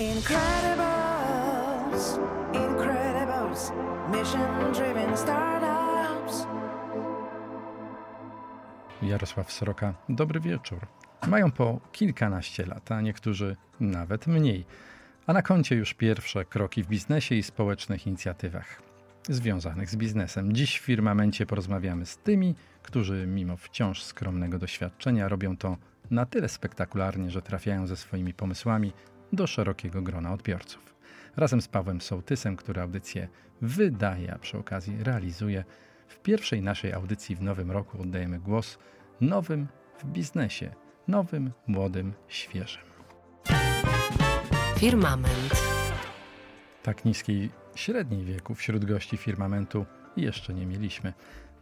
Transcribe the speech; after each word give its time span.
Incredibles, 0.00 0.58
Incredibles, 2.52 3.72
mission 4.12 4.72
driven 4.72 5.16
startups. 5.16 6.46
Jarosław 9.02 9.52
Sroka, 9.52 9.94
dobry 10.08 10.40
wieczór. 10.40 10.86
Mają 11.28 11.50
po 11.50 11.80
kilkanaście 11.92 12.66
lat, 12.66 12.92
a 12.92 13.00
niektórzy 13.00 13.56
nawet 13.80 14.26
mniej. 14.26 14.64
A 15.26 15.32
na 15.32 15.42
koncie 15.42 15.76
już 15.76 15.94
pierwsze 15.94 16.44
kroki 16.44 16.82
w 16.82 16.86
biznesie 16.86 17.34
i 17.34 17.42
społecznych 17.42 18.06
inicjatywach 18.06 18.82
związanych 19.28 19.90
z 19.90 19.96
biznesem. 19.96 20.52
Dziś 20.52 20.78
w 20.78 20.84
firmamencie 20.84 21.46
porozmawiamy 21.46 22.06
z 22.06 22.16
tymi, 22.16 22.54
którzy 22.82 23.26
mimo 23.26 23.56
wciąż 23.56 24.02
skromnego 24.02 24.58
doświadczenia 24.58 25.28
robią 25.28 25.56
to 25.56 25.76
na 26.10 26.26
tyle 26.26 26.48
spektakularnie, 26.48 27.30
że 27.30 27.42
trafiają 27.42 27.86
ze 27.86 27.96
swoimi 27.96 28.34
pomysłami 28.34 28.92
do 29.32 29.46
szerokiego 29.46 30.02
grona 30.02 30.32
odbiorców. 30.32 30.94
Razem 31.36 31.62
z 31.62 31.68
Pawłem 31.68 32.00
Sołtysem, 32.00 32.56
który 32.56 32.80
audycję 32.80 33.28
wydaje, 33.62 34.34
a 34.34 34.38
przy 34.38 34.58
okazji 34.58 35.04
realizuje, 35.04 35.64
w 36.08 36.18
pierwszej 36.18 36.62
naszej 36.62 36.92
audycji 36.92 37.36
w 37.36 37.42
nowym 37.42 37.70
roku 37.70 38.02
oddajemy 38.02 38.38
głos 38.38 38.78
nowym 39.20 39.66
w 39.98 40.04
biznesie, 40.04 40.74
nowym, 41.08 41.52
młodym, 41.66 42.12
świeżym. 42.28 42.82
Firmament. 44.76 45.62
Tak 46.82 47.04
niskiej 47.04 47.50
średniej 47.74 48.24
wieku 48.24 48.54
wśród 48.54 48.84
gości 48.84 49.16
firmamentu 49.16 49.86
jeszcze 50.16 50.54
nie 50.54 50.66
mieliśmy. 50.66 51.12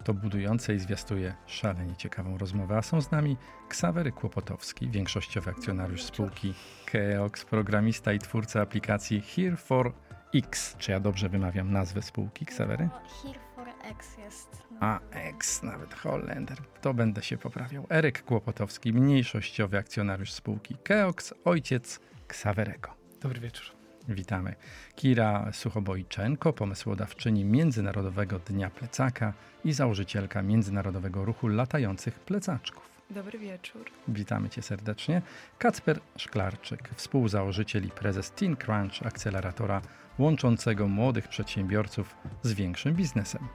To 0.04 0.14
budujące 0.14 0.74
i 0.74 0.78
zwiastuje 0.78 1.34
szalenie 1.46 1.96
ciekawą 1.96 2.38
rozmowę, 2.38 2.76
a 2.76 2.82
są 2.82 3.00
z 3.00 3.10
nami 3.10 3.36
Ksawery 3.68 4.12
Kłopotowski, 4.12 4.90
większościowy 4.90 5.50
akcjonariusz 5.50 6.02
spółki 6.02 6.54
Keox, 6.86 7.44
programista 7.44 8.12
i 8.12 8.18
twórca 8.18 8.60
aplikacji 8.60 9.20
Here 9.20 9.56
for 9.56 9.92
X. 10.34 10.76
Czy 10.78 10.92
ja 10.92 11.00
dobrze 11.00 11.28
wymawiam 11.28 11.72
nazwę 11.72 12.02
spółki 12.02 12.46
Ksawery? 12.46 12.88
No, 12.92 13.00
Here 13.22 13.40
for 13.54 13.68
X 13.90 14.18
jest. 14.18 14.62
No. 14.70 14.76
A 14.80 15.00
X, 15.10 15.62
nawet 15.62 15.94
Holender. 15.94 16.58
To 16.80 16.94
będę 16.94 17.22
się 17.22 17.38
poprawiał. 17.38 17.86
Eryk 17.90 18.24
Kłopotowski, 18.24 18.92
mniejszościowy 18.92 19.78
akcjonariusz 19.78 20.32
spółki 20.32 20.76
Keox, 20.84 21.34
ojciec 21.44 22.00
Ksawerego. 22.28 22.94
Dobry 23.20 23.40
wieczór. 23.40 23.77
Witamy. 24.08 24.54
Kira 24.96 25.52
Suchobojczenko, 25.52 26.52
pomysłodawczyni 26.52 27.44
Międzynarodowego 27.44 28.38
Dnia 28.38 28.70
Plecaka 28.70 29.32
i 29.64 29.72
założycielka 29.72 30.42
Międzynarodowego 30.42 31.24
Ruchu 31.24 31.48
Latających 31.48 32.20
Plecaczków. 32.20 32.88
Dobry 33.10 33.38
wieczór. 33.38 33.84
Witamy 34.08 34.50
Cię 34.50 34.62
serdecznie. 34.62 35.22
Kacper 35.58 36.00
Szklarczyk, 36.16 36.90
współzałożyciel 36.94 37.86
i 37.86 37.90
prezes 37.90 38.30
Teen 38.30 38.56
Crunch, 38.56 39.06
akceleratora 39.06 39.80
łączącego 40.18 40.88
młodych 40.88 41.28
przedsiębiorców 41.28 42.16
z 42.42 42.52
większym 42.52 42.94
biznesem. 42.94 43.48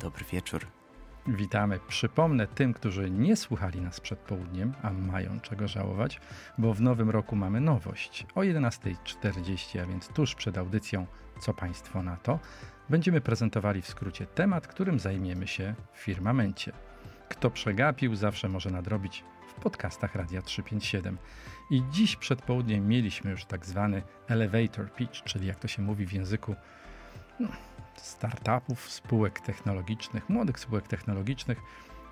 Dobry 0.00 0.24
wieczór. 0.32 0.66
Witamy. 1.28 1.80
Przypomnę 1.88 2.46
tym, 2.46 2.74
którzy 2.74 3.10
nie 3.10 3.36
słuchali 3.36 3.80
nas 3.80 4.00
przed 4.00 4.18
południem, 4.18 4.72
a 4.82 4.90
mają 4.92 5.40
czego 5.40 5.68
żałować, 5.68 6.20
bo 6.58 6.74
w 6.74 6.80
nowym 6.80 7.10
roku 7.10 7.36
mamy 7.36 7.60
nowość. 7.60 8.26
O 8.34 8.40
11.40, 8.40 9.80
a 9.82 9.86
więc 9.86 10.08
tuż 10.08 10.34
przed 10.34 10.58
audycją 10.58 11.06
Co 11.40 11.54
Państwo 11.54 12.02
na 12.02 12.16
to, 12.16 12.38
będziemy 12.88 13.20
prezentowali 13.20 13.82
w 13.82 13.88
skrócie 13.88 14.26
temat, 14.26 14.66
którym 14.66 14.98
zajmiemy 14.98 15.46
się 15.46 15.74
w 15.92 15.98
firmamencie. 15.98 16.72
Kto 17.28 17.50
przegapił, 17.50 18.14
zawsze 18.14 18.48
może 18.48 18.70
nadrobić 18.70 19.24
w 19.48 19.54
podcastach 19.54 20.14
Radia 20.14 20.42
357. 20.42 21.18
I 21.70 21.82
dziś 21.90 22.16
przed 22.16 22.42
południem 22.42 22.88
mieliśmy 22.88 23.30
już 23.30 23.44
tak 23.44 23.66
zwany 23.66 24.02
elevator 24.28 24.92
pitch, 24.92 25.22
czyli 25.22 25.46
jak 25.46 25.58
to 25.58 25.68
się 25.68 25.82
mówi 25.82 26.06
w 26.06 26.12
języku 26.12 26.54
no, 27.40 27.48
startupów, 28.00 28.90
spółek 28.90 29.40
technologicznych, 29.40 30.28
młodych 30.28 30.58
spółek 30.58 30.88
technologicznych, 30.88 31.58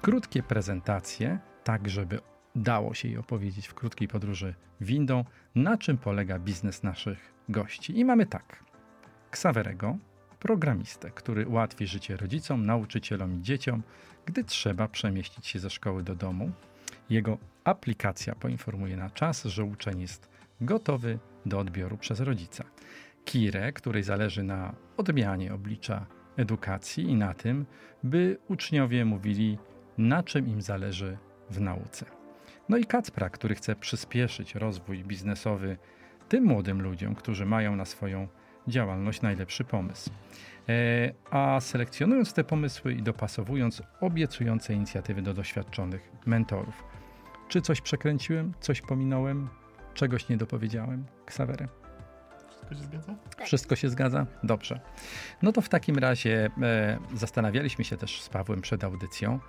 krótkie 0.03 0.43
prezentacje, 0.43 1.39
tak 1.65 1.89
żeby 1.89 2.21
dało 2.55 2.95
się 2.95 3.09
je 3.09 3.21
opowiedzieć 3.21 3.67
w 3.67 3.75
krótkiej 3.75 4.09
podróży 4.09 4.55
windą, 4.81 5.25
na 5.55 5.79
czym 5.79 5.99
polega 5.99 6.39
biznes 6.39 6.83
naszych 6.83 7.33
gości. 7.49 7.99
I 7.99 8.05
mamy 8.05 8.27
tak. 8.27 8.65
Ksawerego, 9.31 9.97
programistę, 10.41 11.11
który 11.11 11.47
ułatwi 11.47 11.87
życie 11.87 12.17
rodzicom, 12.17 12.67
nauczycielom 12.67 13.35
i 13.35 13.43
dzieciom, 13.43 13.83
gdy 14.27 14.45
trzeba 14.45 14.89
przemieścić 14.89 15.47
się 15.47 15.59
ze 15.59 15.71
szkoły 15.71 16.03
do 16.03 16.15
domu. 16.15 16.51
Jego 17.11 17.39
aplikacja 17.65 18.35
poinformuje 18.35 18.97
na 18.97 19.11
czas, 19.11 19.45
że 19.45 19.65
uczeń 19.65 20.01
jest 20.01 20.29
gotowy 20.61 21.19
do 21.47 21.59
odbioru 21.59 21.97
przez 21.97 22.21
rodzica. 22.21 22.65
Kirę, 23.25 23.73
której 23.73 24.03
zależy 24.03 24.43
na 24.43 24.75
odmianie 24.97 25.55
oblicza 25.55 26.07
edukacji 26.37 27.05
i 27.05 27.15
na 27.15 27.35
tym, 27.35 27.67
by 28.03 28.39
uczniowie 28.49 29.05
mówili, 29.05 29.59
na 29.99 30.23
czym 30.23 30.49
im 30.49 30.63
zależy 30.63 31.19
w 31.51 31.61
nauce. 31.61 32.07
No 32.69 32.77
i 32.77 32.85
Kacpra, 32.85 33.31
który 33.31 33.55
chce 33.55 33.77
przyspieszyć 33.77 34.55
rozwój 34.55 35.05
biznesowy 35.05 35.77
tym 36.29 36.45
młodym 36.45 36.83
ludziom, 36.83 37.15
którzy 37.15 37.47
mają 37.47 37.77
na 37.77 37.85
swoją 37.85 38.29
działalność 38.69 39.23
najlepszy 39.23 39.65
pomysł. 39.65 40.11
E, 40.69 41.13
a 41.31 41.61
selekcjonując 41.61 42.33
te 42.33 42.45
pomysły 42.45 42.93
i 42.93 43.03
dopasowując 43.03 43.83
obiecujące 44.01 44.75
inicjatywy 44.75 45.23
do 45.23 45.35
doświadczonych 45.35 46.11
mentorów. 46.27 46.85
Czy 47.49 47.61
coś 47.61 47.81
przekręciłem, 47.81 48.53
coś 48.61 48.81
pominąłem, 48.81 49.49
czegoś 49.95 50.29
nie 50.29 50.37
dopowiedziałem? 50.37 51.05
Ksawery? 51.27 51.69
Wszystko 52.65 52.75
się 52.75 52.85
zgadza? 52.85 53.15
Wszystko 53.45 53.77
się 53.77 53.89
zgadza? 53.89 54.27
Dobrze. 54.43 54.81
No 55.43 55.53
to 55.53 55.61
w 55.61 55.69
takim 55.69 55.99
razie 55.99 56.51
e, 56.63 56.99
zastanawialiśmy 57.15 57.85
się 57.85 57.97
też 57.97 58.23
z 58.23 58.29
Pawłem 58.29 58.61
przed 58.61 58.85
audycją, 58.85 59.41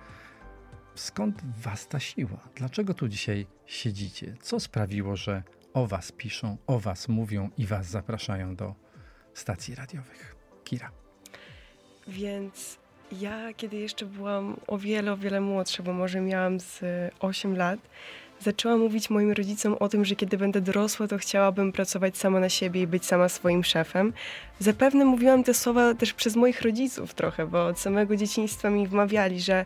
skąd 0.94 1.42
was 1.62 1.88
ta 1.88 2.00
siła? 2.00 2.38
Dlaczego 2.54 2.94
tu 2.94 3.08
dzisiaj 3.08 3.46
siedzicie? 3.66 4.34
Co 4.40 4.60
sprawiło, 4.60 5.16
że 5.16 5.42
o 5.74 5.86
was 5.86 6.12
piszą, 6.12 6.56
o 6.66 6.80
was 6.80 7.08
mówią 7.08 7.50
i 7.58 7.66
was 7.66 7.86
zapraszają 7.86 8.56
do 8.56 8.74
stacji 9.34 9.74
radiowych? 9.74 10.36
Kira. 10.64 10.90
Więc 12.08 12.78
ja, 13.12 13.54
kiedy 13.54 13.76
jeszcze 13.76 14.06
byłam 14.06 14.56
o 14.66 14.78
wiele, 14.78 15.12
o 15.12 15.16
wiele 15.16 15.40
młodsza, 15.40 15.82
bo 15.82 15.92
może 15.92 16.20
miałam 16.20 16.60
z 16.60 16.80
8 17.20 17.56
lat, 17.56 17.80
zaczęłam 18.40 18.80
mówić 18.80 19.10
moim 19.10 19.32
rodzicom 19.32 19.76
o 19.80 19.88
tym, 19.88 20.04
że 20.04 20.16
kiedy 20.16 20.38
będę 20.38 20.60
dorosła, 20.60 21.08
to 21.08 21.18
chciałabym 21.18 21.72
pracować 21.72 22.18
sama 22.18 22.40
na 22.40 22.48
siebie 22.48 22.82
i 22.82 22.86
być 22.86 23.06
sama 23.06 23.28
swoim 23.28 23.64
szefem. 23.64 24.12
Zapewne 24.58 25.04
mówiłam 25.04 25.44
te 25.44 25.54
słowa 25.54 25.94
też 25.94 26.12
przez 26.12 26.36
moich 26.36 26.62
rodziców 26.62 27.14
trochę, 27.14 27.46
bo 27.46 27.66
od 27.66 27.78
samego 27.78 28.16
dzieciństwa 28.16 28.70
mi 28.70 28.86
wmawiali, 28.86 29.40
że 29.40 29.64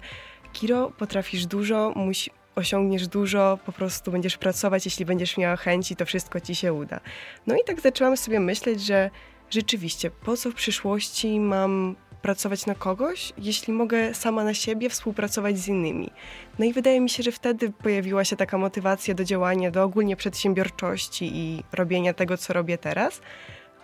Kiro, 0.52 0.92
potrafisz 0.98 1.46
dużo, 1.46 1.92
musi, 1.96 2.30
osiągniesz 2.54 3.08
dużo, 3.08 3.58
po 3.66 3.72
prostu 3.72 4.12
będziesz 4.12 4.36
pracować, 4.36 4.84
jeśli 4.84 5.04
będziesz 5.04 5.36
miała 5.36 5.56
chęci, 5.56 5.96
to 5.96 6.06
wszystko 6.06 6.40
ci 6.40 6.54
się 6.54 6.72
uda. 6.72 7.00
No 7.46 7.54
i 7.54 7.64
tak 7.66 7.80
zaczęłam 7.80 8.16
sobie 8.16 8.40
myśleć, 8.40 8.80
że 8.82 9.10
rzeczywiście, 9.50 10.10
po 10.10 10.36
co 10.36 10.50
w 10.50 10.54
przyszłości 10.54 11.40
mam 11.40 11.96
pracować 12.22 12.66
na 12.66 12.74
kogoś, 12.74 13.32
jeśli 13.38 13.72
mogę 13.72 14.14
sama 14.14 14.44
na 14.44 14.54
siebie 14.54 14.90
współpracować 14.90 15.58
z 15.58 15.68
innymi. 15.68 16.10
No 16.58 16.64
i 16.64 16.72
wydaje 16.72 17.00
mi 17.00 17.10
się, 17.10 17.22
że 17.22 17.32
wtedy 17.32 17.70
pojawiła 17.70 18.24
się 18.24 18.36
taka 18.36 18.58
motywacja 18.58 19.14
do 19.14 19.24
działania, 19.24 19.70
do 19.70 19.82
ogólnie 19.82 20.16
przedsiębiorczości 20.16 21.30
i 21.36 21.64
robienia 21.72 22.14
tego, 22.14 22.36
co 22.36 22.52
robię 22.52 22.78
teraz. 22.78 23.20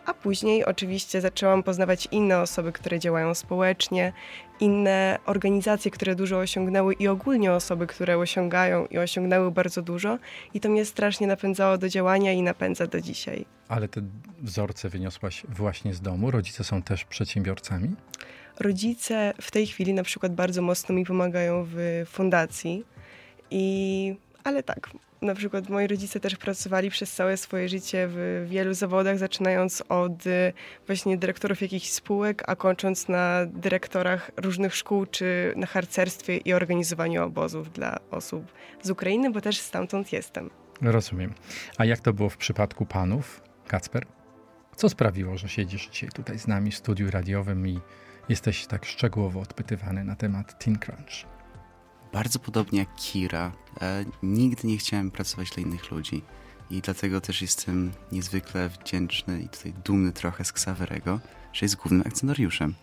A 0.06 0.14
później 0.14 0.64
oczywiście 0.64 1.20
zaczęłam 1.20 1.62
poznawać 1.62 2.08
inne 2.10 2.40
osoby, 2.40 2.72
które 2.72 2.98
działają 2.98 3.34
społecznie, 3.34 4.12
inne 4.60 5.18
organizacje, 5.26 5.90
które 5.90 6.14
dużo 6.14 6.38
osiągnęły 6.38 6.94
i 6.94 7.08
ogólnie 7.08 7.52
osoby, 7.52 7.86
które 7.86 8.18
osiągają 8.18 8.86
i 8.86 8.98
osiągnęły 8.98 9.50
bardzo 9.50 9.82
dużo. 9.82 10.18
I 10.54 10.60
to 10.60 10.68
mnie 10.68 10.84
strasznie 10.84 11.26
napędzało 11.26 11.78
do 11.78 11.88
działania 11.88 12.32
i 12.32 12.42
napędza 12.42 12.86
do 12.86 13.00
dzisiaj. 13.00 13.46
Ale 13.68 13.88
te 13.88 14.00
wzorce 14.38 14.88
wyniosłaś 14.88 15.42
właśnie 15.48 15.94
z 15.94 16.00
domu? 16.00 16.30
Rodzice 16.30 16.64
są 16.64 16.82
też 16.82 17.04
przedsiębiorcami? 17.04 17.88
Rodzice 18.60 19.34
w 19.40 19.50
tej 19.50 19.66
chwili 19.66 19.94
na 19.94 20.02
przykład 20.02 20.34
bardzo 20.34 20.62
mocno 20.62 20.94
mi 20.94 21.04
pomagają 21.04 21.66
w 21.70 22.04
fundacji. 22.06 22.84
I, 23.50 24.14
ale 24.44 24.62
tak, 24.62 24.90
na 25.22 25.34
przykład 25.34 25.68
moi 25.68 25.86
rodzice 25.86 26.20
też 26.20 26.36
pracowali 26.36 26.90
przez 26.90 27.12
całe 27.12 27.36
swoje 27.36 27.68
życie 27.68 28.08
w 28.10 28.46
wielu 28.48 28.74
zawodach, 28.74 29.18
zaczynając 29.18 29.82
od 29.88 30.26
y, 30.26 30.52
właśnie 30.86 31.16
dyrektorów 31.16 31.62
jakichś 31.62 31.88
spółek, 31.88 32.42
a 32.46 32.56
kończąc 32.56 33.08
na 33.08 33.46
dyrektorach 33.46 34.30
różnych 34.36 34.74
szkół, 34.74 35.06
czy 35.06 35.52
na 35.56 35.66
harcerstwie 35.66 36.36
i 36.36 36.52
organizowaniu 36.52 37.24
obozów 37.24 37.72
dla 37.72 37.98
osób 38.10 38.52
z 38.82 38.90
Ukrainy, 38.90 39.30
bo 39.30 39.40
też 39.40 39.58
stamtąd 39.60 40.12
jestem. 40.12 40.50
Rozumiem. 40.82 41.34
A 41.78 41.84
jak 41.84 42.00
to 42.00 42.12
było 42.12 42.28
w 42.28 42.36
przypadku 42.36 42.86
panów, 42.86 43.40
Kacper? 43.66 44.06
Co 44.76 44.88
sprawiło, 44.88 45.36
że 45.36 45.48
siedzisz 45.48 45.88
dzisiaj 45.88 46.10
tutaj 46.10 46.38
z 46.38 46.46
nami 46.46 46.70
w 46.70 46.76
studiu 46.76 47.10
radiowym 47.10 47.68
i 47.68 47.80
jesteś 48.28 48.66
tak 48.66 48.84
szczegółowo 48.84 49.40
odpytywany 49.40 50.04
na 50.04 50.16
temat 50.16 50.64
Teen 50.64 50.78
Crunch? 50.78 51.26
Bardzo 52.12 52.38
podobnie 52.38 52.78
jak 52.78 52.94
Kira, 52.94 53.52
e, 53.80 54.04
nigdy 54.22 54.68
nie 54.68 54.78
chciałem 54.78 55.10
pracować 55.10 55.50
dla 55.50 55.62
innych 55.62 55.90
ludzi. 55.90 56.22
I 56.70 56.80
dlatego 56.80 57.20
też 57.20 57.42
jestem 57.42 57.92
niezwykle 58.12 58.68
wdzięczny 58.68 59.40
i 59.40 59.48
tutaj 59.48 59.72
dumny 59.84 60.12
trochę 60.12 60.44
z 60.44 60.50
Xaverego, 60.50 61.20
że 61.52 61.66
jest 61.66 61.76
głównym 61.76 62.02
akcjonariuszem. 62.06 62.74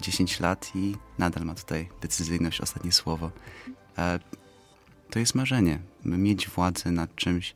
10 0.00 0.40
lat 0.40 0.70
i 0.74 0.96
nadal 1.18 1.44
ma 1.44 1.54
tutaj 1.54 1.88
decyzyjność, 2.00 2.60
ostatnie 2.60 2.92
słowo. 2.92 3.30
E, 3.98 4.18
to 5.10 5.18
jest 5.18 5.34
marzenie, 5.34 5.78
mieć 6.04 6.48
władzę 6.48 6.90
nad 6.90 7.14
czymś, 7.14 7.54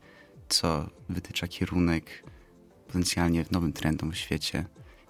co 0.49 0.89
wytycza 1.09 1.47
kierunek 1.47 2.23
potencjalnie 2.87 3.45
nowym 3.51 3.73
trendom 3.73 4.11
w 4.11 4.17
świecie 4.17 4.65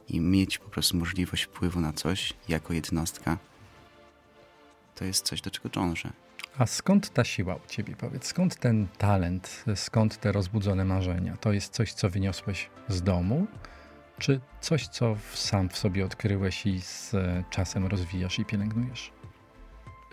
i 0.09 0.19
mieć 0.19 0.57
po 0.57 0.69
prostu 0.69 0.97
możliwość 0.97 1.43
wpływu 1.43 1.79
na 1.79 1.93
coś 1.93 2.33
jako 2.49 2.73
jednostka, 2.73 3.37
to 4.95 5.05
jest 5.05 5.25
coś, 5.25 5.41
do 5.41 5.51
czego 5.51 5.69
dążę. 5.69 6.09
A 6.57 6.65
skąd 6.65 7.13
ta 7.13 7.23
siła 7.23 7.55
u 7.55 7.67
ciebie? 7.67 7.95
Powiedz, 7.95 8.27
skąd 8.27 8.55
ten 8.55 8.87
talent, 8.97 9.65
skąd 9.75 10.17
te 10.17 10.31
rozbudzone 10.31 10.85
marzenia? 10.85 11.37
To 11.37 11.51
jest 11.51 11.73
coś, 11.73 11.93
co 11.93 12.09
wyniosłeś 12.09 12.69
z 12.87 13.01
domu, 13.01 13.47
czy 14.19 14.39
coś, 14.61 14.87
co 14.87 15.17
sam 15.33 15.69
w 15.69 15.77
sobie 15.77 16.05
odkryłeś 16.05 16.65
i 16.65 16.81
z 16.81 17.13
e, 17.13 17.43
czasem 17.49 17.85
rozwijasz 17.85 18.39
i 18.39 18.45
pielęgnujesz? 18.45 19.11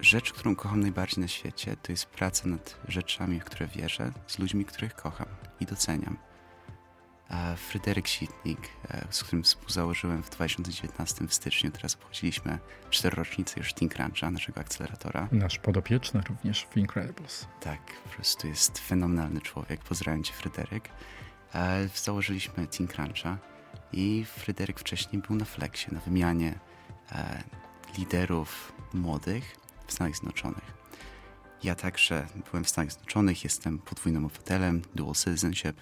Rzecz, 0.00 0.32
którą 0.32 0.56
kocham 0.56 0.80
najbardziej 0.80 1.22
na 1.22 1.28
świecie, 1.28 1.76
to 1.82 1.92
jest 1.92 2.06
praca 2.06 2.48
nad 2.48 2.80
rzeczami, 2.88 3.40
w 3.40 3.44
które 3.44 3.66
wierzę, 3.66 4.12
z 4.26 4.38
ludźmi, 4.38 4.64
których 4.64 4.94
kocham 4.94 5.26
i 5.60 5.66
doceniam. 5.66 6.16
Fryderyk 7.56 8.08
Sitnik, 8.08 8.58
e, 8.88 9.06
z 9.10 9.24
którym 9.24 9.42
współzałożyłem 9.42 10.22
w 10.22 10.30
2019 10.30 11.28
w 11.28 11.34
styczniu, 11.34 11.70
teraz 11.70 11.94
obchodziliśmy 11.94 12.58
czterorocznicę 12.90 13.60
już 13.60 13.74
Think 13.74 13.96
Rancha, 13.96 14.30
naszego 14.30 14.60
akceleratora. 14.60 15.28
Nasz 15.32 15.58
podopieczny 15.58 16.20
również 16.28 16.66
w 16.70 16.76
Incredibles. 16.76 17.46
Tak, 17.60 17.80
po 18.04 18.08
prostu 18.08 18.48
jest 18.48 18.78
fenomenalny 18.78 19.40
człowiek. 19.40 19.80
Pozdrawiam 19.80 20.22
cię, 20.22 20.32
Fryderyk. 20.32 20.88
E, 21.54 21.88
Założyliśmy 21.94 22.66
Think 22.66 22.94
Rancha 22.94 23.38
i 23.92 24.24
Fryderyk 24.24 24.80
wcześniej 24.80 25.22
był 25.22 25.36
na 25.36 25.44
Flexie, 25.44 25.94
na 25.94 26.00
wymianie 26.00 26.58
e, 27.12 27.42
liderów 27.98 28.72
młodych 28.94 29.56
w 29.86 29.92
Stanach 29.92 30.12
Zjednoczonych. 30.14 30.74
Ja 31.62 31.74
także 31.74 32.26
byłem 32.50 32.64
w 32.64 32.68
Stanach 32.68 32.92
Zjednoczonych, 32.92 33.44
jestem 33.44 33.78
podwójnym 33.78 34.24
obywatelem, 34.24 34.82
dual 34.94 35.14
citizenship, 35.14 35.76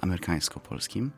amerykańsko-polskim 0.00 1.10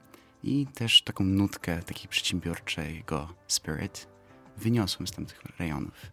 i 0.42 0.66
też 0.66 1.02
taką 1.02 1.24
nutkę 1.24 1.82
takiej 1.82 2.08
przedsiębiorczego 2.08 3.34
spirit 3.46 4.08
wyniosłem 4.56 5.06
z 5.06 5.12
tamtych 5.12 5.42
rejonów. 5.58 6.12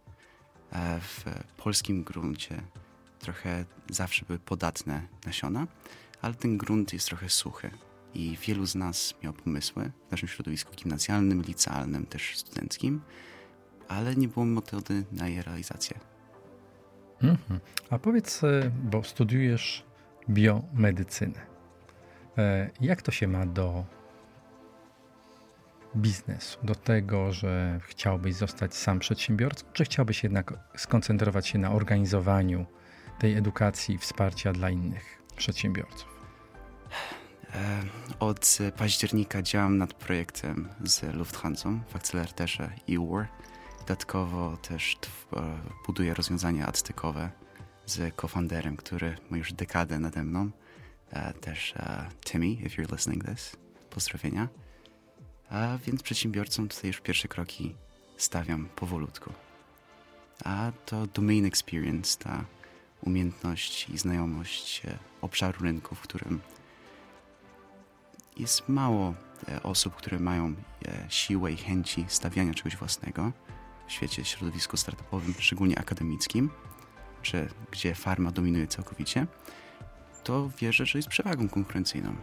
E, 0.72 1.00
w 1.00 1.24
polskim 1.56 2.04
gruncie 2.04 2.62
trochę 3.18 3.64
zawsze 3.90 4.26
były 4.26 4.38
podatne 4.38 5.02
nasiona, 5.26 5.66
ale 6.22 6.34
ten 6.34 6.58
grunt 6.58 6.92
jest 6.92 7.06
trochę 7.06 7.28
suchy 7.28 7.70
i 8.14 8.38
wielu 8.46 8.66
z 8.66 8.74
nas 8.74 9.14
miało 9.22 9.36
pomysły 9.36 9.90
w 10.08 10.10
naszym 10.10 10.28
środowisku 10.28 10.72
gimnazjalnym, 10.76 11.42
licealnym, 11.42 12.06
też 12.06 12.36
studenckim, 12.38 13.00
ale 13.88 14.16
nie 14.16 14.28
było 14.28 14.46
metody 14.46 15.04
na 15.12 15.28
jej 15.28 15.42
realizację. 15.42 15.98
Mhm. 17.22 17.60
A 17.90 17.98
powiedz, 17.98 18.44
e, 18.44 18.70
bo 18.84 19.02
studiujesz 19.04 19.84
biomedycynę. 20.30 21.49
E, 22.40 22.70
Jak 22.80 23.02
to 23.02 23.12
się 23.12 23.28
ma 23.28 23.46
do 23.46 23.84
biznesu, 25.96 26.58
do 26.62 26.74
tego, 26.74 27.32
że 27.32 27.80
chciałbyś 27.86 28.34
zostać 28.34 28.74
sam 28.74 28.98
przedsiębiorcą, 28.98 29.66
czy 29.72 29.84
chciałbyś 29.84 30.22
jednak 30.22 30.54
skoncentrować 30.76 31.46
się 31.48 31.58
na 31.58 31.70
organizowaniu 31.72 32.66
tej 33.18 33.34
edukacji 33.36 33.94
i 33.94 33.98
wsparcia 33.98 34.52
dla 34.52 34.70
innych 34.70 35.22
przedsiębiorców? 35.36 36.08
E, 37.54 37.80
Od 38.20 38.58
października 38.76 39.42
działam 39.42 39.78
nad 39.78 39.94
projektem 39.94 40.68
z 40.84 41.14
Lufthansa 41.14 41.70
w 41.88 41.96
akceleratorze 41.96 42.70
EWAR. 42.88 43.28
Dodatkowo 43.80 44.56
też 44.56 44.96
e, 45.36 45.40
buduję 45.86 46.14
rozwiązania 46.14 46.66
adstykowe 46.66 47.30
z 47.86 48.14
cofounderem, 48.14 48.76
który 48.76 49.16
ma 49.30 49.36
już 49.36 49.52
dekadę 49.52 49.98
nade 49.98 50.22
mną. 50.24 50.50
Też 51.40 51.74
Timmy, 52.24 52.46
if 52.46 52.82
you're 52.82 52.92
listening 52.92 53.24
this. 53.24 53.56
Pozdrowienia. 53.90 54.48
A 55.50 55.78
więc 55.86 56.02
przedsiębiorcom 56.02 56.68
tutaj 56.68 56.88
już 56.88 57.00
pierwsze 57.00 57.28
kroki 57.28 57.74
stawiam 58.16 58.68
powolutku. 58.76 59.32
A 60.44 60.72
to 60.86 61.06
domain 61.06 61.46
experience, 61.46 62.18
ta 62.18 62.44
umiejętność 63.02 63.88
i 63.88 63.98
znajomość 63.98 64.82
e, 64.84 64.98
obszaru 65.20 65.64
rynku, 65.64 65.94
w 65.94 66.00
którym 66.00 66.40
jest 68.36 68.68
mało 68.68 69.14
e, 69.48 69.62
osób, 69.62 69.94
które 69.94 70.18
mają 70.18 70.46
e, 70.46 70.54
siłę 71.08 71.52
i 71.52 71.56
chęci 71.56 72.04
stawiania 72.08 72.54
czegoś 72.54 72.76
własnego 72.76 73.32
w 73.88 73.92
świecie 73.92 74.24
środowisku 74.24 74.76
startupowym, 74.76 75.34
szczególnie 75.38 75.78
akademickim, 75.78 76.50
czy 77.22 77.48
gdzie 77.70 77.94
farma 77.94 78.30
dominuje 78.30 78.66
całkowicie, 78.66 79.26
to 80.20 80.50
wierzę, 80.58 80.86
że 80.86 80.98
jest 80.98 81.08
przewagą 81.08 81.48
konkurencyjną. 81.48 82.16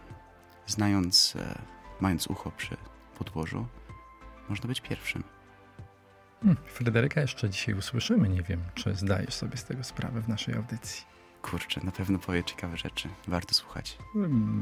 Znając, 0.67 1.35
e, 1.35 1.61
mając 2.01 2.27
ucho 2.27 2.51
przy 2.51 2.77
podłożu, 3.17 3.67
można 4.49 4.67
być 4.67 4.81
pierwszym. 4.81 5.23
Hmm, 6.41 6.57
Fryderyka 6.65 7.21
jeszcze 7.21 7.49
dzisiaj 7.49 7.75
usłyszymy. 7.75 8.29
Nie 8.29 8.41
wiem, 8.41 8.61
czy 8.75 8.95
zdajesz 8.95 9.33
sobie 9.33 9.57
z 9.57 9.63
tego 9.63 9.83
sprawę 9.83 10.21
w 10.21 10.27
naszej 10.27 10.55
audycji. 10.55 11.05
Kurczę, 11.41 11.81
na 11.83 11.91
pewno 11.91 12.19
powie 12.19 12.43
ciekawe 12.43 12.77
rzeczy. 12.77 13.09
Warto 13.27 13.53
słuchać. 13.53 13.97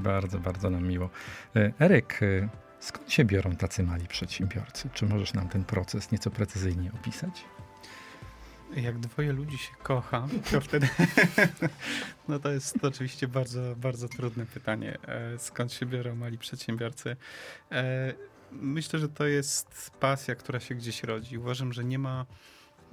Bardzo, 0.04 0.40
bardzo 0.40 0.70
nam 0.70 0.88
miło. 0.88 1.10
E, 1.56 1.72
Eryk, 1.80 2.24
e, 2.24 2.50
skąd 2.80 3.12
się 3.12 3.26
biorą 3.26 3.56
tacy 3.56 3.84
mali 3.84 4.08
przedsiębiorcy? 4.08 4.90
Czy 4.94 5.06
możesz 5.06 5.34
nam 5.34 5.50
ten 5.50 5.64
proces 5.64 6.12
nieco 6.12 6.32
precyzyjnie 6.32 6.92
opisać? 7.02 7.46
Jak 8.76 9.00
dwoje 9.00 9.34
ludzi 9.34 9.58
się 9.58 9.72
kocha, 9.84 10.28
to 10.52 10.62
wtedy. 10.62 10.88
No 12.28 12.40
to 12.40 12.52
jest 12.52 12.86
oczywiście 12.86 13.28
bardzo, 13.28 13.76
bardzo 13.78 14.08
trudne 14.10 14.46
pytanie. 14.46 14.98
E, 15.08 15.40
Skąd 15.40 15.74
się 15.74 15.86
biorą 15.86 16.16
mali 16.16 16.38
przedsiębiorcy? 16.38 17.16
E, 17.72 18.14
Myślę, 18.52 19.00
że 19.00 19.10
to 19.10 19.28
jest 19.28 19.92
pasja, 20.00 20.36
która 20.36 20.60
się 20.60 20.76
gdzieś 20.76 21.04
rodzi. 21.04 21.38
Uważam, 21.38 21.74
że 21.74 21.84
nie 21.84 22.00
ma 22.00 22.26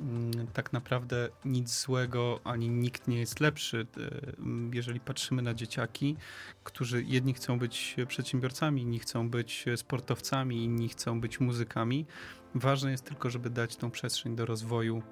mm, 0.00 0.46
tak 0.52 0.72
naprawdę 0.72 1.28
nic 1.44 1.80
złego, 1.80 2.40
ani 2.44 2.68
nikt 2.70 3.08
nie 3.08 3.18
jest 3.18 3.40
lepszy. 3.40 3.86
E, 3.96 4.32
Jeżeli 4.72 5.00
patrzymy 5.00 5.42
na 5.42 5.54
dzieciaki, 5.54 6.16
którzy 6.64 7.02
jedni 7.02 7.34
chcą 7.34 7.58
być 7.58 7.96
przedsiębiorcami, 8.08 8.82
inni 8.82 8.98
chcą 8.98 9.30
być 9.30 9.64
sportowcami, 9.76 10.64
inni 10.64 10.88
chcą 10.88 11.20
być 11.20 11.40
muzykami. 11.40 12.06
Ważne 12.54 12.90
jest 12.90 13.04
tylko, 13.04 13.30
żeby 13.30 13.50
dać 13.50 13.76
tą 13.76 13.90
przestrzeń 13.90 14.36
do 14.36 14.46
rozwoju 14.46 15.02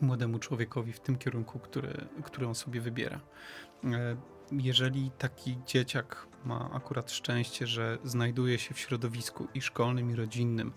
młodemu 0.00 0.38
człowiekowi 0.38 0.92
w 0.92 1.00
tym 1.00 1.18
kierunku, 1.18 1.58
który, 1.58 2.08
który 2.24 2.46
on 2.46 2.54
sobie 2.54 2.80
wybiera. 2.80 3.20
E, 3.84 4.16
Jeżeli 4.52 5.10
taki 5.18 5.58
dzieciak 5.66 6.26
ma 6.44 6.70
akurat 6.72 7.12
szczęście, 7.12 7.66
że 7.66 7.98
znajduje 8.04 8.58
się 8.58 8.74
w 8.74 8.78
środowisku 8.78 9.48
i 9.54 9.60
szkolnym, 9.60 10.10
i 10.10 10.14
rodzinnym, 10.14 10.72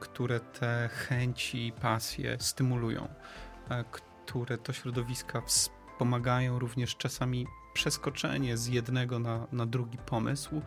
które 0.00 0.40
te 0.40 0.88
chęci 0.92 1.66
i 1.66 1.72
pasje 1.72 2.36
stymulują, 2.40 3.08
e, 3.70 3.84
które 4.26 4.58
to 4.58 4.72
środowiska 4.72 5.40
wspomagają 5.40 6.58
również 6.58 6.96
czasami 6.96 7.46
przeskoczenie 7.72 8.56
z 8.56 8.66
jednego 8.66 9.18
na, 9.18 9.46
na 9.52 9.66
drugi 9.66 9.98
pomysł, 9.98 10.62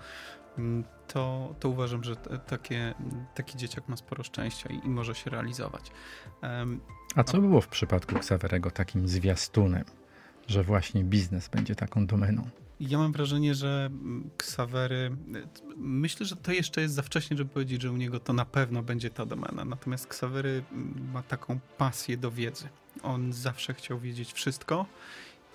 to, 1.07 1.55
to 1.59 1.69
uważam, 1.69 2.03
że 2.03 2.15
takie, 2.47 2.93
taki 3.35 3.57
dzieciak 3.57 3.87
ma 3.87 3.97
sporo 3.97 4.23
szczęścia 4.23 4.69
i, 4.69 4.85
i 4.85 4.89
może 4.89 5.15
się 5.15 5.29
realizować. 5.29 5.91
Em, 6.41 6.79
A 7.15 7.23
co 7.23 7.41
było 7.41 7.61
w 7.61 7.67
przypadku 7.67 8.15
Xaverego 8.15 8.71
takim 8.71 9.07
zwiastunem, 9.07 9.83
że 10.47 10.63
właśnie 10.63 11.03
biznes 11.03 11.49
będzie 11.49 11.75
taką 11.75 12.05
domeną? 12.05 12.49
Ja 12.79 12.97
mam 12.97 13.11
wrażenie, 13.11 13.55
że 13.55 13.89
mm, 13.91 14.29
Ksawery. 14.37 15.15
Myślę, 15.77 16.25
że 16.25 16.35
to 16.35 16.51
jeszcze 16.51 16.81
jest 16.81 16.93
za 16.93 17.01
wcześnie, 17.01 17.37
żeby 17.37 17.49
powiedzieć, 17.49 17.81
że 17.81 17.91
u 17.91 17.97
niego 17.97 18.19
to 18.19 18.33
na 18.33 18.45
pewno 18.45 18.83
będzie 18.83 19.09
ta 19.09 19.25
domena. 19.25 19.65
Natomiast 19.65 20.07
Ksawery 20.07 20.63
mm, 20.71 21.11
ma 21.13 21.23
taką 21.23 21.59
pasję 21.77 22.17
do 22.17 22.31
wiedzy. 22.31 22.69
On 23.03 23.33
zawsze 23.33 23.73
chciał 23.73 23.99
wiedzieć 23.99 24.33
wszystko 24.33 24.85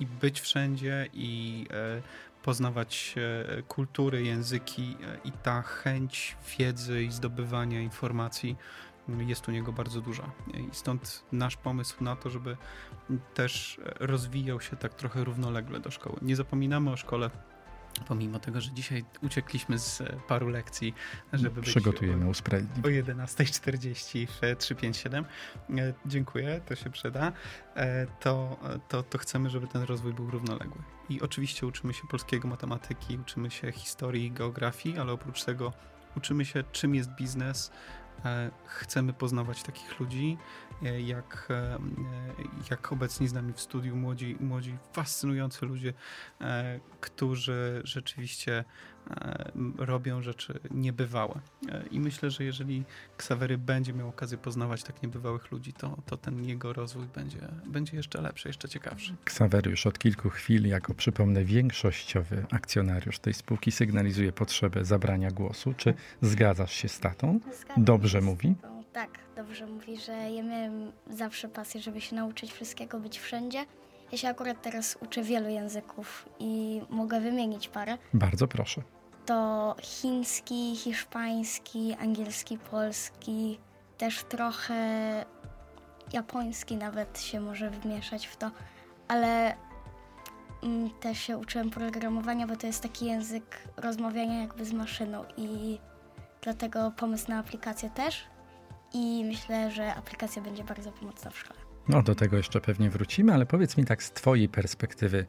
i 0.00 0.06
być 0.06 0.40
wszędzie 0.40 1.08
i 1.12 1.66
e, 1.70 2.02
poznawać 2.46 3.14
e, 3.16 3.62
kultury, 3.62 4.22
języki 4.22 4.96
e, 5.02 5.18
i 5.24 5.32
ta 5.32 5.62
chęć 5.62 6.36
wiedzy 6.58 7.02
i 7.02 7.12
zdobywania 7.12 7.80
informacji 7.80 8.56
mm, 9.08 9.28
jest 9.28 9.48
u 9.48 9.50
niego 9.50 9.72
bardzo 9.72 10.00
duża. 10.00 10.30
I 10.54 10.68
stąd 10.72 11.24
nasz 11.32 11.56
pomysł 11.56 12.04
na 12.04 12.16
to, 12.16 12.30
żeby 12.30 12.56
też 13.34 13.80
rozwijał 14.00 14.60
się 14.60 14.76
tak 14.76 14.94
trochę 14.94 15.24
równolegle 15.24 15.80
do 15.80 15.90
szkoły. 15.90 16.18
Nie 16.22 16.36
zapominamy 16.36 16.90
o 16.90 16.96
szkole, 16.96 17.30
pomimo 18.08 18.38
tego, 18.38 18.60
że 18.60 18.72
dzisiaj 18.72 19.04
uciekliśmy 19.22 19.78
z 19.78 20.02
paru 20.28 20.48
lekcji, 20.48 20.94
żeby 21.32 21.60
być 21.60 21.70
Przygotujemy 21.70 22.26
o 22.26 22.28
usprawiedliwienie. 22.28 23.02
11.40 23.02 24.26
w 24.26 24.58
357. 24.58 25.24
E, 25.24 25.94
Dziękuję, 26.06 26.60
to 26.66 26.74
się 26.74 26.90
przyda. 26.90 27.32
To, 28.20 28.56
to, 28.88 29.02
to 29.02 29.18
chcemy, 29.18 29.50
żeby 29.50 29.66
ten 29.66 29.82
rozwój 29.82 30.12
był 30.12 30.30
równoległy. 30.30 30.95
I 31.08 31.20
oczywiście 31.20 31.66
uczymy 31.66 31.94
się 31.94 32.06
polskiego, 32.06 32.48
matematyki, 32.48 33.18
uczymy 33.18 33.50
się 33.50 33.72
historii, 33.72 34.30
geografii, 34.30 34.98
ale 34.98 35.12
oprócz 35.12 35.44
tego 35.44 35.72
uczymy 36.16 36.44
się, 36.44 36.64
czym 36.72 36.94
jest 36.94 37.10
biznes. 37.10 37.70
E, 38.24 38.50
chcemy 38.64 39.12
poznawać 39.12 39.62
takich 39.62 40.00
ludzi, 40.00 40.38
jak, 40.82 41.48
e, 41.50 41.78
jak 42.70 42.92
obecni 42.92 43.28
z 43.28 43.32
nami 43.32 43.52
w 43.52 43.60
studiu 43.60 43.96
młodzi, 43.96 44.36
młodzi 44.40 44.76
fascynujący 44.92 45.66
ludzie, 45.66 45.92
którzy 47.00 47.80
rzeczywiście 47.84 48.64
robią 49.78 50.22
rzeczy 50.22 50.60
niebywałe. 50.70 51.40
I 51.90 52.00
myślę, 52.00 52.30
że 52.30 52.44
jeżeli 52.44 52.84
Ksawery 53.16 53.58
będzie 53.58 53.92
miał 53.92 54.08
okazję 54.08 54.38
poznawać 54.38 54.82
tak 54.82 55.02
niebywałych 55.02 55.50
ludzi, 55.50 55.72
to, 55.72 55.96
to 56.06 56.16
ten 56.16 56.44
jego 56.44 56.72
rozwój 56.72 57.06
będzie, 57.14 57.38
będzie 57.66 57.96
jeszcze 57.96 58.20
lepszy, 58.20 58.48
jeszcze 58.48 58.68
ciekawszy. 58.68 59.16
Ksawery 59.24 59.70
już 59.70 59.86
od 59.86 59.98
kilku 59.98 60.30
chwil, 60.30 60.66
jako 60.66 60.94
przypomnę, 60.94 61.44
większościowy 61.44 62.46
akcjonariusz 62.50 63.18
tej 63.18 63.34
spółki 63.34 63.72
sygnalizuje 63.72 64.32
potrzebę 64.32 64.84
zabrania 64.84 65.30
głosu. 65.30 65.74
Czy 65.76 65.94
zgadzasz 66.22 66.72
się 66.72 66.88
z 66.88 67.00
tatą? 67.00 67.40
Dobrze 67.76 68.20
mówi? 68.20 68.54
Tak, 68.96 69.10
dobrze 69.36 69.66
mówi, 69.66 69.96
że 69.96 70.12
ja 70.12 70.42
miałem 70.42 70.92
zawsze 71.10 71.48
pasję, 71.48 71.80
żeby 71.80 72.00
się 72.00 72.16
nauczyć 72.16 72.52
wszystkiego, 72.52 73.00
być 73.00 73.18
wszędzie. 73.18 73.64
Ja 74.12 74.18
się 74.18 74.28
akurat 74.28 74.62
teraz 74.62 74.98
uczę 75.00 75.22
wielu 75.22 75.48
języków 75.48 76.28
i 76.38 76.82
mogę 76.90 77.20
wymienić 77.20 77.68
parę. 77.68 77.98
Bardzo 78.14 78.48
proszę. 78.48 78.82
To 79.26 79.74
chiński, 79.82 80.76
hiszpański, 80.76 81.96
angielski, 82.00 82.58
polski, 82.58 83.58
też 83.98 84.24
trochę 84.24 84.76
japoński 86.12 86.76
nawet 86.76 87.20
się 87.20 87.40
może 87.40 87.70
wmieszać 87.70 88.26
w 88.26 88.36
to, 88.36 88.50
ale 89.08 89.56
mm, 90.62 90.90
też 91.00 91.18
się 91.18 91.38
uczyłem 91.38 91.70
programowania, 91.70 92.46
bo 92.46 92.56
to 92.56 92.66
jest 92.66 92.82
taki 92.82 93.06
język 93.06 93.62
rozmawiania 93.76 94.40
jakby 94.40 94.64
z 94.64 94.72
maszyną 94.72 95.24
i 95.36 95.78
dlatego 96.42 96.92
pomysł 96.96 97.30
na 97.30 97.38
aplikację 97.38 97.90
też 97.90 98.35
i 98.96 99.24
myślę, 99.24 99.70
że 99.70 99.94
aplikacja 99.94 100.42
będzie 100.42 100.64
bardzo 100.64 100.92
pomocna 100.92 101.30
w 101.30 101.38
szkole. 101.38 101.60
No, 101.88 102.02
do 102.02 102.14
tego 102.14 102.36
jeszcze 102.36 102.60
pewnie 102.60 102.90
wrócimy, 102.90 103.34
ale 103.34 103.46
powiedz 103.46 103.76
mi 103.76 103.84
tak 103.84 104.02
z 104.02 104.12
Twojej 104.12 104.48
perspektywy 104.48 105.26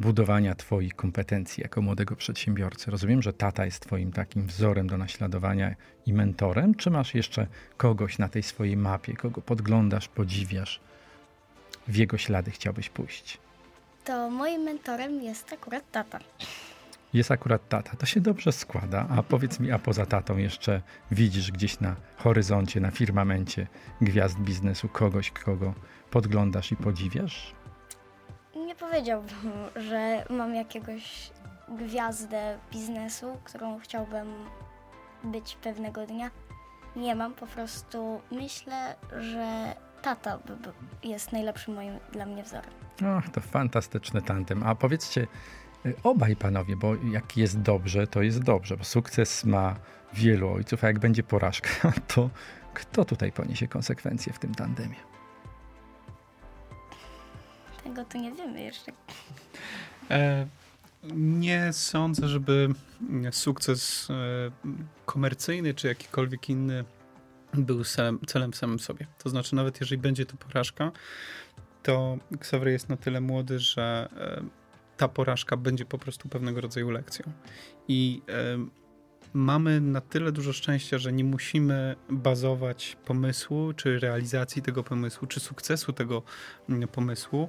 budowania 0.00 0.54
Twoich 0.54 0.94
kompetencji 0.94 1.62
jako 1.62 1.82
młodego 1.82 2.16
przedsiębiorcy. 2.16 2.90
Rozumiem, 2.90 3.22
że 3.22 3.32
tata 3.32 3.64
jest 3.64 3.82
Twoim 3.82 4.12
takim 4.12 4.46
wzorem 4.46 4.86
do 4.86 4.98
naśladowania 4.98 5.74
i 6.06 6.12
mentorem, 6.12 6.74
czy 6.74 6.90
masz 6.90 7.14
jeszcze 7.14 7.46
kogoś 7.76 8.18
na 8.18 8.28
tej 8.28 8.42
swojej 8.42 8.76
mapie, 8.76 9.14
kogo 9.14 9.40
podglądasz, 9.40 10.08
podziwiasz, 10.08 10.80
w 11.88 11.96
jego 11.96 12.18
ślady 12.18 12.50
chciałbyś 12.50 12.88
pójść? 12.88 13.38
To 14.04 14.30
moim 14.30 14.62
mentorem 14.62 15.22
jest 15.22 15.52
akurat 15.52 15.90
tata. 15.90 16.18
Jest 17.12 17.30
akurat 17.30 17.68
tata, 17.68 17.96
to 17.96 18.06
się 18.06 18.20
dobrze 18.20 18.52
składa. 18.52 19.06
A 19.16 19.22
powiedz 19.22 19.60
mi, 19.60 19.70
a 19.72 19.78
poza 19.78 20.06
tatą 20.06 20.36
jeszcze 20.36 20.82
widzisz 21.10 21.52
gdzieś 21.52 21.80
na 21.80 21.96
horyzoncie, 22.16 22.80
na 22.80 22.90
firmamencie 22.90 23.66
gwiazd 24.00 24.38
biznesu 24.38 24.88
kogoś, 24.88 25.30
kogo 25.30 25.74
podglądasz 26.10 26.72
i 26.72 26.76
podziwiasz? 26.76 27.54
Nie 28.56 28.74
powiedziałbym, 28.74 29.52
że 29.76 30.24
mam 30.30 30.54
jakiegoś 30.54 31.30
gwiazdę 31.68 32.58
biznesu, 32.72 33.38
którą 33.44 33.78
chciałbym 33.78 34.28
być 35.24 35.58
pewnego 35.62 36.06
dnia. 36.06 36.30
Nie 36.96 37.14
mam, 37.14 37.34
po 37.34 37.46
prostu 37.46 38.20
myślę, 38.30 38.94
że 39.20 39.74
tata 40.02 40.38
jest 41.02 41.32
najlepszym 41.32 41.74
moim 41.74 41.98
dla 42.12 42.26
mnie 42.26 42.42
wzorem. 42.42 42.70
Och, 43.18 43.28
to 43.32 43.40
fantastyczny 43.40 44.22
tandem. 44.22 44.62
A 44.62 44.74
powiedzcie, 44.74 45.26
obaj 46.02 46.36
panowie, 46.36 46.76
bo 46.76 46.94
jak 47.12 47.36
jest 47.36 47.60
dobrze, 47.60 48.06
to 48.06 48.22
jest 48.22 48.42
dobrze, 48.42 48.76
bo 48.76 48.84
sukces 48.84 49.44
ma 49.44 49.76
wielu 50.12 50.48
ojców, 50.48 50.84
a 50.84 50.86
jak 50.86 50.98
będzie 50.98 51.22
porażka, 51.22 51.92
to 52.14 52.30
kto 52.74 53.04
tutaj 53.04 53.32
poniesie 53.32 53.68
konsekwencje 53.68 54.32
w 54.32 54.38
tym 54.38 54.54
tandemie? 54.54 54.96
Tego 57.84 58.04
to 58.04 58.18
nie 58.18 58.32
wiemy 58.32 58.60
jeszcze. 58.60 58.92
E, 60.10 60.46
nie 61.14 61.72
sądzę, 61.72 62.28
żeby 62.28 62.68
sukces 63.30 64.08
e, 64.10 64.14
komercyjny 65.06 65.74
czy 65.74 65.86
jakikolwiek 65.88 66.50
inny 66.50 66.84
był 67.54 67.84
celem, 67.84 68.18
celem 68.26 68.54
samym 68.54 68.78
sobie. 68.78 69.06
To 69.18 69.30
znaczy, 69.30 69.54
nawet 69.54 69.80
jeżeli 69.80 70.00
będzie 70.00 70.26
to 70.26 70.36
porażka, 70.36 70.92
to 71.82 72.18
Xavier 72.32 72.68
jest 72.68 72.88
na 72.88 72.96
tyle 72.96 73.20
młody, 73.20 73.58
że 73.58 74.08
e, 74.16 74.42
ta 74.98 75.08
porażka 75.08 75.56
będzie 75.56 75.84
po 75.84 75.98
prostu 75.98 76.28
pewnego 76.28 76.60
rodzaju 76.60 76.90
lekcją. 76.90 77.32
I 77.88 78.22
e, 78.28 78.58
mamy 79.32 79.80
na 79.80 80.00
tyle 80.00 80.32
dużo 80.32 80.52
szczęścia, 80.52 80.98
że 80.98 81.12
nie 81.12 81.24
musimy 81.24 81.96
bazować 82.10 82.96
pomysłu, 83.04 83.72
czy 83.72 83.98
realizacji 83.98 84.62
tego 84.62 84.84
pomysłu, 84.84 85.26
czy 85.28 85.40
sukcesu 85.40 85.92
tego 85.92 86.22
mm, 86.68 86.88
pomysłu 86.88 87.48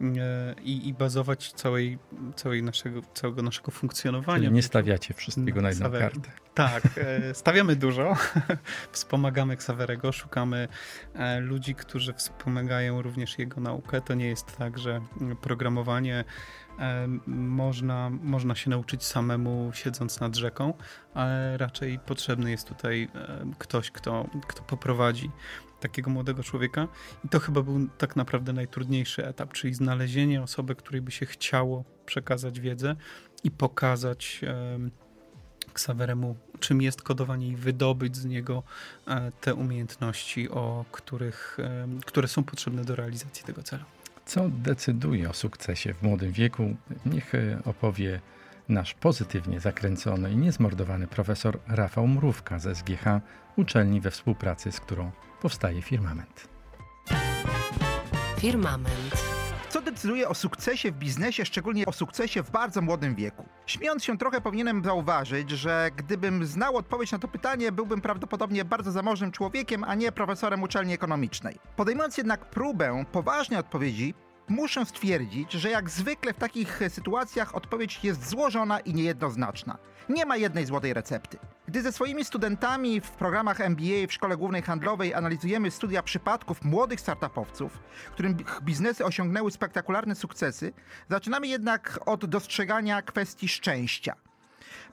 e, 0.00 0.54
i, 0.62 0.88
i 0.88 0.94
bazować 0.94 1.52
całej, 1.52 1.98
całej 2.36 2.62
naszego, 2.62 3.00
całego 3.14 3.42
naszego 3.42 3.70
funkcjonowania. 3.70 4.42
Czyli 4.42 4.52
nie 4.52 4.62
stawiacie 4.62 5.14
wszystkiego 5.14 5.62
na 5.62 5.68
jedną 5.68 5.86
Xavery. 5.86 6.10
kartę. 6.10 6.30
Tak, 6.54 6.82
e, 6.96 7.34
stawiamy 7.34 7.76
dużo, 7.76 8.16
wspomagamy 8.92 9.56
Ksawerego, 9.56 10.12
szukamy 10.12 10.68
e, 11.14 11.40
ludzi, 11.40 11.74
którzy 11.74 12.12
wspomagają 12.12 13.02
również 13.02 13.38
jego 13.38 13.60
naukę. 13.60 14.00
To 14.00 14.14
nie 14.14 14.28
jest 14.28 14.56
tak, 14.56 14.78
że 14.78 15.00
programowanie 15.40 16.24
można, 17.26 18.10
można 18.10 18.54
się 18.54 18.70
nauczyć 18.70 19.04
samemu 19.04 19.70
siedząc 19.74 20.20
nad 20.20 20.36
rzeką, 20.36 20.74
ale 21.14 21.56
raczej 21.56 21.98
potrzebny 21.98 22.50
jest 22.50 22.68
tutaj 22.68 23.08
e, 23.14 23.46
ktoś, 23.58 23.90
kto, 23.90 24.26
kto 24.46 24.62
poprowadzi 24.62 25.30
takiego 25.80 26.10
młodego 26.10 26.42
człowieka. 26.42 26.88
I 27.24 27.28
to 27.28 27.40
chyba 27.40 27.62
był 27.62 27.88
tak 27.98 28.16
naprawdę 28.16 28.52
najtrudniejszy 28.52 29.26
etap, 29.26 29.52
czyli 29.52 29.74
znalezienie 29.74 30.42
osoby, 30.42 30.74
której 30.74 31.02
by 31.02 31.10
się 31.10 31.26
chciało 31.26 31.84
przekazać 32.06 32.60
wiedzę 32.60 32.96
i 33.44 33.50
pokazać 33.50 34.40
em, 34.42 34.90
Ksaweremu, 35.72 36.36
czym 36.60 36.82
jest 36.82 37.02
kodowanie 37.02 37.48
i 37.48 37.56
wydobyć 37.56 38.16
z 38.16 38.24
niego 38.24 38.62
e, 39.06 39.32
te 39.40 39.54
umiejętności, 39.54 40.50
o 40.50 40.84
których, 40.92 41.58
które 42.06 42.28
są 42.28 42.44
potrzebne 42.44 42.84
do 42.84 42.96
realizacji 42.96 43.44
tego 43.44 43.62
celu. 43.62 43.84
Co 44.26 44.48
decyduje 44.48 45.30
o 45.30 45.32
sukcesie 45.32 45.94
w 45.94 46.02
młodym 46.02 46.32
wieku? 46.32 46.76
Niech 47.06 47.34
e, 47.34 47.58
opowie 47.64 48.20
nasz 48.68 48.94
pozytywnie 48.94 49.60
zakręcony 49.60 50.32
i 50.32 50.36
niezmordowany 50.36 51.06
profesor 51.06 51.58
Rafał 51.68 52.06
Mrówka 52.08 52.58
ze 52.58 52.74
SGH, 52.74 53.04
uczelni 53.56 54.00
we 54.00 54.10
współpracy 54.10 54.72
z 54.72 54.80
którą 54.80 55.10
powstaje 55.42 55.82
Firmament. 55.82 56.48
Firmament. 58.38 59.33
Decyduje 59.94 60.28
o 60.28 60.34
sukcesie 60.34 60.92
w 60.92 60.94
biznesie, 60.94 61.44
szczególnie 61.44 61.86
o 61.86 61.92
sukcesie 61.92 62.42
w 62.42 62.50
bardzo 62.50 62.82
młodym 62.82 63.14
wieku? 63.14 63.48
Śmiejąc 63.66 64.04
się 64.04 64.18
trochę 64.18 64.40
powinienem 64.40 64.84
zauważyć, 64.84 65.50
że 65.50 65.90
gdybym 65.96 66.46
znał 66.46 66.76
odpowiedź 66.76 67.12
na 67.12 67.18
to 67.18 67.28
pytanie, 67.28 67.72
byłbym 67.72 68.00
prawdopodobnie 68.00 68.64
bardzo 68.64 68.92
zamożnym 68.92 69.32
człowiekiem, 69.32 69.84
a 69.84 69.94
nie 69.94 70.12
profesorem 70.12 70.62
uczelni 70.62 70.94
ekonomicznej. 70.94 71.58
Podejmując 71.76 72.18
jednak 72.18 72.50
próbę 72.50 73.04
poważnej 73.12 73.60
odpowiedzi, 73.60 74.14
muszę 74.48 74.86
stwierdzić, 74.86 75.52
że 75.52 75.70
jak 75.70 75.90
zwykle 75.90 76.32
w 76.32 76.38
takich 76.38 76.80
sytuacjach 76.88 77.54
odpowiedź 77.54 78.00
jest 78.02 78.28
złożona 78.28 78.80
i 78.80 78.94
niejednoznaczna. 78.94 79.78
Nie 80.08 80.26
ma 80.26 80.36
jednej 80.36 80.66
złotej 80.66 80.94
recepty. 80.94 81.38
Gdy 81.68 81.82
ze 81.82 81.92
swoimi 81.92 82.24
studentami 82.24 83.00
w 83.00 83.10
programach 83.10 83.60
MBA 83.60 84.06
w 84.08 84.12
Szkole 84.12 84.36
Głównej 84.36 84.62
Handlowej 84.62 85.14
analizujemy 85.14 85.70
studia 85.70 86.02
przypadków 86.02 86.64
młodych 86.64 87.00
startupowców, 87.00 87.78
którym 88.12 88.36
biznesy 88.62 89.04
osiągnęły 89.04 89.50
spektakularne 89.50 90.14
sukcesy, 90.14 90.72
zaczynamy 91.10 91.46
jednak 91.46 92.00
od 92.06 92.26
dostrzegania 92.26 93.02
kwestii 93.02 93.48
szczęścia. 93.48 94.14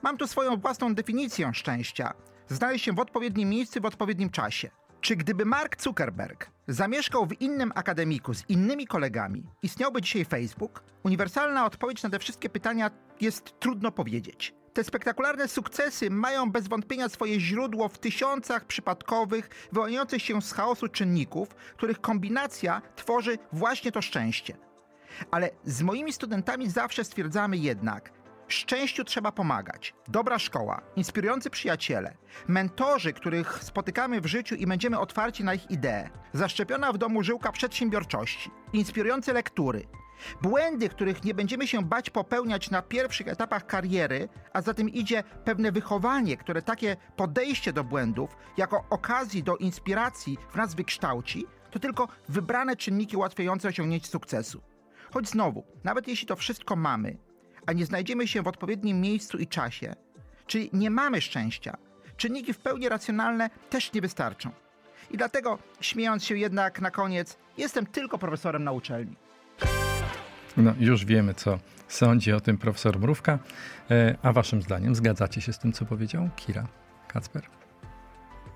Mam 0.02 0.16
tu 0.16 0.26
swoją 0.26 0.56
własną 0.56 0.94
definicję 0.94 1.50
szczęścia. 1.54 2.14
Znaleźć 2.48 2.84
się 2.84 2.92
w 2.92 2.98
odpowiednim 2.98 3.48
miejscu 3.48 3.80
w 3.80 3.86
odpowiednim 3.86 4.30
czasie. 4.30 4.70
Czy 5.02 5.16
gdyby 5.16 5.44
Mark 5.44 5.82
Zuckerberg 5.82 6.50
zamieszkał 6.68 7.26
w 7.26 7.40
innym 7.40 7.72
akademiku 7.74 8.34
z 8.34 8.44
innymi 8.48 8.86
kolegami, 8.86 9.46
istniałby 9.62 10.02
dzisiaj 10.02 10.24
Facebook? 10.24 10.82
Uniwersalna 11.02 11.66
odpowiedź 11.66 12.02
na 12.02 12.10
te 12.10 12.18
wszystkie 12.18 12.50
pytania 12.50 12.90
jest 13.20 13.60
trudno 13.60 13.92
powiedzieć. 13.92 14.54
Te 14.72 14.84
spektakularne 14.84 15.48
sukcesy 15.48 16.10
mają 16.10 16.50
bez 16.50 16.68
wątpienia 16.68 17.08
swoje 17.08 17.40
źródło 17.40 17.88
w 17.88 17.98
tysiącach 17.98 18.64
przypadkowych, 18.64 19.50
wyłaniających 19.72 20.22
się 20.22 20.42
z 20.42 20.52
chaosu 20.52 20.88
czynników, 20.88 21.54
których 21.54 22.00
kombinacja 22.00 22.82
tworzy 22.96 23.38
właśnie 23.52 23.92
to 23.92 24.02
szczęście. 24.02 24.56
Ale 25.30 25.50
z 25.64 25.82
moimi 25.82 26.12
studentami 26.12 26.70
zawsze 26.70 27.04
stwierdzamy 27.04 27.56
jednak, 27.56 28.12
szczęściu 28.52 29.04
trzeba 29.04 29.32
pomagać. 29.32 29.94
Dobra 30.08 30.38
szkoła, 30.38 30.82
inspirujący 30.96 31.50
przyjaciele, 31.50 32.16
mentorzy, 32.48 33.12
których 33.12 33.64
spotykamy 33.64 34.20
w 34.20 34.26
życiu 34.26 34.54
i 34.54 34.66
będziemy 34.66 34.98
otwarci 34.98 35.44
na 35.44 35.54
ich 35.54 35.70
idee, 35.70 36.10
zaszczepiona 36.32 36.92
w 36.92 36.98
domu 36.98 37.22
żyłka 37.22 37.52
przedsiębiorczości, 37.52 38.50
inspirujące 38.72 39.32
lektury, 39.32 39.86
Błędy, 40.42 40.88
których 40.88 41.24
nie 41.24 41.34
będziemy 41.34 41.66
się 41.66 41.82
bać 41.82 42.10
popełniać 42.10 42.70
na 42.70 42.82
pierwszych 42.82 43.28
etapach 43.28 43.66
kariery, 43.66 44.28
a 44.52 44.62
za 44.62 44.74
tym 44.74 44.88
idzie 44.88 45.22
pewne 45.44 45.72
wychowanie, 45.72 46.36
które 46.36 46.62
takie 46.62 46.96
podejście 47.16 47.72
do 47.72 47.84
błędów 47.84 48.36
jako 48.56 48.84
okazji 48.90 49.42
do 49.42 49.56
inspiracji 49.56 50.38
w 50.50 50.56
nas 50.56 50.74
wykształci, 50.74 51.46
to 51.70 51.78
tylko 51.78 52.08
wybrane 52.28 52.76
czynniki 52.76 53.16
ułatwiające 53.16 53.68
osiągnięcie 53.68 54.06
sukcesu. 54.06 54.62
Choć 55.12 55.28
znowu, 55.28 55.64
nawet 55.84 56.08
jeśli 56.08 56.26
to 56.26 56.36
wszystko 56.36 56.76
mamy, 56.76 57.16
a 57.66 57.72
nie 57.72 57.86
znajdziemy 57.86 58.28
się 58.28 58.42
w 58.42 58.48
odpowiednim 58.48 59.00
miejscu 59.00 59.38
i 59.38 59.46
czasie, 59.46 59.94
czyli 60.46 60.70
nie 60.72 60.90
mamy 60.90 61.20
szczęścia, 61.20 61.76
czynniki 62.16 62.52
w 62.52 62.58
pełni 62.58 62.88
racjonalne 62.88 63.50
też 63.70 63.92
nie 63.92 64.00
wystarczą. 64.00 64.50
I 65.10 65.16
dlatego, 65.16 65.58
śmiejąc 65.80 66.24
się 66.24 66.36
jednak 66.36 66.80
na 66.80 66.90
koniec, 66.90 67.38
jestem 67.58 67.86
tylko 67.86 68.18
profesorem 68.18 68.64
na 68.64 68.72
uczelni. 68.72 69.16
No, 70.56 70.74
już 70.78 71.04
wiemy, 71.04 71.34
co 71.34 71.58
sądzi 71.88 72.32
o 72.32 72.40
tym 72.40 72.58
profesor 72.58 73.00
Mrówka. 73.00 73.38
E, 73.90 74.16
a 74.22 74.32
waszym 74.32 74.62
zdaniem 74.62 74.94
zgadzacie 74.94 75.40
się 75.40 75.52
z 75.52 75.58
tym, 75.58 75.72
co 75.72 75.84
powiedział 75.84 76.28
Kira 76.36 76.66
Kacper? 77.08 77.42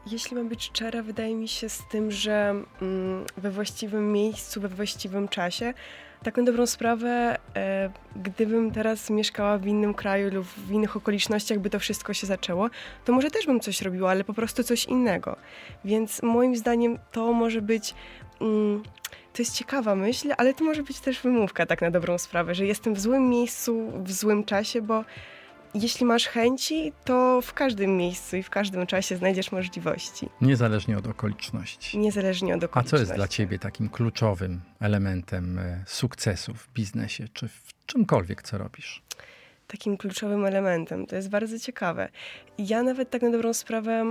Jeśli 0.07 0.37
mam 0.37 0.49
być 0.49 0.65
szczera, 0.65 1.03
wydaje 1.03 1.35
mi 1.35 1.49
się 1.49 1.69
z 1.69 1.83
tym, 1.91 2.11
że 2.11 2.55
mm, 2.83 3.25
we 3.37 3.51
właściwym 3.51 4.13
miejscu, 4.13 4.61
we 4.61 4.69
właściwym 4.69 5.29
czasie, 5.29 5.75
taką 6.23 6.45
dobrą 6.45 6.67
sprawę, 6.67 7.37
e, 7.57 7.91
gdybym 8.17 8.71
teraz 8.71 9.11
mieszkała 9.11 9.59
w 9.59 9.67
innym 9.67 9.95
kraju 9.95 10.35
lub 10.35 10.47
w 10.47 10.71
innych 10.71 10.97
okolicznościach, 10.97 11.59
by 11.59 11.71
to 11.71 11.79
wszystko 11.79 12.15
się 12.15 12.27
zaczęło, 12.27 12.71
to 13.05 13.13
może 13.13 13.31
też 13.31 13.47
bym 13.47 13.61
coś 13.61 13.83
robiła, 13.83 14.11
ale 14.11 14.25
po 14.25 14.35
prostu 14.35 14.63
coś 14.65 14.85
innego. 14.85 15.37
Więc 15.85 16.23
moim 16.23 16.57
zdaniem 16.57 16.99
to 17.13 17.33
może 17.33 17.63
być. 17.63 17.95
Mm, 18.41 18.83
to 19.33 19.43
jest 19.43 19.55
ciekawa 19.55 19.95
myśl, 19.95 20.33
ale 20.37 20.55
to 20.55 20.65
może 20.65 20.83
być 20.83 21.01
też 21.01 21.21
wymówka, 21.21 21.67
tak 21.67 21.81
na 21.83 21.91
dobrą 21.91 22.19
sprawę, 22.19 22.55
że 22.55 22.67
jestem 22.67 22.95
w 22.95 23.01
złym 23.01 23.29
miejscu, 23.29 23.93
w 24.05 24.13
złym 24.13 24.45
czasie, 24.45 24.83
bo 24.83 25.05
jeśli 25.83 26.07
masz 26.07 26.27
chęci, 26.27 26.93
to 27.05 27.41
w 27.43 27.53
każdym 27.55 27.97
miejscu 27.97 28.37
i 28.37 28.43
w 28.43 28.51
każdym 28.51 28.87
czasie 28.87 29.17
znajdziesz 29.17 29.53
możliwości. 29.53 30.29
Niezależnie 30.41 30.99
od 30.99 31.07
okoliczności. 31.07 31.99
Niezależnie 31.99 32.55
od 32.55 32.63
A 32.63 32.67
okoliczności. 32.67 32.91
co 32.91 32.97
jest 33.01 33.15
dla 33.15 33.29
ciebie 33.29 33.59
takim 33.59 33.89
kluczowym 33.89 34.61
elementem 34.81 35.59
e, 35.59 35.85
sukcesu 35.87 36.55
w 36.55 36.69
biznesie, 36.73 37.29
czy 37.33 37.49
w 37.49 37.63
czymkolwiek, 37.87 38.43
co 38.43 38.59
robisz? 38.59 39.03
Takim 39.67 39.97
kluczowym 39.97 40.45
elementem. 40.45 41.07
To 41.07 41.17
jest 41.17 41.29
bardzo 41.29 41.59
ciekawe. 41.59 42.09
Ja 42.59 42.83
nawet 42.83 43.11
tak 43.11 43.23
na 43.23 43.31
dobrą 43.31 43.55
sprawę 43.55 44.05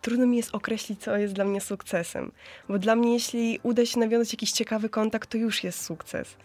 trudno 0.00 0.26
mi 0.26 0.36
jest 0.36 0.54
określić, 0.54 1.00
co 1.02 1.16
jest 1.16 1.34
dla 1.34 1.44
mnie 1.44 1.60
sukcesem. 1.60 2.32
Bo 2.68 2.78
dla 2.78 2.96
mnie, 2.96 3.12
jeśli 3.12 3.58
uda 3.62 3.86
się 3.86 4.00
nawiązać 4.00 4.32
jakiś 4.32 4.52
ciekawy 4.52 4.88
kontakt, 4.88 5.30
to 5.30 5.38
już 5.38 5.64
jest 5.64 5.84
sukces. 5.84 6.36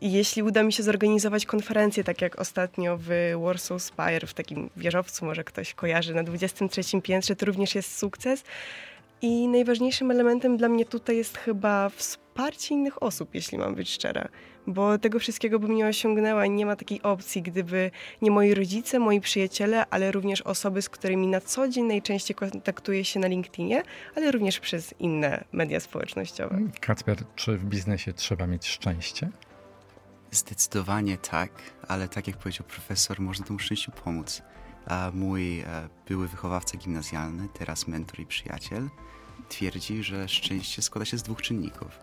I 0.00 0.12
jeśli 0.12 0.42
uda 0.42 0.62
mi 0.62 0.72
się 0.72 0.82
zorganizować 0.82 1.46
konferencję, 1.46 2.04
tak 2.04 2.22
jak 2.22 2.40
ostatnio 2.40 2.98
w 3.00 3.08
Warsaw 3.44 3.82
Spire, 3.82 4.26
w 4.26 4.34
takim 4.34 4.70
wieżowcu, 4.76 5.24
może 5.24 5.44
ktoś 5.44 5.74
kojarzy, 5.74 6.14
na 6.14 6.22
23 6.22 7.02
piętrze, 7.02 7.36
to 7.36 7.46
również 7.46 7.74
jest 7.74 7.98
sukces. 7.98 8.44
I 9.22 9.48
najważniejszym 9.48 10.10
elementem 10.10 10.56
dla 10.56 10.68
mnie 10.68 10.84
tutaj 10.84 11.16
jest 11.16 11.38
chyba 11.38 11.88
wsparcie 11.88 12.74
innych 12.74 13.02
osób, 13.02 13.34
jeśli 13.34 13.58
mam 13.58 13.74
być 13.74 13.90
szczera. 13.90 14.28
Bo 14.66 14.98
tego 14.98 15.18
wszystkiego 15.18 15.58
bym 15.58 15.74
nie 15.74 15.86
osiągnęła 15.86 16.46
i 16.46 16.50
nie 16.50 16.66
ma 16.66 16.76
takiej 16.76 17.02
opcji, 17.02 17.42
gdyby 17.42 17.90
nie 18.22 18.30
moi 18.30 18.54
rodzice, 18.54 18.98
moi 18.98 19.20
przyjaciele, 19.20 19.86
ale 19.90 20.12
również 20.12 20.42
osoby, 20.42 20.82
z 20.82 20.88
którymi 20.88 21.26
na 21.26 21.40
co 21.40 21.68
dzień 21.68 21.84
najczęściej 21.84 22.34
kontaktuję 22.34 23.04
się 23.04 23.20
na 23.20 23.28
LinkedInie, 23.28 23.82
ale 24.16 24.30
również 24.30 24.60
przez 24.60 24.94
inne 24.98 25.44
media 25.52 25.80
społecznościowe. 25.80 26.58
Kacper, 26.80 27.16
czy 27.36 27.56
w 27.56 27.64
biznesie 27.64 28.12
trzeba 28.12 28.46
mieć 28.46 28.66
szczęście? 28.66 29.28
Zdecydowanie 30.30 31.18
tak, 31.18 31.50
ale 31.88 32.08
tak 32.08 32.26
jak 32.26 32.36
powiedział 32.36 32.66
profesor, 32.66 33.20
można 33.20 33.46
temu 33.46 33.58
szczęściu 33.58 33.92
pomóc. 33.92 34.42
A 34.86 35.10
mój 35.14 35.60
e, 35.60 35.88
były 36.08 36.28
wychowawca 36.28 36.78
gimnazjalny, 36.78 37.48
teraz 37.58 37.88
mentor 37.88 38.20
i 38.20 38.26
przyjaciel, 38.26 38.88
twierdzi, 39.48 40.02
że 40.02 40.28
szczęście 40.28 40.82
składa 40.82 41.04
się 41.04 41.18
z 41.18 41.22
dwóch 41.22 41.42
czynników. 41.42 42.00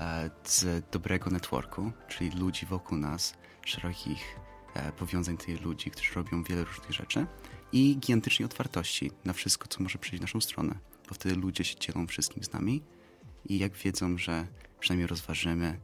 E, 0.00 0.30
z 0.44 0.90
dobrego 0.90 1.30
networku, 1.30 1.92
czyli 2.08 2.30
ludzi 2.30 2.66
wokół 2.66 2.98
nas, 2.98 3.34
szerokich 3.64 4.38
e, 4.74 4.92
powiązań 4.92 5.36
tych 5.36 5.62
ludzi, 5.62 5.90
którzy 5.90 6.14
robią 6.14 6.42
wiele 6.42 6.64
różnych 6.64 6.92
rzeczy 6.92 7.26
i 7.72 7.96
gigantycznej 7.96 8.46
otwartości 8.46 9.10
na 9.24 9.32
wszystko, 9.32 9.68
co 9.68 9.82
może 9.82 9.98
przyjść 9.98 10.18
w 10.18 10.22
naszą 10.22 10.40
stronę, 10.40 10.74
bo 11.08 11.14
wtedy 11.14 11.34
ludzie 11.34 11.64
się 11.64 11.76
dzielą 11.78 12.06
wszystkim 12.06 12.44
z 12.44 12.52
nami 12.52 12.82
i 13.44 13.58
jak 13.58 13.72
wiedzą, 13.72 14.18
że 14.18 14.46
przynajmniej 14.80 15.06
rozważymy, 15.06 15.80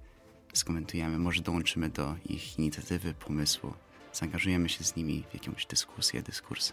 skomentujemy, 0.55 1.19
może 1.19 1.43
dołączymy 1.43 1.89
do 1.89 2.17
ich 2.27 2.59
inicjatywy, 2.59 3.15
pomysłu, 3.15 3.75
zaangażujemy 4.13 4.69
się 4.69 4.85
z 4.85 4.97
nimi 4.97 5.25
w 5.31 5.35
jakąś 5.35 5.67
dyskusję, 5.67 6.23
dyskurs, 6.23 6.73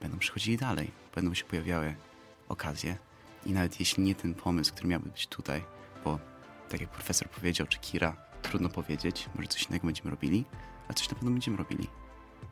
będą 0.00 0.18
przychodzili 0.18 0.56
dalej, 0.56 0.90
będą 1.14 1.34
się 1.34 1.44
pojawiały 1.44 1.96
okazje. 2.48 2.96
I 3.46 3.52
nawet 3.52 3.80
jeśli 3.80 4.02
nie 4.02 4.14
ten 4.14 4.34
pomysł, 4.34 4.72
który 4.72 4.88
miałby 4.88 5.08
być 5.10 5.26
tutaj, 5.26 5.64
bo 6.04 6.18
tak 6.68 6.80
jak 6.80 6.90
profesor 6.90 7.30
powiedział, 7.30 7.66
czy 7.66 7.78
Kira, 7.78 8.16
trudno 8.42 8.68
powiedzieć, 8.68 9.28
może 9.34 9.48
coś 9.48 9.62
innego 9.62 9.86
będziemy 9.86 10.10
robili, 10.10 10.44
a 10.88 10.92
coś 10.92 11.08
na 11.08 11.14
pewno 11.14 11.30
będziemy 11.30 11.56
robili. 11.56 11.88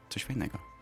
Coś 0.09 0.25
fajnego. 0.25 0.74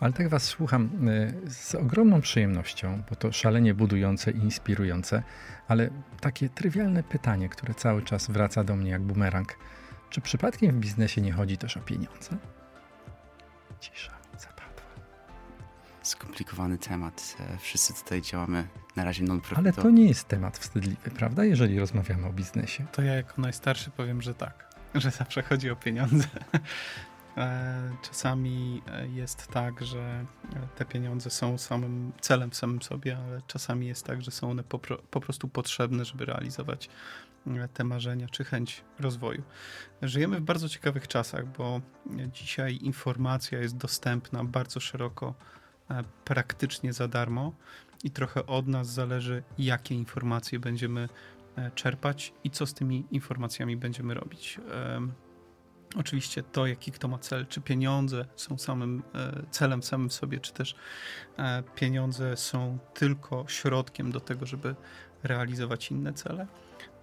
Ale 0.00 0.12
tak 0.12 0.28
was 0.28 0.42
słucham 0.44 1.08
y, 1.08 1.34
z 1.50 1.74
ogromną 1.74 2.20
przyjemnością, 2.20 3.02
bo 3.10 3.16
to 3.16 3.32
szalenie 3.32 3.74
budujące 3.74 4.30
i 4.30 4.36
inspirujące, 4.38 5.22
ale 5.68 5.90
takie 6.20 6.48
trywialne 6.48 7.02
pytanie, 7.02 7.48
które 7.48 7.74
cały 7.74 8.02
czas 8.02 8.30
wraca 8.30 8.64
do 8.64 8.76
mnie 8.76 8.90
jak 8.90 9.02
bumerang. 9.02 9.56
Czy 10.10 10.20
przypadkiem 10.20 10.76
w 10.76 10.80
biznesie 10.80 11.20
nie 11.20 11.32
chodzi 11.32 11.58
też 11.58 11.76
o 11.76 11.80
pieniądze? 11.80 12.36
Cisza 13.80 14.12
zapadła. 14.38 14.82
Skomplikowany 16.02 16.78
temat. 16.78 17.36
E, 17.54 17.58
Wszyscy 17.58 17.94
tutaj 18.04 18.22
działamy 18.22 18.66
na 18.96 19.04
razie 19.04 19.22
Ale 19.22 19.28
non-profitowo. 19.28 19.82
to 19.82 19.90
nie 19.90 20.08
jest 20.08 20.28
temat 20.28 20.58
wstydliwy, 20.58 21.10
prawda, 21.10 21.44
jeżeli 21.44 21.78
rozmawiamy 21.78 22.26
o 22.26 22.32
biznesie? 22.32 22.86
To 22.92 23.02
ja 23.02 23.14
jako 23.14 23.42
najstarszy 23.42 23.90
powiem, 23.90 24.22
że 24.22 24.34
tak, 24.34 24.74
że 24.94 25.10
zawsze 25.10 25.42
chodzi 25.42 25.70
o 25.70 25.76
pieniądze. 25.76 26.26
E, 27.38 27.96
Czasami 28.02 28.82
e, 28.86 29.08
jest 29.08 29.48
tak, 29.48 29.84
że 29.84 29.98
e, 29.98 30.26
te 30.76 30.84
pieniądze 30.84 31.30
są 31.30 31.58
samym 31.58 32.12
celem 32.20 32.50
w 32.50 32.56
samym 32.56 32.82
sobie, 32.82 33.18
ale 33.18 33.42
czasami 33.46 33.86
jest 33.86 34.06
tak, 34.06 34.22
że 34.22 34.30
są 34.30 34.50
one 34.50 34.64
po, 34.64 34.78
po 35.10 35.20
prostu 35.20 35.48
potrzebne, 35.48 36.04
żeby 36.04 36.24
realizować 36.24 36.88
te 37.74 37.84
marzenia 37.84 38.28
czy 38.28 38.44
chęć 38.44 38.84
rozwoju. 39.00 39.42
Żyjemy 40.02 40.40
w 40.40 40.42
bardzo 40.42 40.68
ciekawych 40.68 41.08
czasach, 41.08 41.46
bo 41.46 41.80
dzisiaj 42.32 42.76
informacja 42.76 43.58
jest 43.58 43.76
dostępna 43.76 44.44
bardzo 44.44 44.80
szeroko, 44.80 45.34
praktycznie 46.24 46.92
za 46.92 47.08
darmo 47.08 47.52
i 48.04 48.10
trochę 48.10 48.46
od 48.46 48.66
nas 48.66 48.92
zależy, 48.92 49.42
jakie 49.58 49.94
informacje 49.94 50.58
będziemy 50.58 51.08
czerpać 51.74 52.32
i 52.44 52.50
co 52.50 52.66
z 52.66 52.74
tymi 52.74 53.04
informacjami 53.10 53.76
będziemy 53.76 54.14
robić. 54.14 54.60
Oczywiście 55.96 56.42
to, 56.42 56.66
jaki 56.66 56.92
kto 56.92 57.08
ma 57.08 57.18
cel, 57.18 57.46
czy 57.46 57.60
pieniądze 57.60 58.24
są 58.36 58.58
samym 58.58 59.02
e, 59.14 59.42
celem 59.50 59.82
w 59.82 59.84
samym 59.84 60.10
sobie, 60.10 60.40
czy 60.40 60.52
też 60.52 60.74
e, 61.38 61.62
pieniądze 61.74 62.36
są 62.36 62.78
tylko 62.94 63.44
środkiem 63.48 64.12
do 64.12 64.20
tego, 64.20 64.46
żeby 64.46 64.74
realizować 65.22 65.90
inne 65.90 66.12
cele, 66.12 66.46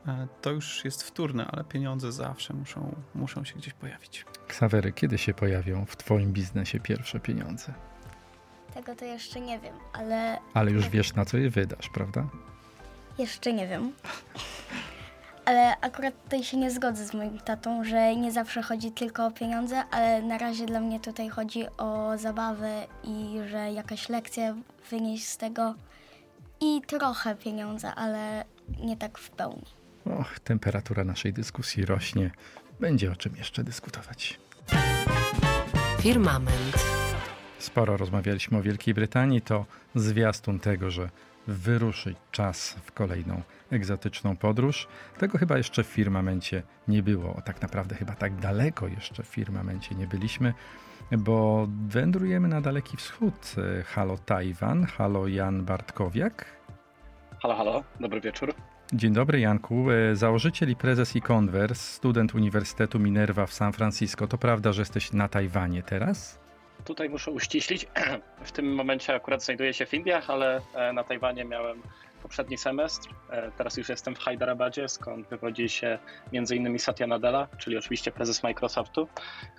e, 0.07 0.27
to 0.41 0.51
już 0.51 0.85
jest 0.85 1.03
wtórne, 1.03 1.47
ale 1.47 1.63
pieniądze 1.63 2.11
zawsze 2.11 2.53
muszą, 2.53 2.95
muszą 3.15 3.43
się 3.45 3.55
gdzieś 3.55 3.73
pojawić. 3.73 4.25
Ksawery, 4.47 4.91
kiedy 4.91 5.17
się 5.17 5.33
pojawią 5.33 5.85
w 5.85 5.95
twoim 5.97 6.33
biznesie 6.33 6.79
pierwsze 6.79 7.19
pieniądze? 7.19 7.73
Tego 8.73 8.95
to 8.95 9.05
jeszcze 9.05 9.41
nie 9.41 9.59
wiem, 9.59 9.75
ale 9.93 10.37
Ale 10.53 10.71
już 10.71 10.89
wiesz, 10.89 11.15
na 11.15 11.25
co 11.25 11.37
je 11.37 11.49
wydasz, 11.49 11.89
prawda? 11.89 12.27
jeszcze 13.17 13.53
nie 13.53 13.67
wiem. 13.67 13.91
Ale 15.45 15.79
akurat 15.79 16.23
tutaj 16.23 16.43
się 16.43 16.57
nie 16.57 16.71
zgodzę 16.71 17.05
z 17.05 17.13
moim 17.13 17.39
tatą, 17.39 17.83
że 17.83 18.15
nie 18.15 18.31
zawsze 18.31 18.61
chodzi 18.61 18.91
tylko 18.91 19.25
o 19.25 19.31
pieniądze, 19.31 19.83
ale 19.91 20.21
na 20.21 20.37
razie 20.37 20.65
dla 20.65 20.79
mnie 20.79 20.99
tutaj 20.99 21.29
chodzi 21.29 21.65
o 21.77 22.17
zabawę 22.17 22.87
i 23.03 23.39
że 23.49 23.71
jakaś 23.71 24.09
lekcja 24.09 24.55
wynieść 24.89 25.27
z 25.27 25.37
tego 25.37 25.75
i 26.61 26.81
trochę 26.87 27.35
pieniądze, 27.35 27.95
ale 27.95 28.45
nie 28.83 28.97
tak 28.97 29.17
w 29.17 29.29
pełni. 29.29 29.65
Och, 30.19 30.39
temperatura 30.39 31.03
naszej 31.03 31.33
dyskusji 31.33 31.85
rośnie. 31.85 32.31
Będzie 32.79 33.11
o 33.11 33.15
czym 33.15 33.35
jeszcze 33.35 33.63
dyskutować. 33.63 34.39
Firmament. 35.99 36.85
Sporo 37.59 37.97
rozmawialiśmy 37.97 38.57
o 38.57 38.61
Wielkiej 38.61 38.93
Brytanii, 38.93 39.41
to 39.41 39.65
zwiastun 39.95 40.59
tego, 40.59 40.91
że 40.91 41.09
wyruszy 41.47 42.15
czas 42.31 42.75
w 42.85 42.91
kolejną 42.91 43.41
egzotyczną 43.71 44.35
podróż. 44.35 44.87
Tego 45.17 45.37
chyba 45.37 45.57
jeszcze 45.57 45.83
w 45.83 45.87
firmamencie 45.87 46.63
nie 46.87 47.03
było. 47.03 47.41
Tak 47.45 47.61
naprawdę 47.61 47.95
chyba 47.95 48.15
tak 48.15 48.35
daleko 48.35 48.87
jeszcze 48.87 49.23
w 49.23 49.27
firmamencie 49.27 49.95
nie 49.95 50.07
byliśmy, 50.07 50.53
bo 51.11 51.67
wędrujemy 51.87 52.47
na 52.47 52.61
Daleki 52.61 52.97
Wschód. 52.97 53.55
Halo 53.85 54.17
Tajwan, 54.17 54.85
halo 54.85 55.27
Jan 55.27 55.65
Bartkowiak. 55.65 56.45
Halo, 57.41 57.55
halo, 57.55 57.83
dobry 57.99 58.21
wieczór. 58.21 58.53
Dzień 58.93 59.13
dobry 59.13 59.39
Janku. 59.39 59.91
E, 59.91 60.15
założyciel 60.15 60.69
i 60.69 60.75
prezes 60.75 61.15
e-Converse, 61.15 61.93
student 61.93 62.35
Uniwersytetu 62.35 62.99
Minerva 62.99 63.45
w 63.45 63.53
San 63.53 63.73
Francisco. 63.73 64.27
To 64.27 64.37
prawda, 64.37 64.73
że 64.73 64.81
jesteś 64.81 65.13
na 65.13 65.27
Tajwanie 65.27 65.83
teraz? 65.83 66.39
Tutaj 66.85 67.09
muszę 67.09 67.31
uściślić. 67.31 67.87
W 68.43 68.51
tym 68.51 68.75
momencie 68.75 69.15
akurat 69.15 69.43
znajduję 69.43 69.73
się 69.73 69.85
w 69.85 69.93
Indiach, 69.93 70.29
ale 70.29 70.61
e, 70.73 70.93
na 70.93 71.03
Tajwanie 71.03 71.45
miałem 71.45 71.81
poprzedni 72.25 72.57
semestr. 72.57 73.09
E, 73.29 73.51
teraz 73.51 73.77
już 73.77 73.89
jestem 73.89 74.15
w 74.15 74.19
Hyderabad, 74.19 74.75
skąd 74.87 75.29
wywodzi 75.29 75.69
się 75.69 75.99
m.in. 76.33 76.79
Satya 76.79 77.07
Nadella, 77.07 77.47
czyli 77.57 77.77
oczywiście 77.77 78.11
prezes 78.11 78.43
Microsoftu, 78.43 79.07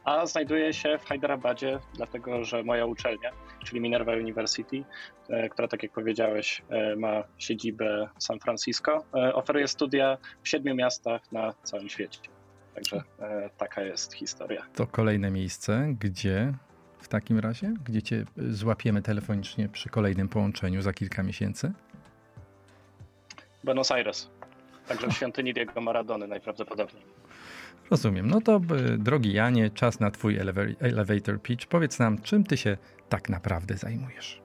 a 0.04 0.26
znajduję 0.26 0.72
się 0.72 0.98
w 0.98 1.08
Hyderabad, 1.08 1.60
dlatego 1.94 2.44
że 2.44 2.62
moja 2.62 2.86
uczelnia, 2.86 3.30
czyli 3.64 3.80
Minerva 3.80 4.12
University, 4.12 4.84
e, 5.28 5.48
która 5.48 5.68
tak 5.68 5.82
jak 5.82 5.92
powiedziałeś 5.92 6.62
ma 6.96 7.24
siedzibę 7.38 8.08
San 8.18 8.40
Francisco, 8.40 9.04
oferuje 9.12 9.68
studia 9.68 10.18
w 10.42 10.48
siedmiu 10.48 10.74
miastach 10.74 11.32
na 11.32 11.52
całym 11.62 11.88
świecie. 11.88 12.20
Także 12.74 13.02
taka 13.58 13.82
jest 13.82 14.14
historia. 14.14 14.66
To 14.74 14.86
kolejne 14.86 15.30
miejsce, 15.30 15.94
gdzie 16.00 16.52
w 17.06 17.08
takim 17.08 17.38
razie? 17.38 17.74
Gdzie 17.84 18.02
cię 18.02 18.24
złapiemy 18.36 19.02
telefonicznie 19.02 19.68
przy 19.68 19.88
kolejnym 19.88 20.28
połączeniu 20.28 20.82
za 20.82 20.92
kilka 20.92 21.22
miesięcy? 21.22 21.72
Buenos 23.66 23.92
Aires. 23.92 24.30
Także 24.88 25.08
w 25.08 25.12
świątyni 25.12 25.54
Diego 25.54 25.80
Maradony 25.80 26.26
najprawdopodobniej. 26.26 27.02
Rozumiem. 27.90 28.30
No 28.30 28.40
to 28.40 28.60
drogi 28.98 29.32
Janie, 29.32 29.70
czas 29.70 30.00
na 30.00 30.10
twój 30.10 30.38
elevator 30.80 31.42
pitch. 31.42 31.66
Powiedz 31.66 31.98
nam, 31.98 32.22
czym 32.22 32.44
ty 32.44 32.56
się 32.56 32.76
tak 33.08 33.28
naprawdę 33.28 33.76
zajmujesz? 33.76 34.42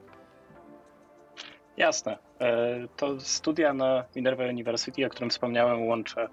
Jasne. 1.77 2.17
E, 2.39 2.87
to 2.97 3.19
studia 3.19 3.73
na 3.73 4.03
Minerva 4.15 4.43
University, 4.43 5.05
o 5.05 5.09
którym 5.09 5.29
wspomniałem, 5.29 5.87
łączę 5.87 6.27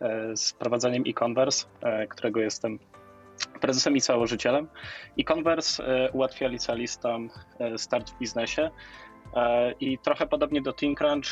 e, 0.00 0.36
z 0.36 0.52
prowadzeniem 0.52 1.02
e-converse, 1.06 1.66
e, 1.82 2.06
którego 2.06 2.40
jestem 2.40 2.78
prezesem 3.60 3.96
i 3.96 4.00
założycielem. 4.00 4.68
I 5.16 5.24
Converse 5.24 5.84
e, 5.86 6.10
ułatwia 6.12 6.48
licealistom 6.48 7.30
e, 7.58 7.78
start 7.78 8.10
w 8.10 8.18
biznesie. 8.18 8.70
E, 9.36 9.72
I 9.80 9.98
trochę 9.98 10.26
podobnie 10.26 10.62
do 10.62 10.72
TeamCrunch 10.72 11.26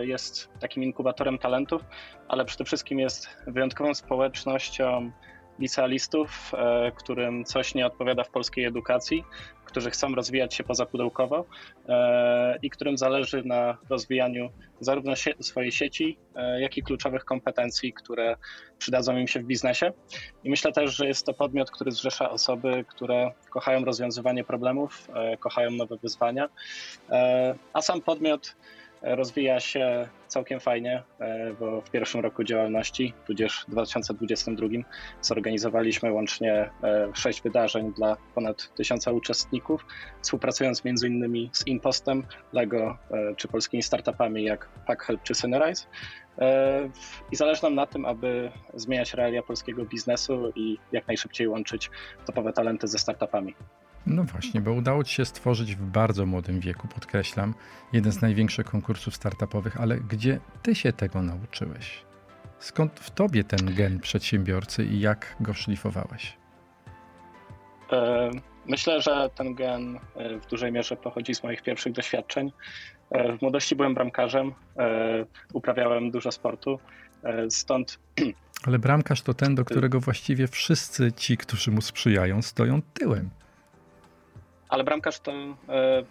jest 0.00 0.50
takim 0.60 0.82
inkubatorem 0.82 1.38
talentów, 1.38 1.82
ale 2.28 2.44
przede 2.44 2.64
wszystkim 2.64 2.98
jest 2.98 3.28
wyjątkową 3.46 3.94
społecznością 3.94 5.10
licealistów, 5.58 6.52
którym 6.96 7.44
coś 7.44 7.74
nie 7.74 7.86
odpowiada 7.86 8.24
w 8.24 8.30
polskiej 8.30 8.64
edukacji, 8.64 9.24
którzy 9.68 9.90
chcą 9.90 10.14
rozwijać 10.14 10.54
się 10.54 10.64
pozapudełkowo 10.64 11.44
e, 11.88 12.58
i 12.62 12.70
którym 12.70 12.98
zależy 12.98 13.42
na 13.44 13.78
rozwijaniu 13.90 14.50
zarówno 14.80 15.12
swojej 15.40 15.72
sieci, 15.72 16.18
e, 16.34 16.60
jak 16.60 16.76
i 16.76 16.82
kluczowych 16.82 17.24
kompetencji, 17.24 17.92
które 17.92 18.36
przydadzą 18.78 19.16
im 19.16 19.28
się 19.28 19.40
w 19.40 19.44
biznesie. 19.44 19.92
I 20.44 20.50
myślę 20.50 20.72
też, 20.72 20.96
że 20.96 21.06
jest 21.06 21.26
to 21.26 21.34
podmiot, 21.34 21.70
który 21.70 21.90
zrzesza 21.90 22.30
osoby, 22.30 22.84
które 22.88 23.32
kochają 23.50 23.84
rozwiązywanie 23.84 24.44
problemów, 24.44 25.08
e, 25.14 25.36
kochają 25.36 25.70
nowe 25.70 25.96
wyzwania, 25.96 26.48
a 27.72 27.82
sam 27.82 28.00
podmiot 28.00 28.56
rozwija 29.02 29.60
się 29.60 30.08
całkiem 30.26 30.60
fajnie, 30.60 31.02
e, 31.20 31.54
bo 31.60 31.80
w 31.80 31.90
pierwszym 31.90 32.20
roku 32.20 32.44
działalności, 32.44 33.14
tudzież 33.26 33.64
w 33.68 33.70
2022, 33.70 34.68
zorganizowaliśmy 35.20 36.12
łącznie 36.12 36.70
e, 36.82 37.08
sześć 37.14 37.42
wydarzeń 37.42 37.92
dla 37.92 38.16
ponad 38.34 38.74
tysiąca 38.74 39.12
uczestników, 39.12 39.86
współpracując 40.22 40.82
m.in. 40.84 41.48
z 41.52 41.66
Impostem, 41.66 42.26
Lego 42.52 42.98
e, 43.10 43.34
czy 43.36 43.48
polskimi 43.48 43.82
startupami 43.82 44.44
jak 44.44 44.68
PackHelp 44.86 45.22
czy 45.22 45.34
Synerize. 45.34 45.86
I 47.32 47.36
zależy 47.36 47.62
nam 47.62 47.74
na 47.74 47.86
tym, 47.86 48.04
aby 48.04 48.50
zmieniać 48.74 49.14
realia 49.14 49.42
polskiego 49.42 49.84
biznesu 49.84 50.52
i 50.56 50.78
jak 50.92 51.06
najszybciej 51.06 51.48
łączyć 51.48 51.90
topowe 52.26 52.52
talenty 52.52 52.88
ze 52.88 52.98
startupami. 52.98 53.54
No 54.10 54.24
właśnie, 54.24 54.60
bo 54.60 54.72
udało 54.72 55.04
Ci 55.04 55.14
się 55.14 55.24
stworzyć 55.24 55.76
w 55.76 55.82
bardzo 55.82 56.26
młodym 56.26 56.60
wieku, 56.60 56.88
podkreślam, 56.88 57.54
jeden 57.92 58.12
z 58.12 58.22
największych 58.22 58.66
konkursów 58.66 59.14
startupowych, 59.14 59.80
ale 59.80 59.96
gdzie 59.96 60.40
Ty 60.62 60.74
się 60.74 60.92
tego 60.92 61.22
nauczyłeś? 61.22 62.04
Skąd 62.58 63.00
w 63.00 63.10
Tobie 63.10 63.44
ten 63.44 63.74
gen 63.74 64.00
przedsiębiorcy 64.00 64.84
i 64.84 65.00
jak 65.00 65.36
go 65.40 65.54
szlifowałeś? 65.54 66.36
E, 67.92 68.30
myślę, 68.66 69.02
że 69.02 69.30
ten 69.34 69.54
gen 69.54 69.98
e, 70.14 70.38
w 70.38 70.46
dużej 70.46 70.72
mierze 70.72 70.96
pochodzi 70.96 71.34
z 71.34 71.42
moich 71.42 71.62
pierwszych 71.62 71.92
doświadczeń. 71.92 72.52
E, 73.10 73.38
w 73.38 73.42
młodości 73.42 73.76
byłem 73.76 73.94
bramkarzem, 73.94 74.52
uprawiałem 75.52 76.10
dużo 76.10 76.32
sportu, 76.32 76.78
stąd. 77.48 77.98
Ale 78.66 78.78
bramkarz 78.78 79.22
to 79.22 79.34
ten, 79.34 79.54
do 79.54 79.64
którego 79.64 80.00
właściwie 80.00 80.46
wszyscy 80.46 81.12
ci, 81.12 81.36
którzy 81.36 81.70
mu 81.70 81.80
sprzyjają, 81.80 82.42
stoją 82.42 82.82
tyłem 82.82 83.30
ale 84.68 84.84
bramkarz 84.84 85.20
to 85.20 85.32
e, 85.32 85.56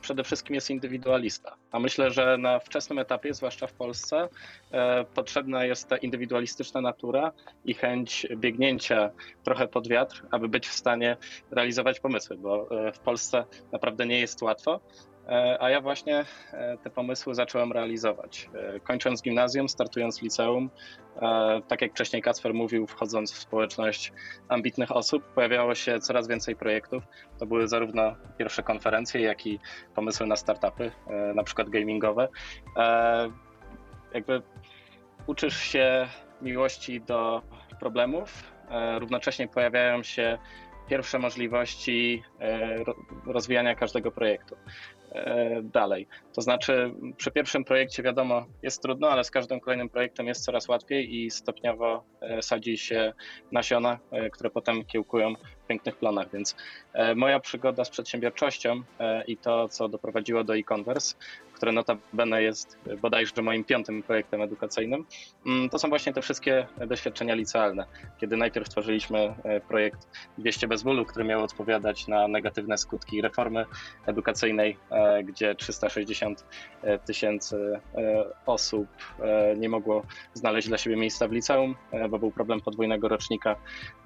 przede 0.02 0.24
wszystkim 0.24 0.56
jest 0.56 0.70
indywidualista. 0.70 1.56
A 1.72 1.80
myślę, 1.80 2.12
że 2.12 2.38
na 2.38 2.60
wczesnym 2.60 3.00
etapie, 3.00 3.34
zwłaszcza 3.34 3.68
w 3.68 3.74
Polsce, 3.74 4.30
e, 4.72 5.06
potrzebna 5.06 5.66
jest 5.66 5.88
ta 5.88 5.98
indywidualistyczna 5.98 6.82
natura 6.82 7.32
i 7.66 7.74
chęć 7.74 8.28
biegnięcia 8.38 9.10
trochę 9.44 9.68
pod 9.68 9.88
wiatr, 9.88 10.26
aby 10.32 10.50
być 10.50 10.68
w 10.68 10.74
stanie 10.74 11.18
realizować 11.52 12.00
pomysły, 12.00 12.38
bo 12.38 12.88
e, 12.88 12.92
w 12.92 13.00
Polsce 13.00 13.46
naprawdę 13.72 14.06
nie 14.06 14.20
jest 14.20 14.42
łatwo. 14.42 14.80
E, 15.30 15.58
a 15.62 15.70
ja 15.70 15.82
właśnie 15.82 16.26
e, 16.54 16.78
te 16.78 16.90
pomysły 16.90 17.36
zacząłem 17.36 17.72
realizować. 17.72 18.50
E, 18.76 18.80
kończąc 18.80 19.22
gimnazjum, 19.22 19.70
startując 19.70 20.22
liceum, 20.22 20.70
tak 21.68 21.82
jak 21.82 21.92
wcześniej 21.92 22.22
Kacper 22.22 22.54
mówił, 22.54 22.88
wchodząc 22.88 23.34
w 23.34 23.38
społeczność 23.38 24.14
ambitnych 24.50 24.92
osób, 24.92 25.24
pojawiało 25.24 25.76
się 25.76 26.00
coraz 26.00 26.28
więcej 26.28 26.56
projektów. 26.56 27.04
To 27.40 27.46
były 27.46 27.68
zarówno 27.68 28.16
pierwsze 28.38 28.64
konferencje, 28.64 29.22
jak 29.22 29.48
i 29.48 29.60
pomysły 29.96 30.28
na 30.28 30.36
startupy, 30.36 30.92
na 31.36 31.44
przykład 31.44 31.70
gamingowe. 31.70 32.28
Jakby 34.14 34.42
uczysz 35.28 35.58
się 35.58 36.08
miłości 36.42 37.02
do 37.02 37.42
problemów, 37.80 38.44
równocześnie 39.00 39.48
pojawiają 39.48 40.04
się 40.04 40.38
pierwsze 40.90 41.20
możliwości 41.20 42.24
rozwijania 43.26 43.76
każdego 43.76 44.12
projektu. 44.12 44.56
E, 45.12 45.62
dalej. 45.64 46.08
To 46.34 46.42
znaczy, 46.42 46.94
przy 47.18 47.32
pierwszym 47.32 47.64
projekcie 47.64 48.04
wiadomo, 48.04 48.46
jest 48.64 48.82
trudno, 48.82 49.10
ale 49.10 49.24
z 49.24 49.32
każdym 49.32 49.60
kolejnym 49.60 49.90
projektem 49.90 50.28
jest 50.28 50.46
coraz 50.46 50.68
łatwiej 50.68 51.16
i 51.16 51.32
stopniowo 51.32 52.04
e, 52.22 52.42
sadzi 52.42 52.78
się 52.78 53.14
nasiona, 53.52 54.00
e, 54.12 54.30
które 54.30 54.50
potem 54.50 54.86
kiełkują 54.86 55.34
w 55.64 55.68
pięknych 55.68 55.96
planach. 55.96 56.32
Więc 56.32 56.56
moja 57.16 57.40
przygoda 57.40 57.86
z 57.86 57.90
przedsiębiorczością 57.90 58.84
i 59.28 59.38
to, 59.38 59.70
co 59.70 59.90
doprowadziło 59.90 60.44
do 60.44 60.58
e-converse, 60.58 61.16
które 61.58 61.72
notabene 61.72 62.44
jest 62.44 62.78
bodajże 63.02 63.42
moim 63.42 63.64
piątym 63.64 64.04
projektem 64.04 64.42
edukacyjnym, 64.42 65.06
mm, 65.46 65.70
to 65.70 65.80
są 65.80 65.90
właśnie 65.90 66.14
te 66.14 66.22
wszystkie 66.22 66.68
doświadczenia 66.88 67.36
licealne. 67.36 67.86
Kiedy 68.18 68.38
najpierw 68.38 68.70
tworzyliśmy 68.70 69.34
projekt 69.68 70.08
200 70.38 70.68
bez 70.68 70.84
bólu, 70.84 71.06
który 71.06 71.26
miał 71.26 71.44
odpowiadać 71.44 72.08
na 72.08 72.28
negatywne 72.28 72.78
skutki 72.78 73.22
reformy 73.22 73.66
edukacyjnej 74.06 74.78
E, 74.92 75.24
gdzie 75.24 75.56
360 75.56 76.46
e, 76.82 77.00
tysięcy 77.00 77.80
e, 77.96 78.26
osób 78.46 78.88
nie 79.58 79.70
mogło 79.70 80.04
znaleźć 80.34 80.68
dla 80.68 80.78
siebie 80.78 80.96
miejsca 80.96 81.28
w 81.28 81.32
liceum, 81.32 81.76
bo 82.10 82.20
był 82.20 82.32
problem 82.32 82.62
podwójnego 82.62 83.08
rocznika, 83.08 83.56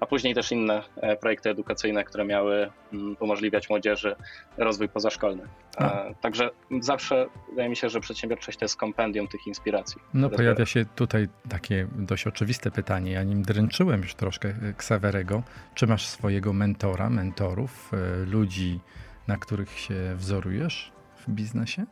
a 0.00 0.06
później 0.06 0.34
też 0.34 0.52
inne 0.52 0.82
projekty 1.20 1.50
edukacyjne, 1.50 2.04
które 2.04 2.24
miały 2.24 2.70
mm, 2.92 3.16
umożliwiać 3.20 3.70
młodzieży 3.70 4.16
rozwój 4.56 4.88
pozaszkolny. 4.88 5.42
A. 5.76 6.04
Także 6.20 6.50
zawsze 6.80 7.26
wydaje 7.50 7.68
mi 7.68 7.76
się, 7.76 7.88
że 7.88 8.00
przedsiębiorczość 8.00 8.58
to 8.58 8.64
jest 8.64 8.76
kompendium 8.76 9.28
tych 9.28 9.46
inspiracji. 9.46 10.00
No 10.14 10.30
pojawia 10.30 10.66
się 10.66 10.84
tutaj 10.84 11.28
takie 11.48 11.88
dość 11.94 12.26
oczywiste 12.26 12.70
pytanie, 12.70 13.12
ja 13.12 13.22
nim 13.22 13.42
dręczyłem 13.42 14.02
już 14.02 14.14
troszkę 14.14 14.54
Ksawerego. 14.76 15.42
Czy 15.74 15.86
masz 15.86 16.06
swojego 16.06 16.52
mentora, 16.52 17.10
mentorów, 17.10 17.90
ludzi, 18.26 18.80
na 19.28 19.36
których 19.36 19.78
się 19.78 20.14
wzorujesz 20.16 20.92
w 21.16 21.30
biznesie? 21.30 21.84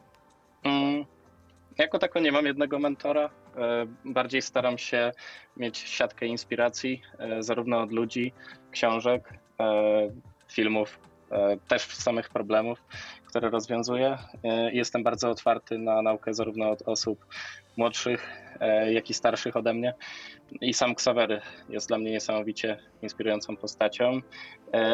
Mm, 0.65 1.05
jako 1.79 1.99
tako 1.99 2.21
nie 2.21 2.33
mam 2.33 2.47
jednego 2.47 2.79
mentora. 2.79 3.31
E, 3.57 3.87
bardziej 4.05 4.43
staram 4.43 4.79
się 4.79 5.13
mieć 5.57 5.79
siatkę 5.79 6.27
inspiracji, 6.27 7.03
e, 7.19 7.43
zarówno 7.43 7.81
od 7.81 7.93
ludzi, 7.93 8.33
książek, 8.71 9.35
e, 9.61 10.11
filmów, 10.49 10.99
też 11.69 11.87
samych 11.87 12.29
problemów, 12.29 12.83
które 13.31 13.51
rozwiązuję. 13.51 14.19
Jestem 14.73 15.03
bardzo 15.03 15.31
otwarty 15.31 15.79
na 15.79 16.03
naukę 16.03 16.35
zarówno 16.35 16.71
od 16.71 16.83
osób 16.83 17.27
młodszych, 17.81 18.29
jak 18.91 19.11
i 19.11 19.15
starszych 19.15 19.57
ode 19.57 19.75
mnie. 19.75 19.95
I 20.61 20.75
sam 20.75 20.95
Ksawery 20.95 21.41
jest 21.69 21.89
dla 21.89 21.99
mnie 21.99 22.11
niesamowicie 22.11 22.79
inspirującą 23.03 23.57
postacią, 23.57 24.21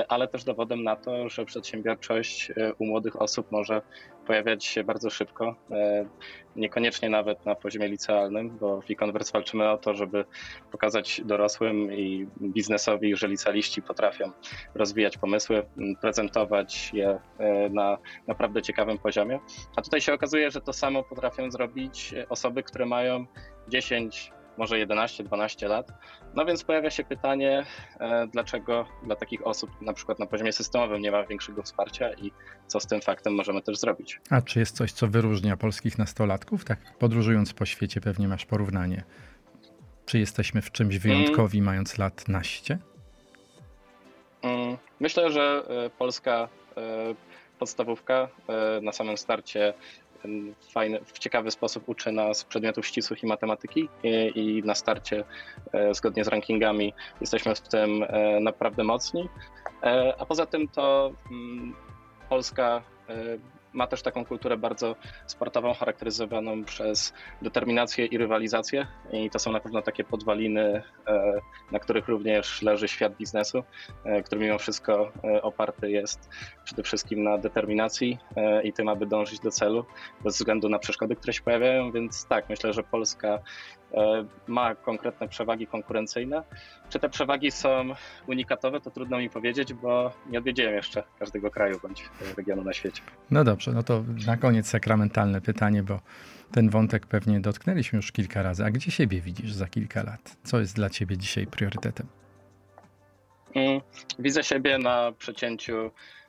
ale 0.09 0.29
też 0.29 0.44
dowodem 0.44 0.83
na 0.83 0.96
to, 0.96 1.29
że 1.29 1.44
przedsiębiorczość 1.44 2.53
u 2.79 2.87
młodych 2.87 3.22
osób 3.22 3.53
może 3.53 3.83
pojawiać 4.27 4.64
się 4.64 4.85
bardzo 4.85 5.11
szybko, 5.11 5.57
e, 5.70 6.07
niekoniecznie 6.57 7.11
nawet 7.11 7.46
na 7.46 7.55
poziomie 7.55 7.88
licealnym, 7.88 8.59
bo 8.59 8.81
w 8.81 8.90
e-converse 8.90 9.33
walczymy 9.33 9.70
o 9.70 9.79
to, 9.79 9.94
żeby 9.94 10.25
pokazać 10.72 11.20
dorosłym 11.25 11.92
i 11.92 12.27
biznesowi, 12.40 13.16
że 13.16 13.29
licealiści 13.29 13.83
potrafią 13.83 14.31
rozwijać 14.75 15.18
pomysły, 15.18 15.66
prezentować 16.01 16.90
je 16.94 17.18
e, 17.38 17.68
na 17.68 17.99
naprawdę 18.27 18.62
ciekawym 18.62 18.99
poziomie. 18.99 19.38
A 19.77 19.83
tutaj 19.83 20.01
się 20.01 20.14
okazuje, 20.14 20.51
że 20.51 20.61
to 20.61 20.72
samo 20.72 21.03
potrafią 21.03 21.51
zrobić 21.51 22.14
osoby, 22.29 22.62
które 22.62 22.76
mają 22.85 23.27
10, 23.69 24.33
może 24.59 24.87
11-12 24.87 25.69
lat. 25.69 25.93
No 26.35 26.45
więc 26.45 26.65
pojawia 26.65 26.91
się 26.91 27.05
pytanie, 27.05 27.65
e, 28.01 28.27
dlaczego 28.27 28.87
dla 29.03 29.17
takich 29.17 29.47
osób 29.47 29.71
na 29.81 29.93
przykład 29.93 30.19
na 30.19 30.27
poziomie 30.27 30.53
systemowym 30.53 31.03
nie 31.03 31.11
ma 31.11 31.27
większego 31.27 31.62
wsparcia 31.62 32.12
i 32.12 32.33
co 32.67 32.81
z 32.81 32.87
tym 32.87 33.01
faktem 33.01 33.35
możemy 33.35 33.62
też 33.62 33.79
zrobić. 33.79 34.21
A 34.31 34.43
czy 34.43 34.59
jest 34.59 34.77
coś, 34.77 34.93
co 34.93 35.09
wyróżnia 35.09 35.57
polskich 35.57 35.99
nastolatków? 35.99 36.65
Tak 36.65 36.79
podróżując 36.99 37.53
po 37.53 37.67
świecie 37.67 38.01
pewnie 38.01 38.29
masz 38.29 38.47
porównanie. 38.47 39.05
Czy 40.07 40.19
jesteśmy 40.19 40.62
w 40.62 40.73
czymś 40.73 40.99
wyjątkowi 40.99 41.59
mm. 41.59 41.67
mając 41.67 41.99
lat 41.99 42.29
naście? 42.29 42.79
Mm, 44.43 44.77
myślę, 45.01 45.33
że 45.33 45.62
e, 45.69 45.91
polska 45.91 46.49
e, 46.77 47.15
podstawówka 47.59 48.29
na 48.83 48.93
samym 48.93 49.17
starcie 49.17 49.75
fajny, 50.73 51.01
w 51.05 51.19
ciekawy 51.19 51.51
sposób 51.51 51.89
uczy 51.89 52.13
nas 52.13 52.45
przedmiotów 52.45 52.87
ścisłych 52.87 53.23
i 53.23 53.27
matematyki 53.27 53.89
i, 54.03 54.33
i 54.35 54.63
na 54.63 54.75
starcie 54.75 55.25
e, 55.73 55.95
zgodnie 55.95 56.25
z 56.25 56.29
rankingami 56.29 56.95
jesteśmy 57.21 57.55
w 57.55 57.61
tym 57.61 58.03
e, 58.03 58.41
naprawdę 58.41 58.85
mocni. 58.85 59.29
E, 59.83 60.15
a 60.19 60.27
poza 60.27 60.47
tym 60.47 60.69
to 60.69 61.13
mm, 61.31 61.75
Polska 62.29 62.83
ma 63.77 63.87
też 63.87 64.03
taką 64.03 64.25
kulturę 64.25 64.57
bardzo 64.57 64.97
sportową, 65.27 65.75
charakteryzowaną 65.75 66.65
przez 66.65 67.12
determinację 67.43 68.07
i 68.07 68.19
rywalizację. 68.19 68.87
I 69.12 69.31
to 69.31 69.39
są 69.39 69.53
na 69.53 69.61
pewno 69.61 69.83
takie 69.83 70.05
podwaliny, 70.05 70.83
e, 71.09 71.41
na 71.73 71.79
których 71.79 72.09
również 72.09 72.62
leży 72.62 72.89
świat 72.89 73.17
biznesu, 73.17 73.65
e, 74.05 74.23
który 74.23 74.41
mimo 74.41 74.59
wszystko 74.59 75.12
e, 75.25 75.43
oparty 75.43 75.91
jest 75.91 76.31
przede 76.65 76.83
wszystkim 76.83 77.23
na 77.23 77.39
determinacji 77.39 78.19
i 78.65 78.73
tym, 78.73 78.89
aby 78.89 79.07
dążyć 79.07 79.41
do 79.41 79.51
celu, 79.51 79.85
bez 80.25 80.37
względu 80.37 80.69
na 80.69 80.79
przeszkody, 80.79 81.17
które 81.17 81.33
się 81.33 81.43
pojawiają. 81.43 81.93
Więc 81.93 82.27
tak, 82.27 82.49
myślę, 82.49 82.73
że 82.73 82.83
Polska 82.83 83.39
ma 84.46 84.75
konkretne 84.75 85.29
przewagi 85.29 85.66
konkurencyjne. 85.66 86.42
Czy 86.88 86.99
te 86.99 87.09
przewagi 87.09 87.51
są 87.51 87.88
unikatowe, 88.27 88.81
to 88.81 88.90
trudno 88.90 89.18
mi 89.18 89.31
powiedzieć, 89.31 89.75
bo 89.75 90.12
nie 90.31 90.38
odwiedziłem 90.38 90.75
jeszcze 90.75 91.03
każdego 91.18 91.51
kraju 91.51 91.81
bądź 91.83 92.05
regionu 92.37 92.64
na 92.64 92.72
świecie. 92.72 93.03
No 93.31 93.44
dobrze, 93.44 93.72
no 93.72 93.83
to 93.83 94.05
na 94.27 94.37
koniec 94.37 94.68
sakramentalne 94.68 95.40
pytanie, 95.40 95.83
bo 95.83 96.01
ten 96.53 96.70
wątek 96.70 97.07
pewnie 97.07 97.40
dotknęliśmy 97.40 97.96
już 97.96 98.12
kilka 98.12 98.42
razy. 98.42 98.64
A 98.64 98.70
gdzie 98.70 98.90
siebie 98.90 99.20
widzisz 99.20 99.53
za 99.53 99.66
kilka 99.66 100.03
lat? 100.03 100.37
Co 100.44 100.61
jest 100.61 100.77
dla 100.77 100.90
ciebie 100.90 101.18
dzisiaj 101.18 101.46
priorytetem? 101.46 102.07
Mm, 103.55 103.81
widzę 104.18 104.44
siebie 104.44 104.79
na 104.79 105.12
przecięciu 105.18 105.72
E, 105.72 106.26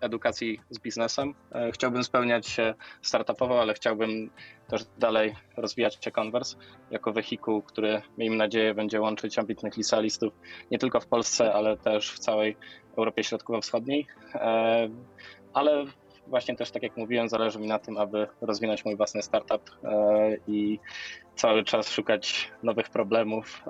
edukacji 0.00 0.60
z 0.70 0.78
biznesem. 0.78 1.34
E, 1.52 1.72
chciałbym 1.72 2.04
spełniać 2.04 2.46
się 2.46 2.74
startupowo, 3.02 3.60
ale 3.60 3.74
chciałbym 3.74 4.30
też 4.68 4.84
dalej 4.98 5.34
rozwijać 5.56 6.04
się 6.04 6.10
Converse 6.10 6.56
jako 6.90 7.12
wehikuł, 7.12 7.62
który 7.62 8.02
miejmy 8.18 8.36
nadzieję 8.36 8.74
będzie 8.74 9.00
łączyć 9.00 9.38
ambitnych 9.38 9.76
licealistów 9.76 10.32
nie 10.70 10.78
tylko 10.78 11.00
w 11.00 11.06
Polsce, 11.06 11.54
ale 11.54 11.76
też 11.76 12.12
w 12.12 12.18
całej 12.18 12.56
Europie 12.98 13.24
Środkowo-Wschodniej. 13.24 14.06
E, 14.34 14.88
ale 15.52 15.84
właśnie 16.26 16.56
też, 16.56 16.70
tak 16.70 16.82
jak 16.82 16.96
mówiłem, 16.96 17.28
zależy 17.28 17.58
mi 17.58 17.66
na 17.66 17.78
tym, 17.78 17.98
aby 17.98 18.26
rozwinąć 18.40 18.84
mój 18.84 18.96
własny 18.96 19.22
startup 19.22 19.70
i 20.48 20.78
cały 21.36 21.64
czas 21.64 21.90
szukać 21.90 22.52
nowych 22.62 22.88
problemów, 22.88 23.64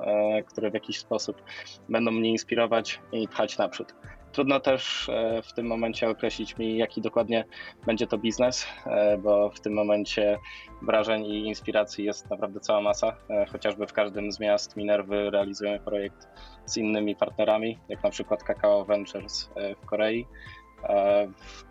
które 0.46 0.70
w 0.70 0.74
jakiś 0.74 0.98
sposób 0.98 1.42
będą 1.88 2.10
mnie 2.10 2.30
inspirować 2.30 3.00
i 3.12 3.28
pchać 3.28 3.58
naprzód. 3.58 3.94
Trudno 4.36 4.60
też 4.60 5.08
e, 5.08 5.42
w 5.42 5.52
tym 5.52 5.66
momencie 5.66 6.08
określić 6.08 6.56
mi, 6.56 6.76
jaki 6.76 7.00
dokładnie 7.00 7.44
będzie 7.86 8.06
to 8.06 8.18
biznes, 8.18 8.66
e, 8.86 9.18
bo 9.18 9.50
w 9.50 9.60
tym 9.60 9.72
momencie 9.72 10.38
wrażeń 10.82 11.24
i 11.26 11.46
inspiracji 11.46 12.04
jest 12.04 12.30
naprawdę 12.30 12.60
cała 12.60 12.80
masa. 12.80 13.16
E, 13.30 13.46
chociażby 13.46 13.86
w 13.86 13.92
każdym 13.92 14.32
z 14.32 14.40
miast 14.40 14.76
Minerwy 14.76 15.30
realizujemy 15.30 15.80
projekt 15.80 16.28
z 16.66 16.76
innymi 16.76 17.16
partnerami, 17.16 17.78
jak 17.88 18.02
na 18.02 18.10
przykład 18.10 18.42
Kakao 18.42 18.84
Ventures 18.84 19.50
w 19.82 19.86
Korei. 19.86 20.26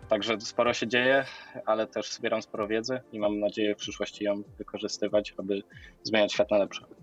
Także 0.08 0.40
sporo 0.40 0.72
się 0.72 0.88
dzieje, 0.88 1.24
ale 1.66 1.86
też 1.86 2.12
zbieram 2.12 2.42
sporo 2.42 2.68
wiedzy 2.68 3.00
i 3.12 3.18
mam 3.18 3.40
nadzieję 3.40 3.74
w 3.74 3.78
przyszłości 3.78 4.24
ją 4.24 4.42
wykorzystywać, 4.58 5.34
aby 5.38 5.62
zmieniać 6.02 6.32
świat 6.32 6.50
na 6.50 6.58
lepsze. 6.58 6.95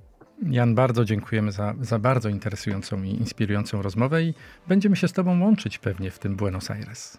Jan, 0.49 0.75
bardzo 0.75 1.05
dziękujemy 1.05 1.51
za, 1.51 1.73
za 1.81 1.99
bardzo 1.99 2.29
interesującą 2.29 3.03
i 3.03 3.09
inspirującą 3.09 3.81
rozmowę 3.81 4.23
i 4.23 4.33
będziemy 4.67 4.95
się 4.95 5.07
z 5.07 5.13
Tobą 5.13 5.41
łączyć 5.41 5.77
pewnie 5.77 6.11
w 6.11 6.19
tym 6.19 6.35
Buenos 6.35 6.71
Aires. 6.71 7.17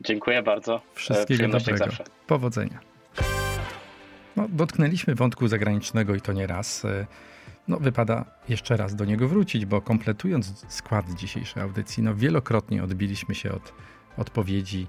Dziękuję 0.00 0.42
bardzo. 0.42 0.80
Wszystkiego 0.94 1.48
dobrego. 1.48 1.84
Powodzenia. 2.26 2.80
No, 4.36 4.48
dotknęliśmy 4.48 5.14
wątku 5.14 5.48
zagranicznego 5.48 6.14
i 6.14 6.20
to 6.20 6.32
nie 6.32 6.46
raz. 6.46 6.84
E, 6.84 7.06
no, 7.68 7.76
wypada 7.76 8.24
jeszcze 8.48 8.76
raz 8.76 8.94
do 8.94 9.04
niego 9.04 9.28
wrócić, 9.28 9.66
bo 9.66 9.80
kompletując 9.80 10.64
skład 10.68 11.10
dzisiejszej 11.10 11.62
audycji, 11.62 12.02
no, 12.02 12.14
wielokrotnie 12.14 12.84
odbiliśmy 12.84 13.34
się 13.34 13.52
od 13.52 13.72
odpowiedzi 14.16 14.86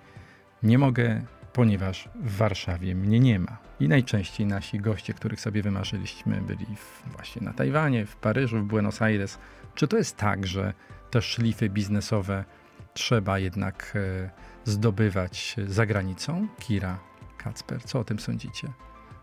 nie 0.64 0.78
mogę 0.78 1.22
ponieważ 1.56 2.10
w 2.16 2.38
Warszawie 2.38 2.96
mnie 2.96 3.20
nie 3.20 3.40
ma. 3.40 3.58
I 3.80 3.88
najczęściej 3.88 4.48
nasi 4.48 4.80
goście, 4.80 5.14
których 5.14 5.42
sobie 5.42 5.62
wymarzyliśmy, 5.62 6.42
byli 6.42 6.66
w, 6.76 7.04
właśnie 7.12 7.42
na 7.42 7.54
Tajwanie, 7.54 8.06
w 8.06 8.16
Paryżu, 8.16 8.60
w 8.60 8.64
Buenos 8.64 9.02
Aires. 9.02 9.38
Czy 9.76 9.88
to 9.88 9.98
jest 9.98 10.18
tak, 10.18 10.48
że 10.48 10.74
te 11.12 11.22
szlify 11.22 11.70
biznesowe 11.70 12.46
trzeba 12.94 13.40
jednak 13.40 13.94
e, 13.96 14.30
zdobywać 14.66 15.56
za 15.68 15.86
granicą? 15.86 16.48
Kira, 16.60 17.00
Kacper, 17.38 17.84
co 17.84 18.00
o 18.00 18.04
tym 18.04 18.20
sądzicie? 18.20 18.68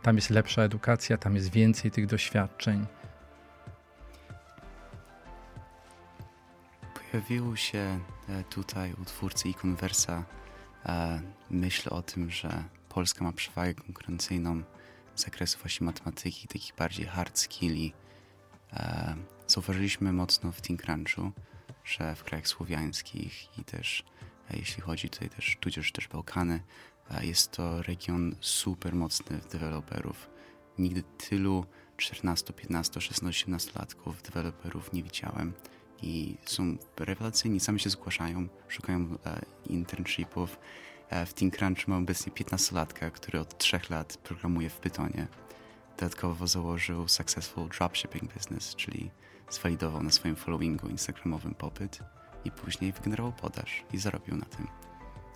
Tam 0.02 0.16
jest 0.16 0.30
lepsza 0.30 0.62
edukacja, 0.62 1.16
tam 1.16 1.34
jest 1.34 1.50
więcej 1.50 1.90
tych 1.90 2.06
doświadczeń. 2.06 2.86
Pojawił 6.94 7.56
się 7.56 8.00
e, 8.28 8.44
tutaj 8.50 8.92
u 9.02 9.04
twórcy 9.04 9.48
i 9.48 9.54
konwersa 9.54 10.24
myśl 11.50 11.88
o 11.94 12.02
tym, 12.02 12.30
że 12.30 12.64
Polska 12.88 13.24
ma 13.24 13.32
przewagę 13.32 13.74
konkurencyjną 13.74 14.62
z 15.14 15.24
zakresu 15.24 15.58
właśnie 15.58 15.84
matematyki, 15.84 16.48
takich 16.48 16.74
bardziej 16.74 17.06
hard 17.06 17.38
skilli. 17.38 17.92
E, 18.72 19.14
zauważyliśmy 19.46 20.12
mocno 20.12 20.52
w 20.52 20.60
ThinkCrunchu, 20.60 21.32
że 21.84 22.14
w 22.14 22.24
krajach 22.24 22.48
słowiańskich 22.48 23.58
i 23.58 23.64
też 23.64 24.04
e, 24.50 24.56
jeśli 24.56 24.82
chodzi 24.82 25.10
tutaj 25.10 25.28
też, 25.28 25.56
tudzież 25.60 25.92
też 25.92 26.08
Bałkany, 26.08 26.60
jest 27.20 27.50
to 27.50 27.82
region 27.82 28.36
super 28.40 28.94
mocny 28.94 29.38
w 29.38 29.48
deweloperów. 29.48 30.30
Nigdy 30.78 31.02
tylu 31.02 31.66
14, 31.96 32.52
15, 32.52 33.00
16, 33.00 33.26
18 33.26 33.70
latków 33.78 34.22
deweloperów 34.22 34.92
nie 34.92 35.02
widziałem 35.02 35.52
i 36.02 36.36
są 36.44 36.76
rewelacyjni, 36.96 37.60
sami 37.60 37.80
się 37.80 37.90
zgłaszają, 37.90 38.48
szukają 38.68 39.18
e, 39.26 39.40
internshipów. 39.66 40.58
E, 41.08 41.26
w 41.26 41.34
TeamCrunch 41.34 41.88
mam 41.88 42.02
obecnie 42.02 42.32
15-latka, 42.32 43.10
który 43.10 43.40
od 43.40 43.58
3 43.58 43.80
lat 43.90 44.16
programuje 44.16 44.70
w 44.70 44.76
Pythonie. 44.76 45.26
Dodatkowo 45.96 46.46
założył 46.46 47.08
Successful 47.08 47.68
Dropshipping 47.68 48.34
Business, 48.34 48.74
czyli 48.74 49.10
zwalidował 49.50 50.02
na 50.02 50.10
swoim 50.10 50.36
followingu 50.36 50.88
instagramowym 50.88 51.54
popyt 51.54 51.98
i 52.44 52.50
później 52.50 52.92
wygenerował 52.92 53.32
podaż 53.32 53.84
i 53.92 53.98
zarobił 53.98 54.36
na 54.36 54.44
tym. 54.44 54.66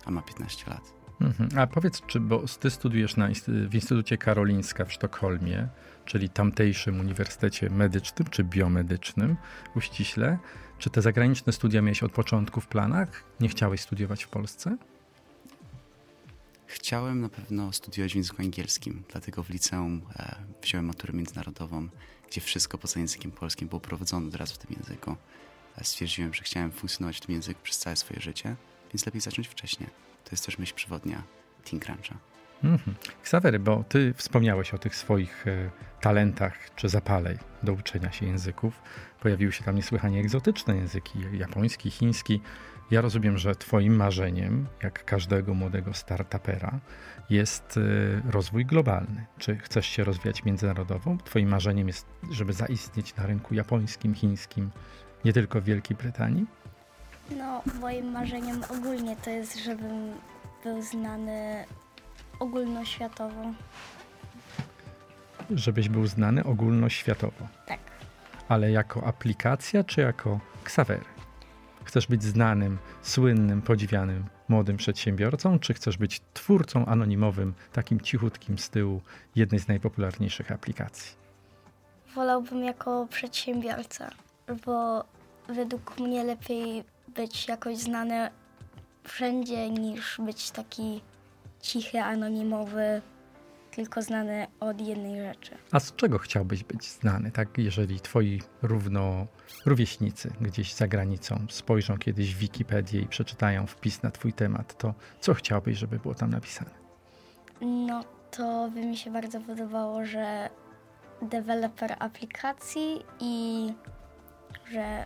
A 0.05 0.11
ma 0.11 0.21
15 0.21 0.69
lat. 0.69 0.96
Mhm. 1.21 1.49
A 1.59 1.67
powiedz, 1.67 2.01
czy 2.07 2.19
bo 2.19 2.43
ty 2.59 2.69
studiujesz 2.69 3.15
na, 3.15 3.29
w 3.47 3.75
Instytucie 3.75 4.17
Karolińska 4.17 4.85
w 4.85 4.93
Sztokholmie, 4.93 5.67
czyli 6.05 6.29
tamtejszym 6.29 6.99
uniwersytecie 6.99 7.69
medycznym 7.69 8.27
czy 8.29 8.43
biomedycznym 8.43 9.35
uściśle. 9.75 10.37
Czy 10.79 10.89
te 10.89 11.01
zagraniczne 11.01 11.53
studia 11.53 11.81
miałeś 11.81 12.03
od 12.03 12.11
początku 12.11 12.61
w 12.61 12.67
planach? 12.67 13.23
Nie 13.39 13.49
chciałeś 13.49 13.81
studiować 13.81 14.23
w 14.23 14.29
Polsce? 14.29 14.77
Chciałem 16.67 17.21
na 17.21 17.29
pewno 17.29 17.73
studiować 17.73 18.13
w 18.13 18.15
języku 18.15 18.41
angielskim, 18.41 19.03
dlatego 19.11 19.43
w 19.43 19.49
liceum 19.49 20.01
e, 20.15 20.35
wziąłem 20.63 20.85
maturę 20.85 21.13
międzynarodową, 21.13 21.87
gdzie 22.29 22.41
wszystko 22.41 22.77
poza 22.77 22.99
językiem 22.99 23.31
polskim 23.31 23.67
było 23.67 23.81
prowadzone 23.81 24.27
od 24.27 24.35
razu 24.35 24.53
w 24.53 24.57
tym 24.57 24.75
języku. 24.77 25.15
stwierdziłem, 25.81 26.33
że 26.33 26.43
chciałem 26.43 26.71
funkcjonować 26.71 27.17
w 27.17 27.21
tym 27.25 27.35
języku 27.35 27.59
przez 27.63 27.77
całe 27.77 27.95
swoje 27.95 28.21
życie, 28.21 28.55
więc 28.93 29.05
lepiej 29.05 29.21
zacząć 29.21 29.47
wcześniej. 29.47 29.89
To 30.27 30.31
jest 30.31 30.45
też 30.45 30.57
myśl 30.57 30.75
przewodnia 30.75 31.23
Teen 31.69 31.79
Cruncha. 31.79 32.15
Mhm. 32.63 32.95
Ksawery, 33.23 33.59
bo 33.59 33.83
ty 33.89 34.13
wspomniałeś 34.13 34.73
o 34.73 34.77
tych 34.77 34.95
swoich 34.95 35.47
e, 35.47 35.69
talentach 36.01 36.75
czy 36.75 36.89
zapale 36.89 37.37
do 37.63 37.73
uczenia 37.73 38.11
się 38.11 38.25
języków. 38.25 38.81
Pojawiły 39.21 39.51
się 39.51 39.63
tam 39.63 39.75
niesłychanie 39.75 40.19
egzotyczne 40.19 40.75
języki, 40.75 41.19
japoński, 41.33 41.91
chiński. 41.91 42.41
Ja 42.91 43.01
rozumiem, 43.01 43.37
że 43.37 43.55
twoim 43.55 43.95
marzeniem, 43.95 44.67
jak 44.83 45.05
każdego 45.05 45.53
młodego 45.53 45.93
startupera, 45.93 46.79
jest 47.29 47.77
e, 47.77 48.31
rozwój 48.31 48.65
globalny. 48.65 49.25
Czy 49.37 49.57
chcesz 49.57 49.87
się 49.87 50.03
rozwijać 50.03 50.43
międzynarodowo? 50.43 51.17
Twoim 51.23 51.49
marzeniem 51.49 51.87
jest, 51.87 52.05
żeby 52.31 52.53
zaistnieć 52.53 53.15
na 53.15 53.25
rynku 53.25 53.53
japońskim, 53.53 54.13
chińskim, 54.13 54.71
nie 55.25 55.33
tylko 55.33 55.61
w 55.61 55.63
Wielkiej 55.63 55.97
Brytanii? 55.97 56.45
No, 57.31 57.61
moim 57.79 58.11
marzeniem 58.11 58.63
ogólnie 58.69 59.15
to 59.15 59.29
jest, 59.29 59.57
żebym 59.59 60.13
był 60.63 60.81
znany 60.81 61.65
ogólnoświatowo. 62.39 63.41
Żebyś 65.51 65.89
był 65.89 66.07
znany 66.07 66.43
ogólnoświatowo. 66.43 67.47
Tak. 67.65 67.79
Ale 68.49 68.71
jako 68.71 69.03
aplikacja, 69.03 69.83
czy 69.83 70.01
jako 70.01 70.39
ksawery? 70.63 71.05
Chcesz 71.83 72.07
być 72.07 72.23
znanym, 72.23 72.77
słynnym, 73.01 73.61
podziwianym 73.61 74.25
młodym 74.49 74.77
przedsiębiorcą, 74.77 75.59
czy 75.59 75.73
chcesz 75.73 75.97
być 75.97 76.21
twórcą 76.33 76.85
anonimowym, 76.85 77.53
takim 77.73 78.01
cichutkim 78.01 78.57
z 78.57 78.69
tyłu 78.69 79.01
jednej 79.35 79.59
z 79.59 79.67
najpopularniejszych 79.67 80.51
aplikacji? 80.51 81.15
Wolałbym 82.15 82.63
jako 82.63 83.07
przedsiębiorca, 83.09 84.09
bo 84.65 85.03
według 85.49 85.99
mnie 85.99 86.23
lepiej 86.23 86.83
być 87.17 87.47
jakoś 87.47 87.77
znany 87.77 88.29
wszędzie 89.03 89.69
niż 89.69 90.21
być 90.25 90.51
taki 90.51 91.01
cichy, 91.61 92.01
anonimowy, 92.01 93.01
tylko 93.71 94.01
znany 94.01 94.47
od 94.59 94.81
jednej 94.81 95.21
rzeczy. 95.21 95.57
A 95.71 95.79
z 95.79 95.95
czego 95.95 96.17
chciałbyś 96.17 96.63
być 96.63 96.91
znany, 96.91 97.31
tak? 97.31 97.57
Jeżeli 97.57 97.99
twoi 97.99 98.41
równo 98.61 99.27
rówieśnicy 99.65 100.33
gdzieś 100.41 100.73
za 100.73 100.87
granicą 100.87 101.45
spojrzą 101.49 101.97
kiedyś 101.97 102.35
w 102.35 102.37
Wikipedię 102.37 103.01
i 103.01 103.07
przeczytają 103.07 103.67
wpis 103.67 104.03
na 104.03 104.11
twój 104.11 104.33
temat, 104.33 104.77
to 104.77 104.93
co 105.19 105.33
chciałbyś, 105.33 105.77
żeby 105.77 105.99
było 105.99 106.15
tam 106.15 106.29
napisane? 106.29 106.71
No 107.61 108.03
to 108.31 108.69
by 108.73 108.85
mi 108.85 108.97
się 108.97 109.11
bardzo 109.11 109.41
podobało, 109.41 110.05
że 110.05 110.49
deweloper 111.21 111.95
aplikacji 111.99 113.03
i 113.19 113.73
że 114.71 115.05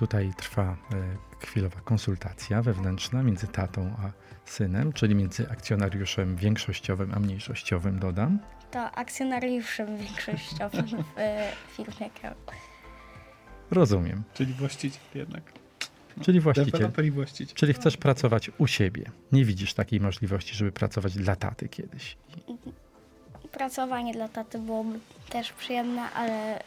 Tutaj 0.00 0.32
trwa 0.36 0.62
e, 0.62 1.46
chwilowa 1.46 1.80
konsultacja 1.80 2.62
wewnętrzna 2.62 3.22
między 3.22 3.46
tatą 3.46 3.94
a 3.98 4.10
synem, 4.50 4.92
czyli 4.92 5.14
między 5.14 5.50
akcjonariuszem 5.50 6.36
większościowym 6.36 7.14
a 7.14 7.18
mniejszościowym, 7.18 7.98
dodam. 7.98 8.38
to 8.70 8.90
akcjonariuszem 8.90 9.96
większościowym 9.96 10.86
w 10.86 11.18
e, 11.18 11.52
firmie. 11.76 12.10
Rozumiem. 13.70 14.22
Czyli 14.34 14.52
właściciel 14.52 15.00
jednak. 15.14 15.42
Czyli 16.22 16.40
właściciel. 16.40 16.92
Właściciel. 17.10 17.56
Czyli 17.56 17.72
chcesz 17.72 17.96
pracować 17.96 18.50
u 18.58 18.66
siebie. 18.66 19.10
Nie 19.32 19.44
widzisz 19.44 19.74
takiej 19.74 20.00
możliwości, 20.00 20.54
żeby 20.54 20.72
pracować 20.72 21.14
dla 21.14 21.36
taty 21.36 21.68
kiedyś. 21.68 22.16
Pracowanie 23.52 24.12
dla 24.12 24.28
taty 24.28 24.58
byłoby 24.58 24.98
też 25.30 25.52
przyjemne, 25.52 26.10
ale 26.10 26.62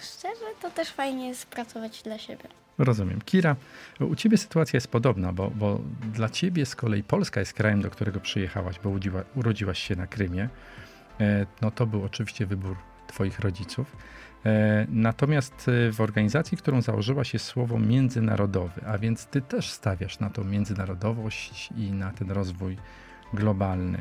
szczerze 0.00 0.44
to 0.62 0.70
też 0.70 0.88
fajnie 0.92 1.28
jest 1.28 1.46
pracować 1.46 2.02
dla 2.02 2.18
siebie. 2.18 2.44
Rozumiem. 2.78 3.20
Kira, 3.20 3.56
u 4.00 4.14
ciebie 4.16 4.38
sytuacja 4.38 4.76
jest 4.76 4.88
podobna, 4.88 5.32
bo, 5.32 5.50
bo 5.50 5.80
dla 6.12 6.28
ciebie 6.28 6.66
z 6.66 6.76
kolei 6.76 7.02
Polska 7.02 7.40
jest 7.40 7.52
krajem, 7.52 7.82
do 7.82 7.90
którego 7.90 8.20
przyjechałaś, 8.20 8.80
bo 8.84 8.90
urodziła, 8.90 9.22
urodziłaś 9.34 9.78
się 9.78 9.96
na 9.96 10.06
Krymie. 10.06 10.48
E, 11.20 11.46
No 11.62 11.70
to 11.70 11.86
był 11.86 12.04
oczywiście 12.04 12.46
wybór 12.46 12.76
twoich 13.06 13.40
rodziców. 13.40 13.96
E, 14.46 14.86
Natomiast 14.88 15.68
e, 15.88 15.92
w 15.92 16.00
organizacji, 16.00 16.58
którą 16.58 16.82
założyłaś 16.82 17.32
jest 17.34 17.46
słowo 17.46 17.78
międzynarodowy, 17.78 18.80
a 18.86 18.98
więc 18.98 19.26
ty 19.26 19.40
też 19.40 19.70
stawiasz 19.70 20.18
na 20.20 20.30
tą 20.30 20.44
międzynarodowość 20.44 21.68
i 21.76 21.92
na 21.92 22.10
ten 22.12 22.30
rozwój 22.30 22.76
globalny. 23.34 23.98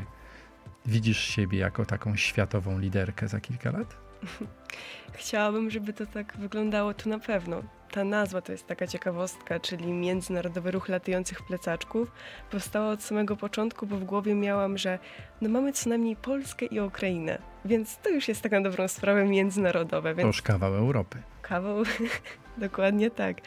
Widzisz 0.85 1.19
siebie 1.19 1.57
jako 1.59 1.85
taką 1.85 2.15
światową 2.15 2.79
liderkę 2.79 3.27
za 3.27 3.39
kilka 3.39 3.71
lat? 3.71 4.04
Chciałabym, 5.13 5.69
żeby 5.71 5.93
to 5.93 6.05
tak 6.05 6.37
wyglądało 6.37 6.93
tu 6.93 7.09
na 7.09 7.19
pewno. 7.19 7.61
Ta 7.91 8.03
nazwa 8.03 8.41
to 8.41 8.51
jest 8.51 8.67
taka 8.67 8.87
ciekawostka, 8.87 9.59
czyli 9.59 9.87
Międzynarodowy 9.93 10.71
Ruch 10.71 10.89
Latających 10.89 11.41
Plecaczków. 11.47 12.11
Powstała 12.51 12.91
od 12.91 13.03
samego 13.03 13.35
początku, 13.35 13.87
bo 13.87 13.95
w 13.97 14.03
głowie 14.03 14.35
miałam, 14.35 14.77
że 14.77 14.99
no 15.41 15.49
mamy 15.49 15.73
co 15.73 15.89
najmniej 15.89 16.15
Polskę 16.15 16.65
i 16.65 16.79
Ukrainę, 16.79 17.37
więc 17.65 17.97
to 17.97 18.09
już 18.09 18.27
jest 18.27 18.41
tak 18.41 18.51
na 18.51 18.61
dobrą 18.61 18.87
sprawę 18.87 19.25
międzynarodowe, 19.25 20.09
To 20.11 20.15
więc 20.15 20.27
już 20.27 20.41
kawał 20.41 20.75
Europy. 20.75 21.21
kawał, 21.41 21.83
dokładnie 22.57 23.11
tak. 23.11 23.37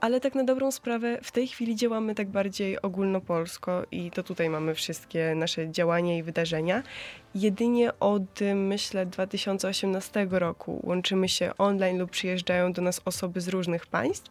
Ale 0.00 0.20
tak 0.20 0.34
na 0.34 0.44
dobrą 0.44 0.72
sprawę 0.72 1.18
w 1.22 1.32
tej 1.32 1.48
chwili 1.48 1.76
działamy 1.76 2.14
tak 2.14 2.28
bardziej 2.28 2.82
ogólnopolsko 2.82 3.84
i 3.90 4.10
to 4.10 4.22
tutaj 4.22 4.50
mamy 4.50 4.74
wszystkie 4.74 5.34
nasze 5.34 5.70
działania 5.70 6.16
i 6.16 6.22
wydarzenia. 6.22 6.82
Jedynie 7.34 7.98
od, 8.00 8.42
y, 8.42 8.54
myślę, 8.54 9.06
2018 9.06 10.26
roku 10.30 10.80
łączymy 10.84 11.28
się 11.28 11.52
online 11.58 11.98
lub 11.98 12.10
przyjeżdżają 12.10 12.72
do 12.72 12.82
nas 12.82 13.00
osoby 13.04 13.40
z 13.40 13.48
różnych 13.48 13.86
państw, 13.86 14.30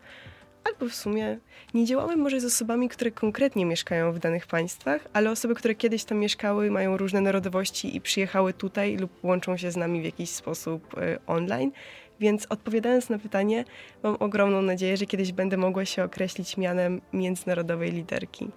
albo 0.63 0.89
w 0.89 0.95
sumie 0.95 1.37
nie 1.73 1.85
działamy 1.85 2.15
może 2.15 2.39
z 2.39 2.45
osobami, 2.45 2.89
które 2.89 3.11
konkretnie 3.11 3.65
mieszkają 3.65 4.11
w 4.11 4.19
danych 4.19 4.47
państwach, 4.47 5.07
ale 5.13 5.31
osoby, 5.31 5.55
które 5.55 5.75
kiedyś 5.75 6.03
tam 6.03 6.17
mieszkały, 6.17 6.71
mają 6.71 6.97
różne 6.97 7.21
narodowości 7.21 7.95
i 7.95 8.01
przyjechały 8.01 8.53
tutaj 8.53 8.97
lub 8.97 9.23
łączą 9.23 9.57
się 9.57 9.71
z 9.71 9.77
nami 9.77 10.01
w 10.01 10.05
jakiś 10.05 10.29
sposób 10.29 10.97
y, 10.97 11.19
online. 11.27 11.71
Więc 12.19 12.45
odpowiadając 12.49 13.09
na 13.09 13.19
pytanie, 13.19 13.65
mam 14.03 14.15
ogromną 14.19 14.61
nadzieję, 14.61 14.97
że 14.97 15.05
kiedyś 15.05 15.31
będę 15.31 15.57
mogła 15.57 15.85
się 15.85 16.03
określić 16.03 16.57
mianem 16.57 17.01
międzynarodowej 17.13 17.91
liderki. 17.91 18.51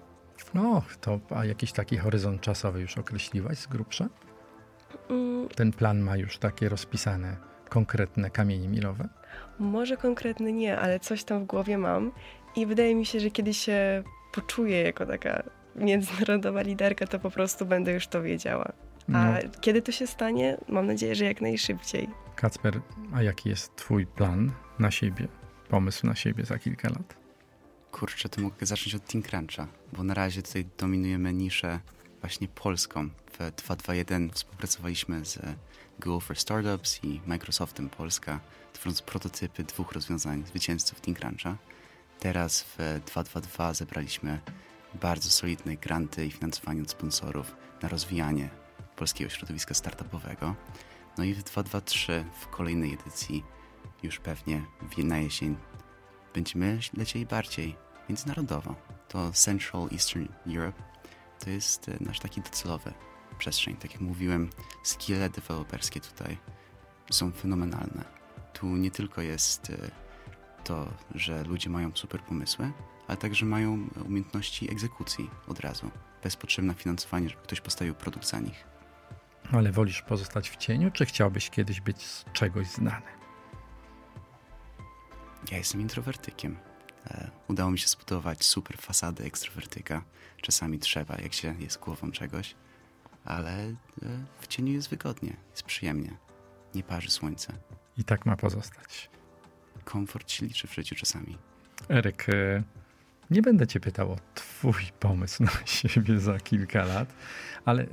No, 0.54 0.82
to 1.00 1.20
a 1.30 1.44
jakiś 1.44 1.72
taki 1.72 1.96
horyzont 1.96 2.40
czasowy 2.40 2.80
już 2.80 2.98
określiłaś 2.98 3.58
z 3.58 3.66
grubsza? 3.66 4.08
Mm, 5.10 5.48
Ten 5.48 5.72
plan 5.72 6.00
ma 6.00 6.16
już 6.16 6.38
takie 6.38 6.68
rozpisane, 6.68 7.36
konkretne 7.68 8.30
kamienie 8.30 8.68
milowe? 8.68 9.08
Może 9.58 9.96
konkretny 9.96 10.52
nie, 10.52 10.78
ale 10.78 11.00
coś 11.00 11.24
tam 11.24 11.42
w 11.44 11.46
głowie 11.46 11.78
mam 11.78 12.12
i 12.56 12.66
wydaje 12.66 12.94
mi 12.94 13.06
się, 13.06 13.20
że 13.20 13.30
kiedy 13.30 13.54
się 13.54 14.02
poczuję 14.32 14.82
jako 14.82 15.06
taka 15.06 15.42
międzynarodowa 15.76 16.62
liderka, 16.62 17.06
to 17.06 17.18
po 17.18 17.30
prostu 17.30 17.66
będę 17.66 17.92
już 17.92 18.06
to 18.06 18.22
wiedziała. 18.22 18.72
No, 19.08 19.18
A 19.18 19.38
kiedy 19.60 19.82
to 19.82 19.92
się 19.92 20.06
stanie? 20.06 20.56
Mam 20.68 20.86
nadzieję, 20.86 21.14
że 21.14 21.24
jak 21.24 21.40
najszybciej. 21.40 22.08
Kacper, 22.36 22.80
a 23.14 23.22
jaki 23.22 23.48
jest 23.48 23.76
twój 23.76 24.06
plan 24.06 24.52
na 24.78 24.90
siebie, 24.90 25.28
pomysł 25.68 26.06
na 26.06 26.14
siebie 26.14 26.44
za 26.44 26.58
kilka 26.58 26.88
lat? 26.88 27.16
Kurczę, 27.92 28.28
to 28.28 28.40
mogę 28.40 28.66
zacząć 28.66 28.94
od 28.94 29.06
Teen 29.06 29.22
Cruncha, 29.22 29.66
bo 29.92 30.02
na 30.02 30.14
razie 30.14 30.42
tutaj 30.42 30.66
dominujemy 30.78 31.32
niszę 31.32 31.80
właśnie 32.20 32.48
polską. 32.48 33.08
W 33.08 33.36
221 33.36 34.30
współpracowaliśmy 34.30 35.24
z 35.24 35.38
Google 36.00 36.24
for 36.26 36.36
Startups 36.36 37.04
i 37.04 37.20
Microsoftem 37.26 37.88
Polska, 37.90 38.40
tworząc 38.72 39.02
prototypy 39.02 39.64
dwóch 39.64 39.92
rozwiązań 39.92 40.46
zwycięzców 40.46 41.00
Teen 41.00 41.16
Cruncha. 41.16 41.56
Teraz 42.20 42.62
w 42.62 42.76
222 43.06 43.74
zebraliśmy 43.74 44.40
bardzo 45.00 45.30
solidne 45.30 45.76
granty 45.76 46.26
i 46.26 46.30
finansowanie 46.30 46.82
od 46.82 46.90
sponsorów 46.90 47.56
na 47.82 47.88
rozwijanie 47.88 48.50
polskiego 49.00 49.30
środowiska 49.30 49.74
startupowego. 49.74 50.54
No 51.18 51.24
i 51.24 51.34
w 51.34 51.42
223 51.42 52.24
w 52.40 52.48
kolejnej 52.48 52.94
edycji 52.94 53.44
już 54.02 54.18
pewnie 54.18 54.62
na 54.98 55.18
jesień 55.18 55.56
będziemy 56.34 56.78
lecieli 56.96 57.26
bardziej 57.26 57.76
międzynarodowo. 58.08 58.74
To 59.08 59.32
Central 59.32 59.88
Eastern 59.92 60.28
Europe 60.46 60.82
to 61.44 61.50
jest 61.50 61.88
e, 61.88 61.96
nasz 62.00 62.20
taki 62.20 62.40
docelowy 62.40 62.92
przestrzeń. 63.38 63.76
Tak 63.76 63.92
jak 63.92 64.00
mówiłem, 64.00 64.50
skille 64.82 65.30
deweloperskie 65.30 66.00
tutaj 66.00 66.38
są 67.10 67.32
fenomenalne. 67.32 68.04
Tu 68.52 68.66
nie 68.66 68.90
tylko 68.90 69.22
jest 69.22 69.70
e, 69.70 69.90
to, 70.64 70.88
że 71.14 71.44
ludzie 71.44 71.70
mają 71.70 71.90
super 71.94 72.20
pomysły, 72.20 72.72
ale 73.08 73.16
także 73.16 73.46
mają 73.46 73.88
umiejętności 74.06 74.70
egzekucji 74.70 75.30
od 75.48 75.60
razu, 75.60 75.90
bez 76.22 76.36
potrzeby 76.36 76.68
na 76.68 76.74
finansowanie, 76.74 77.28
żeby 77.28 77.42
ktoś 77.42 77.60
postawił 77.60 77.94
produkt 77.94 78.26
za 78.26 78.40
nich. 78.40 78.69
Ale 79.52 79.72
wolisz 79.72 80.02
pozostać 80.02 80.50
w 80.50 80.56
cieniu, 80.56 80.90
czy 80.90 81.06
chciałbyś 81.06 81.50
kiedyś 81.50 81.80
być 81.80 82.02
z 82.02 82.24
czegoś 82.32 82.66
znany? 82.66 83.06
Ja 85.50 85.58
jestem 85.58 85.80
introwertykiem. 85.80 86.56
E, 87.06 87.30
udało 87.48 87.70
mi 87.70 87.78
się 87.78 87.88
zbudować 87.88 88.44
super 88.44 88.78
fasadę 88.78 89.24
ekstrowertyka. 89.24 90.02
Czasami 90.40 90.78
trzeba, 90.78 91.16
jak 91.16 91.32
się 91.32 91.54
jest 91.58 91.78
głową 91.78 92.12
czegoś, 92.12 92.54
ale 93.24 93.50
e, 93.62 93.74
w 94.40 94.46
cieniu 94.46 94.72
jest 94.72 94.90
wygodnie, 94.90 95.36
jest 95.50 95.62
przyjemnie. 95.62 96.16
Nie 96.74 96.82
parzy 96.82 97.10
słońce. 97.10 97.52
I 97.98 98.04
tak 98.04 98.26
ma 98.26 98.36
pozostać. 98.36 99.10
komfort 99.84 100.30
się 100.30 100.46
liczy 100.46 100.68
w 100.68 100.74
życiu 100.74 100.94
czasami. 100.94 101.38
Eryk, 101.88 102.28
e, 102.28 102.62
nie 103.30 103.42
będę 103.42 103.66
cię 103.66 103.80
pytał 103.80 104.12
o 104.12 104.16
twój 104.34 104.82
pomysł 105.00 105.42
na 105.42 105.50
siebie 105.66 106.20
za 106.20 106.38
kilka 106.38 106.84
lat, 106.84 107.12
ale 107.64 107.86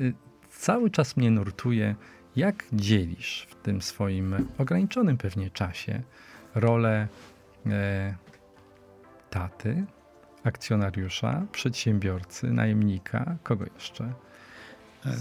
cały 0.57 0.91
czas 0.91 1.17
mnie 1.17 1.31
nurtuje, 1.31 1.95
jak 2.35 2.63
dzielisz 2.73 3.47
w 3.49 3.55
tym 3.55 3.81
swoim 3.81 4.47
ograniczonym 4.57 5.17
pewnie 5.17 5.49
czasie 5.49 6.01
rolę 6.55 7.07
e, 7.65 8.15
taty, 9.29 9.85
akcjonariusza, 10.43 11.45
przedsiębiorcy, 11.51 12.47
najemnika, 12.47 13.35
kogo 13.43 13.65
jeszcze? 13.75 14.03
E, 15.05 15.15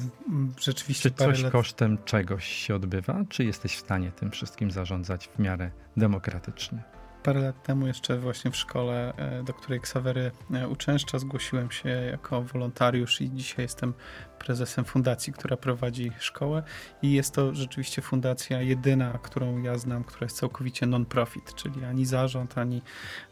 rzeczywiście 0.61 1.11
Czy 1.11 1.17
coś 1.17 1.43
lat... 1.43 1.53
kosztem 1.53 1.99
czegoś 2.05 2.45
się 2.45 2.75
odbywa, 2.75 3.25
czy 3.29 3.45
jesteś 3.45 3.77
w 3.77 3.81
stanie 3.81 4.13
tym 4.13 4.31
wszystkim 4.31 4.71
zarządzać 4.71 5.29
w 5.29 5.39
miarę 5.39 5.71
demokratycznie? 5.97 6.96
Parę 7.27 7.41
lat 7.41 7.63
temu 7.63 7.87
jeszcze 7.87 8.19
właśnie 8.19 8.51
w 8.51 8.57
szkole, 8.57 9.13
e, 9.17 9.43
do 9.43 9.55
której 9.55 9.81
Ksawery 9.81 10.31
e, 10.55 10.69
uczęszcza, 10.69 11.19
zgłosiłem 11.19 11.71
się 11.71 11.89
jako 11.89 12.43
wolontariusz 12.43 13.21
i 13.21 13.31
dzisiaj 13.31 13.65
jestem 13.65 13.95
prezesem 14.39 14.85
fundacji, 14.85 15.33
która 15.33 15.57
prowadzi 15.57 16.13
szkołę 16.19 16.63
i 17.03 17.13
jest 17.13 17.35
to 17.35 17.55
rzeczywiście 17.55 18.03
fundacja 18.03 18.63
jedyna, 18.63 19.19
którą 19.23 19.63
ja 19.63 19.79
znam, 19.79 20.05
która 20.05 20.25
jest 20.25 20.37
całkowicie 20.37 20.87
non-profit, 20.87 21.55
czyli 21.55 21.85
ani 21.85 22.07
zarząd, 22.07 22.59
ani 22.59 22.83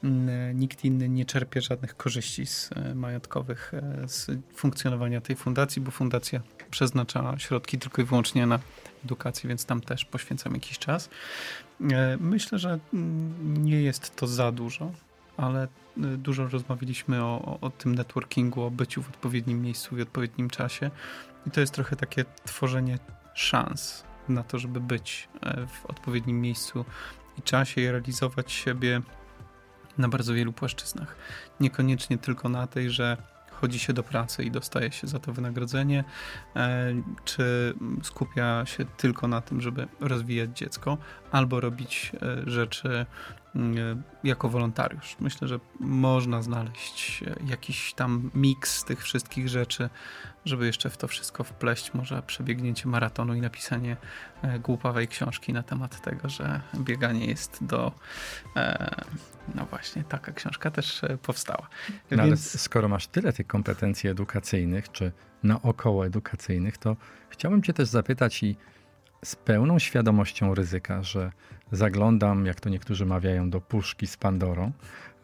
mm, 0.05 0.59
nikt 0.59 0.84
inny 0.84 1.09
nie 1.09 1.24
czerpie 1.24 1.61
żadnych 1.61 1.97
korzyści 1.97 2.47
z 2.47 2.70
e, 2.72 2.95
majątkowych 2.95 3.72
z 4.07 4.30
funkcjonowania 4.55 5.20
tej 5.20 5.36
fundacji, 5.36 5.82
bo 5.82 5.90
fundacja 5.90 6.40
przeznacza 6.70 7.38
środki 7.38 7.78
tylko 7.78 8.03
i 8.03 8.05
wyłącznie 8.05 8.47
na 8.47 8.59
edukację, 9.05 9.49
więc 9.49 9.66
tam 9.66 9.80
też 9.80 10.05
poświęcam 10.05 10.55
jakiś 10.55 10.78
czas. 10.78 11.11
E, 11.81 12.16
myślę, 12.20 12.59
że 12.59 12.79
mm, 12.95 13.64
nie 13.64 13.83
jest 13.83 14.16
to 14.16 14.27
za 14.27 14.53
dużo, 14.53 14.93
ale 15.37 15.62
e, 15.62 15.68
dużo 16.16 16.49
rozmawialiśmy 16.49 17.22
o, 17.22 17.59
o, 17.61 17.70
tym 17.70 17.95
networkingu, 17.95 18.62
o 18.62 18.70
byciu 18.70 19.03
w 19.03 19.09
odpowiednim 19.09 19.62
miejscu 19.62 19.99
i 19.99 20.03
odpowiednim 20.03 20.51
czasie. 20.51 20.91
I 21.47 21.51
to 21.51 21.61
jest 21.61 21.75
trochę 21.75 21.97
takie 21.97 22.25
tworzenie 22.45 22.99
szans 23.35 24.05
na 24.29 24.43
to, 24.43 24.59
żeby 24.59 24.81
być 24.81 25.29
e, 25.43 25.66
w 25.66 25.87
odpowiednim 25.87 26.41
miejscu 26.41 26.85
i 27.39 27.43
czasie 27.43 27.81
i 27.81 27.91
realizować 27.91 28.53
siebie 28.53 29.03
na 29.99 30.09
bardzo 30.09 30.35
wielu 30.35 30.53
płaszczyznach. 30.53 31.16
Niekoniecznie 31.61 32.18
tylko 32.18 32.49
na 32.49 32.66
tej, 32.66 32.91
że 32.91 33.16
chodzi 33.61 33.78
się 33.78 33.92
do 33.92 34.02
pracy 34.02 34.44
i 34.44 34.50
dostaje 34.50 34.92
się 34.92 35.07
za 35.07 35.18
to 35.18 35.32
wynagrodzenie, 35.32 36.05
e, 36.57 36.94
czy 37.24 37.74
skupia 38.02 38.66
się 38.66 38.84
tylko 38.84 39.28
na 39.28 39.40
tym, 39.40 39.61
żeby 39.61 39.88
rozwijać 40.00 40.59
dziecko, 40.59 40.98
albo 41.32 41.61
robić 41.61 42.12
e, 42.22 42.50
rzeczy 42.50 43.07
jako 44.24 44.48
wolontariusz. 44.48 45.16
Myślę, 45.20 45.48
że 45.48 45.61
można 45.80 46.42
znaleźć 46.42 47.22
e, 47.26 47.34
jakiś 47.46 47.94
tam 47.94 48.30
miks 48.34 48.84
tych 48.84 49.02
wszystkich 49.02 49.48
rzeczy, 49.48 49.90
żeby 50.44 50.66
jeszcze 50.66 50.90
w 50.90 50.96
to 50.96 51.09
wszystko 51.09 51.44
wpleść 51.44 51.94
może 51.94 52.22
przebiegnięcie 52.22 52.88
maratonu 52.88 53.34
i 53.34 53.40
napisanie 53.40 53.96
głupawej 54.62 55.09
książki 55.09 55.52
na 55.52 55.62
temat 55.62 56.02
tego, 56.02 56.28
że 56.28 56.61
bieganie 56.74 57.26
jest 57.26 57.64
do 57.64 57.92
no 59.55 59.66
właśnie, 59.66 60.05
taka 60.05 60.32
książka 60.32 60.70
też 60.70 61.05
e, 61.05 61.18
powstała. 61.18 61.68
No 61.90 61.96
Więc... 62.11 62.20
Ale 62.20 62.36
skoro 62.36 62.88
masz 62.88 63.07
tyle 63.07 63.32
tych 63.32 63.46
kompetencji 63.46 64.11
edukacyjnych, 64.11 64.92
czy 64.92 65.12
naokoło 65.42 66.07
edukacyjnych, 66.07 66.78
to 66.78 66.96
chciałbym 67.28 67.62
cię 67.62 67.72
też 67.72 67.88
zapytać 67.88 68.42
i 68.42 68.57
z 69.24 69.36
pełną 69.36 69.78
świadomością 69.78 70.55
ryzyka, 70.55 71.02
że 71.02 71.32
zaglądam, 71.77 72.47
jak 72.47 72.61
to 72.61 72.68
niektórzy 72.68 73.07
mawiają, 73.07 73.51
do 73.51 73.61
puszki 73.61 74.07
z 74.07 74.16
Pandorą. 74.16 74.72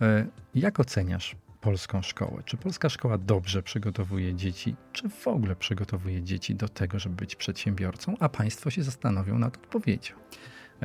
E, 0.00 0.26
jak 0.54 0.80
oceniasz 0.80 1.36
polską 1.60 2.02
szkołę? 2.02 2.42
Czy 2.44 2.56
polska 2.56 2.88
szkoła 2.88 3.18
dobrze 3.18 3.62
przygotowuje 3.62 4.34
dzieci, 4.34 4.76
czy 4.92 5.08
w 5.08 5.28
ogóle 5.28 5.56
przygotowuje 5.56 6.22
dzieci 6.22 6.54
do 6.54 6.68
tego, 6.68 6.98
żeby 6.98 7.14
być 7.14 7.36
przedsiębiorcą, 7.36 8.14
a 8.20 8.28
państwo 8.28 8.70
się 8.70 8.82
zastanowią 8.82 9.38
nad 9.38 9.56
odpowiedzią? 9.56 10.14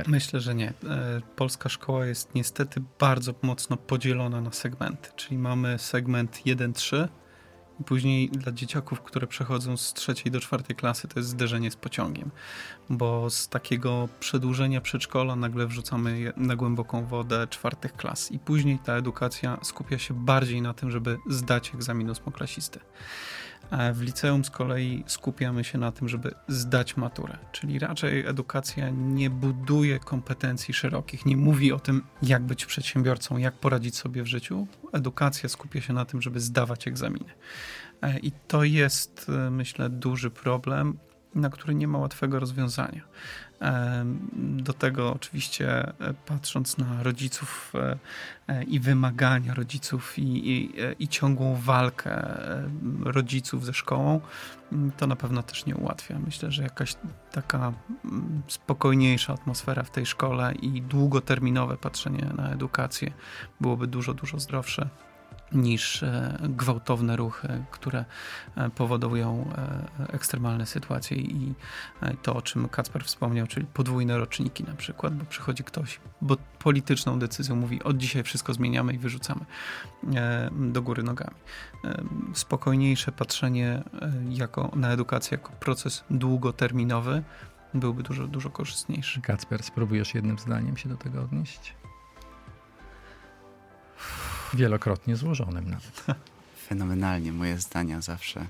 Myślę, 0.07 0.39
że 0.39 0.55
nie. 0.55 0.69
E, 0.69 1.21
polska 1.35 1.69
szkoła 1.69 2.05
jest 2.05 2.35
niestety 2.35 2.81
bardzo 2.99 3.33
mocno 3.41 3.77
podzielona 3.77 4.41
na 4.41 4.51
segmenty, 4.51 5.09
czyli 5.15 5.37
mamy 5.37 5.79
segment 5.79 6.41
1-3 6.45 7.07
i 7.07 7.09
później 7.85 8.29
dla 8.29 8.51
dzieciaków, 8.51 9.01
które 9.01 9.27
przechodzą 9.27 9.77
z 9.77 9.93
trzeciej 9.93 10.31
do 10.31 10.39
czwartej 10.39 10.75
klasy, 10.75 11.07
to 11.07 11.19
jest 11.19 11.29
zderzenie 11.29 11.71
z 11.71 11.75
pociągiem, 11.75 12.31
bo 12.89 13.29
z 13.29 13.47
takiego 13.47 14.09
przedłużenia 14.19 14.81
przedszkola 14.81 15.35
nagle 15.35 15.67
wrzucamy 15.67 16.33
na 16.37 16.55
głęboką 16.55 17.05
wodę 17.05 17.47
czwartych 17.47 17.93
klas 17.93 18.31
i 18.31 18.39
później 18.39 18.79
ta 18.79 18.93
edukacja 18.93 19.57
skupia 19.63 19.97
się 19.97 20.13
bardziej 20.13 20.61
na 20.61 20.73
tym, 20.73 20.91
żeby 20.91 21.17
zdać 21.29 21.71
egzamin 21.75 22.09
ósmoklasisty. 22.09 22.79
W 23.93 24.01
liceum 24.01 24.45
z 24.45 24.49
kolei 24.49 25.03
skupiamy 25.07 25.63
się 25.63 25.77
na 25.77 25.91
tym, 25.91 26.09
żeby 26.09 26.31
zdać 26.47 26.97
maturę, 26.97 27.37
czyli 27.51 27.79
raczej 27.79 28.25
edukacja 28.25 28.89
nie 28.89 29.29
buduje 29.29 29.99
kompetencji 29.99 30.73
szerokich, 30.73 31.25
nie 31.25 31.37
mówi 31.37 31.71
o 31.71 31.79
tym, 31.79 32.01
jak 32.21 32.43
być 32.43 32.65
przedsiębiorcą, 32.65 33.37
jak 33.37 33.53
poradzić 33.53 33.97
sobie 33.97 34.23
w 34.23 34.27
życiu. 34.27 34.67
Edukacja 34.93 35.49
skupia 35.49 35.81
się 35.81 35.93
na 35.93 36.05
tym, 36.05 36.21
żeby 36.21 36.39
zdawać 36.39 36.87
egzaminy. 36.87 37.33
E, 38.01 38.19
I 38.19 38.31
to 38.47 38.63
jest, 38.63 39.29
e, 39.29 39.51
myślę, 39.51 39.89
duży 39.89 40.31
problem, 40.31 40.97
na 41.35 41.49
który 41.49 41.75
nie 41.75 41.87
ma 41.87 41.97
łatwego 41.97 42.39
rozwiązania. 42.39 43.01
Do 44.37 44.73
tego 44.73 45.13
oczywiście 45.13 45.69
e, 45.69 45.93
patrząc 46.25 46.77
na 46.77 47.03
rodziców 47.03 47.73
e, 47.75 47.97
e, 48.47 48.63
i 48.63 48.79
wymagania 48.79 49.53
rodziców 49.53 50.19
i, 50.19 50.51
i, 50.51 50.73
i, 50.99 51.07
ciągłą 51.07 51.55
walkę 51.55 52.37
rodziców 53.03 53.65
ze 53.65 53.73
szkołą, 53.73 54.21
to 54.97 55.07
na 55.07 55.15
pewno 55.15 55.43
też 55.43 55.65
nie 55.65 55.75
ułatwia. 55.75 56.19
Myślę, 56.19 56.51
że 56.51 56.63
jakaś 56.63 56.95
taka 57.31 57.73
spokojniejsza 58.47 59.33
atmosfera 59.33 59.83
w 59.83 59.91
tej 59.91 60.05
szkole 60.05 60.53
i 60.61 60.81
długoterminowe 60.81 61.77
patrzenie 61.77 62.31
na 62.37 62.51
edukację 62.51 63.11
byłoby 63.61 63.87
dużo, 63.87 64.13
dużo 64.13 64.39
zdrowsze 64.39 64.89
niż 65.55 66.03
e, 66.03 66.37
gwałtowne 66.41 67.15
ruchy, 67.15 67.63
które 67.71 68.05
e, 68.55 68.69
powodują 68.69 69.49
e, 69.57 70.13
ekstremalne 70.13 70.65
sytuacje 70.65 71.17
i 71.17 71.53
to, 72.21 72.35
o 72.35 72.41
czym 72.41 72.69
Kacper 72.69 73.03
wspomniał, 73.03 73.47
czyli 73.47 73.65
podwójne 73.65 74.17
roczniki 74.17 74.63
na 74.63 74.73
przykład, 74.73 75.15
bo 75.15 75.25
przychodzi 75.25 75.63
ktoś, 75.63 75.99
bo 76.21 76.37
polityczną 76.59 77.19
decyzją 77.19 77.55
mówi, 77.55 77.83
od 77.83 77.97
dzisiaj 77.97 78.23
wszystko 78.23 78.53
zmieniamy 78.53 78.93
i 78.93 78.97
wyrzucamy 78.97 79.45
do 80.51 80.81
góry 80.81 81.03
nogami. 81.03 81.35
Spokojniejsze 82.33 83.11
patrzenie 83.11 83.83
jako, 84.29 84.71
na 84.75 84.91
edukację 84.91 85.37
jako 85.37 85.51
proces 85.51 86.03
długoterminowy 86.09 87.23
byłby 87.73 88.03
dużo, 88.03 88.27
dużo 88.27 88.49
korzystniejszy. 88.49 89.21
Kacper, 89.21 89.63
spróbujesz 89.63 90.15
jednym 90.15 90.39
zdaniem 90.39 90.77
się 90.77 90.89
do 90.89 90.97
tego 90.97 91.21
odnieść? 91.21 91.75
Wielokrotnie 94.53 95.15
złożonym 95.15 95.69
nawet. 95.69 96.05
Fenomenalnie. 96.67 97.31
Moje 97.31 97.57
zdania 97.57 98.01
zawsze 98.01 98.47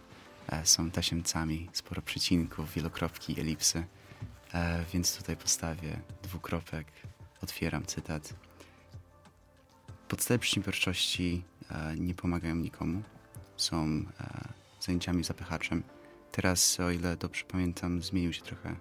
e, 0.47 0.65
są 0.65 0.91
tasiemcami. 0.91 1.69
Sporo 1.73 2.01
przecinków, 2.01 2.73
wielokropki, 2.73 3.39
elipsy. 3.41 3.83
E, 4.53 4.85
więc 4.93 5.17
tutaj 5.17 5.37
postawię 5.37 5.99
dwukropek. 6.23 6.87
Otwieram 7.43 7.85
cytat. 7.85 8.33
Podstawy 10.07 10.39
przedsiębiorczości 10.39 11.43
e, 11.71 11.95
nie 11.95 12.13
pomagają 12.13 12.55
nikomu. 12.55 13.01
Są 13.57 14.05
zajęciami 14.81 15.23
zapychaczem. 15.23 15.83
Teraz, 16.31 16.79
o 16.79 16.91
ile 16.91 17.17
dobrze 17.17 17.43
pamiętam, 17.43 18.01
zmienił 18.01 18.33
się 18.33 18.41
trochę 18.41 18.75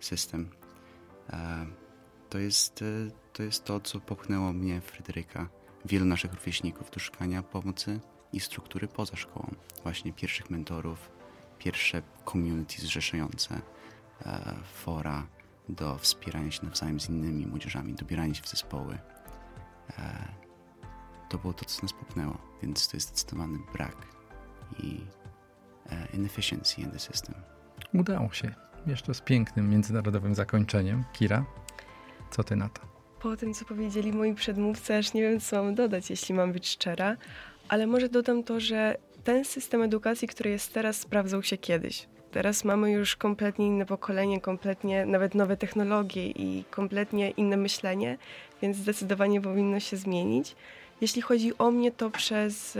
system. 0.00 0.48
To 2.30 2.38
jest 2.38 2.84
to, 3.32 3.42
jest 3.42 3.64
to 3.64 3.80
co 3.80 4.00
popchnęło 4.00 4.52
mnie, 4.52 4.80
Fryderyka, 4.80 5.48
wielu 5.84 6.04
naszych 6.04 6.34
rówieśników 6.34 6.90
do 6.90 7.00
szukania 7.00 7.42
pomocy 7.42 8.00
i 8.32 8.40
struktury 8.40 8.88
poza 8.88 9.16
szkołą. 9.16 9.54
Właśnie 9.82 10.12
pierwszych 10.12 10.50
mentorów, 10.50 11.10
pierwsze 11.58 12.02
community 12.24 12.82
zrzeszające, 12.82 13.60
e, 14.26 14.54
fora 14.74 15.26
do 15.68 15.98
wspierania 15.98 16.50
się 16.50 16.66
nawzajem 16.66 17.00
z 17.00 17.08
innymi 17.08 17.46
młodzieżami, 17.46 17.94
dobierania 17.94 18.34
się 18.34 18.42
w 18.42 18.48
zespoły. 18.48 18.98
E, 19.98 20.28
to 21.28 21.38
było 21.38 21.52
to, 21.52 21.64
co 21.64 21.82
nas 21.82 21.92
popchnęło, 21.92 22.38
więc 22.62 22.88
to 22.88 22.96
jest 22.96 23.08
zdecydowany 23.08 23.58
brak 23.72 23.96
i 24.78 25.00
e, 25.86 26.06
inefficiency 26.12 26.80
in 26.80 26.90
the 26.90 26.98
system. 26.98 27.34
Udało 27.94 28.32
się. 28.32 28.54
Jeszcze 28.86 29.14
z 29.14 29.20
pięknym 29.20 29.70
międzynarodowym 29.70 30.34
zakończeniem. 30.34 31.04
Kira, 31.12 31.44
co 32.30 32.44
ty 32.44 32.56
na 32.56 32.68
to? 32.68 32.87
Po 33.20 33.36
tym, 33.36 33.54
co 33.54 33.64
powiedzieli 33.64 34.12
moi 34.12 34.34
przedmówcy, 34.34 34.94
aż 34.94 35.14
nie 35.14 35.22
wiem, 35.22 35.40
co 35.40 35.64
mam 35.64 35.74
dodać, 35.74 36.10
jeśli 36.10 36.34
mam 36.34 36.52
być 36.52 36.68
szczera, 36.68 37.16
ale 37.68 37.86
może 37.86 38.08
dodam 38.08 38.42
to, 38.42 38.60
że 38.60 38.96
ten 39.24 39.44
system 39.44 39.82
edukacji, 39.82 40.28
który 40.28 40.50
jest 40.50 40.72
teraz, 40.74 40.96
sprawdzał 40.96 41.42
się 41.42 41.56
kiedyś. 41.56 42.06
Teraz 42.30 42.64
mamy 42.64 42.90
już 42.90 43.16
kompletnie 43.16 43.66
inne 43.66 43.86
pokolenie, 43.86 44.40
kompletnie 44.40 45.06
nawet 45.06 45.34
nowe 45.34 45.56
technologie 45.56 46.26
i 46.26 46.64
kompletnie 46.70 47.30
inne 47.30 47.56
myślenie, 47.56 48.18
więc 48.62 48.76
zdecydowanie 48.76 49.40
powinno 49.40 49.80
się 49.80 49.96
zmienić. 49.96 50.56
Jeśli 51.00 51.22
chodzi 51.22 51.58
o 51.58 51.70
mnie, 51.70 51.92
to 51.92 52.10
przez 52.10 52.78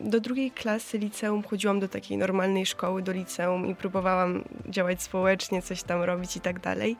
do 0.00 0.20
drugiej 0.20 0.50
klasy 0.50 0.98
liceum 0.98 1.42
chodziłam 1.42 1.80
do 1.80 1.88
takiej 1.88 2.18
normalnej 2.18 2.66
szkoły, 2.66 3.02
do 3.02 3.12
liceum 3.12 3.66
i 3.66 3.74
próbowałam 3.74 4.44
działać 4.68 5.02
społecznie, 5.02 5.62
coś 5.62 5.82
tam 5.82 6.02
robić 6.02 6.36
i 6.36 6.40
tak 6.40 6.60
dalej, 6.60 6.96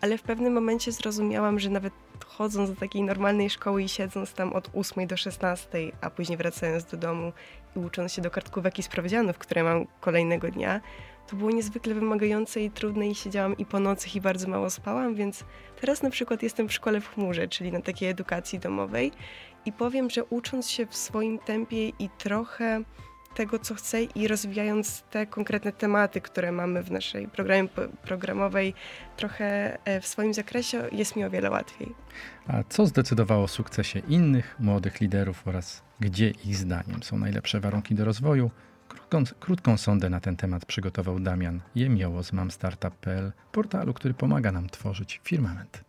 ale 0.00 0.18
w 0.18 0.22
pewnym 0.22 0.52
momencie 0.52 0.92
zrozumiałam, 0.92 1.58
że 1.58 1.70
nawet 1.70 1.92
chodząc 2.24 2.70
do 2.70 2.76
takiej 2.76 3.02
normalnej 3.02 3.50
szkoły 3.50 3.82
i 3.82 3.88
siedząc 3.88 4.32
tam 4.32 4.52
od 4.52 4.70
8 4.74 5.06
do 5.06 5.16
16, 5.16 5.68
a 6.00 6.10
później 6.10 6.38
wracając 6.38 6.84
do 6.84 6.96
domu 6.96 7.32
i 7.76 7.78
ucząc 7.78 8.12
się 8.12 8.22
do 8.22 8.30
kartkówek 8.30 8.78
i 8.78 8.82
sprawdzianów, 8.82 9.38
które 9.38 9.64
mam 9.64 9.86
kolejnego 10.00 10.50
dnia, 10.50 10.80
to 11.28 11.36
było 11.36 11.50
niezwykle 11.50 11.94
wymagające 11.94 12.60
i 12.60 12.70
trudne 12.70 13.08
i 13.08 13.14
siedziałam 13.14 13.56
i 13.56 13.66
po 13.66 13.80
nocach 13.80 14.16
i 14.16 14.20
bardzo 14.20 14.48
mało 14.48 14.70
spałam, 14.70 15.14
więc 15.14 15.44
teraz 15.80 16.02
na 16.02 16.10
przykład 16.10 16.42
jestem 16.42 16.68
w 16.68 16.72
szkole 16.72 17.00
w 17.00 17.08
chmurze, 17.08 17.48
czyli 17.48 17.72
na 17.72 17.80
takiej 17.80 18.08
edukacji 18.08 18.58
domowej 18.58 19.12
i 19.64 19.72
powiem, 19.72 20.10
że 20.10 20.24
ucząc 20.24 20.70
się 20.70 20.86
w 20.86 20.96
swoim 20.96 21.38
tempie 21.38 21.88
i 21.88 22.08
trochę 22.18 22.82
tego, 23.38 23.58
co 23.58 23.74
chcę 23.74 24.02
i 24.02 24.28
rozwijając 24.28 25.02
te 25.10 25.26
konkretne 25.26 25.72
tematy, 25.72 26.20
które 26.20 26.52
mamy 26.52 26.82
w 26.82 26.90
naszej 26.90 27.28
programie 27.28 27.68
programowej, 28.02 28.74
trochę 29.16 29.78
e, 29.84 30.00
w 30.00 30.06
swoim 30.06 30.34
zakresie, 30.34 30.82
jest 30.92 31.16
mi 31.16 31.24
o 31.24 31.30
wiele 31.30 31.50
łatwiej. 31.50 31.94
A 32.48 32.62
co 32.68 32.86
zdecydowało 32.86 33.44
o 33.44 33.48
sukcesie 33.48 33.98
innych 33.98 34.56
młodych 34.58 35.00
liderów 35.00 35.48
oraz 35.48 35.82
gdzie 36.00 36.30
ich 36.30 36.56
zdaniem 36.56 37.02
są 37.02 37.18
najlepsze 37.18 37.60
warunki 37.60 37.94
do 37.94 38.04
rozwoju? 38.04 38.50
Krótką, 38.88 39.24
krótką 39.40 39.76
sondę 39.76 40.10
na 40.10 40.20
ten 40.20 40.36
temat 40.36 40.64
przygotował 40.66 41.20
Damian 41.20 41.60
Jemioło 41.74 42.22
z 42.22 42.32
mamstartup.pl, 42.32 43.32
portalu, 43.52 43.94
który 43.94 44.14
pomaga 44.14 44.52
nam 44.52 44.70
tworzyć 44.70 45.20
firmament. 45.24 45.84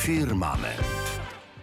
Firmament. 0.00 0.97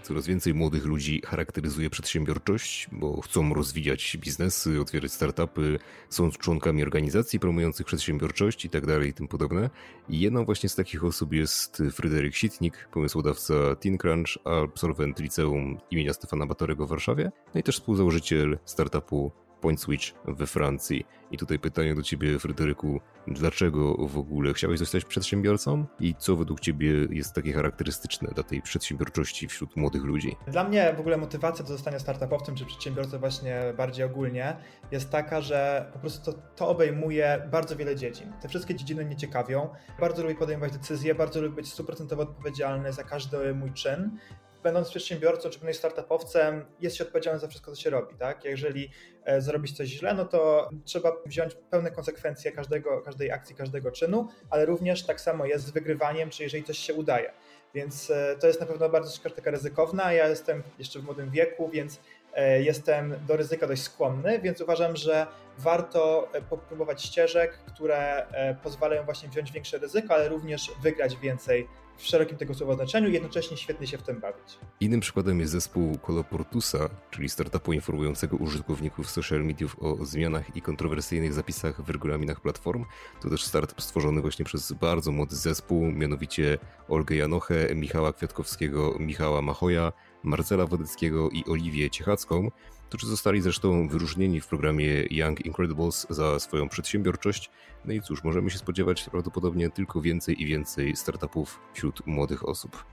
Coraz 0.06 0.28
więcej 0.28 0.54
młodych 0.54 0.86
ludzi 0.86 1.22
charakteryzuje 1.26 1.90
przedsiębiorczość, 1.90 2.88
bo 2.92 3.22
chcą 3.22 3.54
rozwijać 3.54 4.18
biznesy, 4.22 4.82
otwierać 4.82 5.12
startupy, 5.12 5.80
są 6.10 6.32
członkami 6.32 6.84
organizacji 6.84 7.40
promujących 7.40 7.86
przedsiębiorczość 7.86 8.66
i 8.66 8.70
tak 8.70 8.86
i 9.08 9.14
tym 9.14 9.28
podobne. 9.28 9.70
I 10.10 10.20
jedną 10.20 10.46
właśnie 10.46 10.70
z 10.70 10.76
takich 10.76 11.04
osób 11.04 11.34
jest 11.34 11.84
Fryderyk 11.92 12.36
Sitnik, 12.36 12.90
pomysłodawca 12.92 13.54
TeenCrunch, 13.76 14.38
absolwent 14.44 15.20
liceum 15.20 15.78
imienia 15.92 16.14
Stefana 16.14 16.46
Batorego 16.46 16.86
w 16.86 16.90
Warszawie, 16.90 17.32
no 17.54 17.60
i 17.60 17.64
też 17.64 17.76
współzałożyciel 17.76 18.60
startupu 18.66 19.32
Point 19.66 19.82
Switch 19.82 20.14
we 20.26 20.48
Francji. 20.48 21.06
I 21.32 21.38
tutaj 21.38 21.60
pytanie 21.60 21.96
do 21.96 22.02
ciebie, 22.02 22.40
Fryderyku, 22.40 23.02
dlaczego 23.28 24.08
w 24.08 24.18
ogóle 24.18 24.54
chciałeś 24.54 24.80
zostać 24.80 25.06
przedsiębiorcą 25.06 25.86
i 26.00 26.16
co 26.16 26.36
według 26.36 26.60
ciebie 26.60 26.92
jest 27.10 27.34
takie 27.34 27.54
charakterystyczne 27.54 28.30
dla 28.36 28.44
tej 28.44 28.62
przedsiębiorczości 28.62 29.48
wśród 29.48 29.76
młodych 29.76 30.04
ludzi? 30.04 30.36
Dla 30.48 30.64
mnie 30.64 30.94
w 30.98 31.00
ogóle 31.00 31.18
motywacja 31.18 31.66
do 31.66 31.74
zostania 31.74 32.00
startupowcem 32.00 32.56
czy 32.56 32.66
przedsiębiorcą 32.66 33.20
właśnie 33.20 33.62
bardziej 33.78 34.06
ogólnie 34.06 34.58
jest 34.92 35.10
taka, 35.10 35.42
że 35.42 35.90
po 35.94 36.00
prostu 36.00 36.32
to, 36.32 36.38
to 36.56 36.68
obejmuje 36.68 37.48
bardzo 37.52 37.76
wiele 37.76 37.96
dziedzin. 37.96 38.34
Te 38.42 38.50
wszystkie 38.50 38.76
dziedziny 38.76 39.06
mnie 39.06 39.16
ciekawią. 39.16 39.70
Bardzo 40.00 40.24
lubię 40.24 40.36
podejmować 40.36 40.74
decyzje, 40.74 41.16
bardzo 41.16 41.42
lubię 41.42 41.56
być 41.56 41.72
stuprocentowo 41.74 42.24
odpowiedzialny 42.24 42.94
za 42.94 43.04
każdy 43.04 43.54
mój 43.54 43.74
czyn 43.74 44.18
będąc 44.66 44.90
przedsiębiorcą 44.90 45.50
czy 45.50 45.60
będąc 45.60 45.78
startupowcem, 45.78 46.66
jest 46.82 46.96
się 46.96 47.04
odpowiedzialny 47.04 47.40
za 47.40 47.48
wszystko, 47.48 47.72
co 47.72 47.82
się 47.82 47.90
robi. 47.90 48.16
Tak? 48.16 48.46
Jeżeli 48.46 48.90
e, 49.26 49.42
zrobić 49.42 49.78
coś 49.78 49.88
źle, 49.88 50.14
no 50.14 50.26
to 50.26 50.70
trzeba 50.86 51.12
wziąć 51.26 51.56
pełne 51.70 51.92
konsekwencje 51.92 52.52
każdego, 52.52 53.02
każdej 53.02 53.32
akcji, 53.32 53.56
każdego 53.56 53.92
czynu, 53.92 54.28
ale 54.50 54.66
również 54.66 55.04
tak 55.04 55.22
samo 55.22 55.46
jest 55.46 55.66
z 55.66 55.72
wygrywaniem, 55.72 56.30
czy 56.30 56.44
jeżeli 56.44 56.64
coś 56.64 56.78
się 56.78 56.94
udaje. 56.94 57.32
Więc 57.74 58.12
e, 58.12 58.36
to 58.40 58.48
jest 58.48 58.60
na 58.60 58.66
pewno 58.66 58.90
bardzo 58.90 59.30
taka 59.36 59.52
ryzykowna. 59.52 60.14
Ja 60.14 60.28
jestem 60.28 60.64
jeszcze 60.80 61.00
w 61.00 61.04
młodym 61.04 61.30
wieku, 61.32 61.70
więc 61.70 62.00
e, 62.34 62.62
jestem 62.62 63.16
do 63.28 63.38
ryzyka 63.38 63.68
dość 63.68 63.82
skłonny, 63.82 64.40
więc 64.40 64.62
uważam, 64.62 64.96
że 64.96 65.28
warto 65.58 66.32
popróbować 66.50 67.04
ścieżek, 67.04 67.60
które 67.68 68.28
pozwalają 68.64 69.06
właśnie 69.06 69.30
wziąć 69.30 69.52
większe 69.52 69.78
ryzyko, 69.78 70.14
ale 70.14 70.30
również 70.30 70.72
wygrać 70.84 71.18
więcej 71.18 71.68
w 71.98 72.04
szerokim 72.04 72.38
tego 72.38 72.54
słowa 72.54 72.76
znaczeniu 72.76 73.10
i 73.10 73.14
jednocześnie 73.14 73.58
świetnie 73.58 73.88
się 73.88 73.98
w 73.98 74.04
tym 74.04 74.20
bawić. 74.20 74.58
Innym 74.80 75.00
przykładem 75.00 75.40
jest 75.40 75.52
zespół 75.52 75.98
Coloportusa, 75.98 76.90
czyli 77.12 77.30
startupu 77.30 77.74
informującego 77.74 78.38
użytkowników 78.38 79.10
social 79.10 79.46
mediów 79.46 79.80
o 79.80 80.06
zmianach 80.06 80.56
i 80.56 80.62
kontrowersyjnych 80.62 81.34
zapisach 81.34 81.82
w 81.82 81.90
regulaminach 81.90 82.42
platform. 82.42 82.86
To 83.22 83.30
też 83.30 83.44
startup 83.44 83.82
stworzony 83.82 84.22
właśnie 84.22 84.46
przez 84.46 84.72
bardzo 84.72 85.12
młody 85.12 85.36
zespół, 85.36 85.92
mianowicie 85.92 86.58
Olgę 86.90 87.16
Janochę, 87.16 87.76
Michała 87.76 88.14
Kwiatkowskiego, 88.14 88.96
Michała 89.00 89.42
Machoja, 89.42 89.92
Marcela 90.26 90.66
Wodeckiego 90.66 91.30
i 91.30 91.46
Oliwię 91.46 91.90
Ciechacką 91.90 92.52
którzy 92.90 93.08
zostali 93.08 93.42
zresztą 93.42 93.88
wyróżnieni 93.88 94.42
w 94.42 94.48
programie 94.48 95.06
Young 95.12 95.46
Incredibles 95.46 96.08
za 96.10 96.40
swoją 96.40 96.70
przedsiębiorczość. 96.70 97.50
No 97.86 97.94
i 97.94 98.02
cóż, 98.02 98.24
możemy 98.24 98.50
się 98.50 98.58
spodziewać 98.58 99.10
prawdopodobnie 99.12 99.70
tylko 99.70 100.02
więcej 100.02 100.42
i 100.42 100.46
więcej 100.46 100.96
startupów 100.96 101.60
wśród 101.74 102.08
młodych 102.08 102.50
osób. 102.50 102.86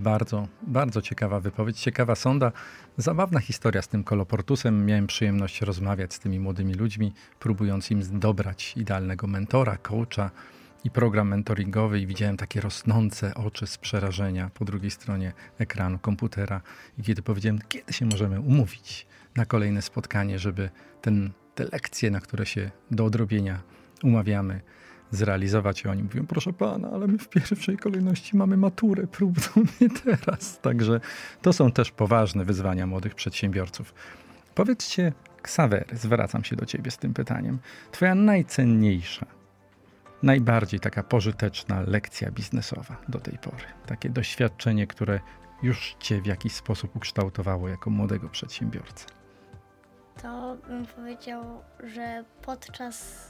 Bardzo, 0.00 0.48
bardzo 0.62 1.02
ciekawa 1.02 1.40
wypowiedź, 1.40 1.80
ciekawa 1.80 2.14
sonda. 2.14 2.52
Zabawna 2.96 3.40
historia 3.40 3.82
z 3.82 3.88
tym 3.88 4.04
koloportusem. 4.04 4.86
Miałem 4.86 5.06
przyjemność 5.06 5.60
rozmawiać 5.60 6.14
z 6.14 6.18
tymi 6.18 6.40
młodymi 6.40 6.74
ludźmi, 6.74 7.12
próbując 7.38 7.90
im 7.90 8.20
dobrać 8.20 8.76
idealnego 8.76 9.26
mentora, 9.26 9.76
coacha, 9.76 10.30
i 10.86 10.90
program 10.90 11.28
mentoringowy 11.28 12.00
i 12.00 12.06
widziałem 12.06 12.36
takie 12.36 12.60
rosnące 12.60 13.34
oczy 13.34 13.66
z 13.66 13.78
przerażenia 13.78 14.50
po 14.54 14.64
drugiej 14.64 14.90
stronie 14.90 15.32
ekranu 15.58 15.98
komputera. 15.98 16.60
I 16.98 17.02
kiedy 17.02 17.22
powiedziałem, 17.22 17.58
kiedy 17.68 17.92
się 17.92 18.06
możemy 18.06 18.40
umówić 18.40 19.06
na 19.36 19.46
kolejne 19.46 19.82
spotkanie, 19.82 20.38
żeby 20.38 20.70
ten, 21.02 21.30
te 21.54 21.64
lekcje, 21.64 22.10
na 22.10 22.20
które 22.20 22.46
się 22.46 22.70
do 22.90 23.04
odrobienia 23.04 23.62
umawiamy, 24.02 24.60
zrealizować. 25.10 25.84
I 25.84 25.88
oni 25.88 26.02
mówią, 26.02 26.26
proszę 26.26 26.52
pana, 26.52 26.90
ale 26.90 27.06
my 27.06 27.18
w 27.18 27.28
pierwszej 27.28 27.76
kolejności 27.76 28.36
mamy 28.36 28.56
maturę 28.56 29.06
próbną, 29.06 29.52
nie 29.80 29.90
teraz. 29.90 30.60
Także 30.60 31.00
to 31.42 31.52
są 31.52 31.72
też 31.72 31.90
poważne 31.90 32.44
wyzwania 32.44 32.86
młodych 32.86 33.14
przedsiębiorców. 33.14 33.94
Powiedzcie, 34.54 35.12
Ksawery, 35.42 35.96
zwracam 35.96 36.44
się 36.44 36.56
do 36.56 36.66
ciebie 36.66 36.90
z 36.90 36.98
tym 36.98 37.14
pytaniem. 37.14 37.58
Twoja 37.92 38.14
najcenniejsza 38.14 39.35
najbardziej 40.22 40.80
taka 40.80 41.02
pożyteczna 41.02 41.80
lekcja 41.80 42.30
biznesowa 42.30 42.96
do 43.08 43.18
tej 43.18 43.38
pory? 43.38 43.64
Takie 43.86 44.10
doświadczenie, 44.10 44.86
które 44.86 45.20
już 45.62 45.96
Cię 46.00 46.22
w 46.22 46.26
jakiś 46.26 46.52
sposób 46.52 46.96
ukształtowało 46.96 47.68
jako 47.68 47.90
młodego 47.90 48.28
przedsiębiorcę? 48.28 49.06
To 50.22 50.56
bym 50.68 50.86
powiedział, 50.86 51.62
że 51.84 52.24
podczas 52.42 53.26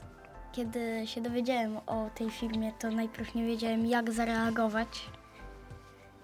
kiedy 0.52 1.06
się 1.06 1.20
dowiedziałem 1.20 1.76
o 1.76 2.10
tej 2.14 2.30
firmie, 2.30 2.72
to 2.78 2.90
najpierw 2.90 3.34
nie 3.34 3.46
wiedziałem, 3.46 3.86
jak 3.86 4.12
zareagować. 4.12 5.10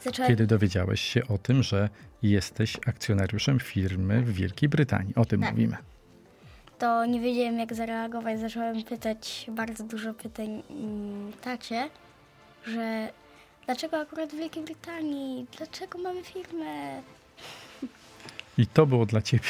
Zacząłem... 0.00 0.30
Kiedy 0.32 0.46
dowiedziałeś 0.46 1.00
się 1.00 1.28
o 1.28 1.38
tym, 1.38 1.62
że 1.62 1.88
jesteś 2.22 2.76
akcjonariuszem 2.86 3.60
firmy 3.60 4.22
w 4.22 4.32
Wielkiej 4.32 4.68
Brytanii, 4.68 5.14
o 5.14 5.24
tym 5.24 5.40
tak. 5.40 5.50
mówimy 5.50 5.76
to 6.82 7.06
nie 7.06 7.20
wiedziałem 7.20 7.58
jak 7.58 7.74
zareagować. 7.74 8.40
Zacząłem 8.40 8.82
pytać 8.82 9.46
bardzo 9.48 9.84
dużo 9.84 10.14
pytań 10.14 10.62
mm, 10.70 11.32
tacie, 11.32 11.90
że 12.66 13.12
dlaczego 13.66 14.00
akurat 14.00 14.30
w 14.30 14.36
Wielkiej 14.36 14.64
Brytanii, 14.64 15.46
dlaczego 15.56 15.98
mamy 15.98 16.22
firmę. 16.22 17.02
I 18.58 18.66
to 18.66 18.86
było 18.86 19.06
dla 19.06 19.22
ciebie 19.22 19.44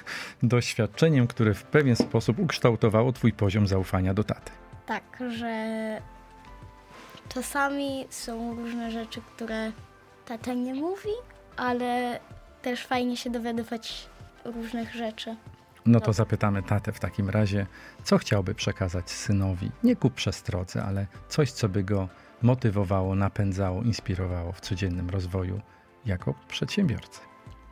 doświadczeniem, 0.42 1.26
które 1.26 1.54
w 1.54 1.62
pewien 1.62 1.96
sposób 1.96 2.38
ukształtowało 2.38 3.12
twój 3.12 3.32
poziom 3.32 3.66
zaufania 3.66 4.14
do 4.14 4.24
taty. 4.24 4.52
Tak, 4.86 5.18
że 5.28 5.66
czasami 7.28 8.06
są 8.10 8.54
różne 8.54 8.90
rzeczy, 8.90 9.20
które 9.36 9.72
tata 10.24 10.54
nie 10.54 10.74
mówi, 10.74 11.12
ale 11.56 12.20
też 12.62 12.86
fajnie 12.86 13.16
się 13.16 13.30
dowiadywać 13.30 14.08
różnych 14.44 14.94
rzeczy. 14.94 15.36
No 15.86 16.00
to 16.00 16.12
zapytamy 16.12 16.62
tatę 16.62 16.92
w 16.92 17.00
takim 17.00 17.30
razie, 17.30 17.66
co 18.04 18.18
chciałby 18.18 18.54
przekazać 18.54 19.10
synowi, 19.10 19.70
nie 19.84 19.96
ku 19.96 20.10
przestrodze, 20.10 20.84
ale 20.84 21.06
coś, 21.28 21.52
co 21.52 21.68
by 21.68 21.84
go 21.84 22.08
motywowało, 22.42 23.14
napędzało, 23.14 23.82
inspirowało 23.82 24.52
w 24.52 24.60
codziennym 24.60 25.10
rozwoju 25.10 25.60
jako 26.06 26.34
przedsiębiorcy. 26.48 27.20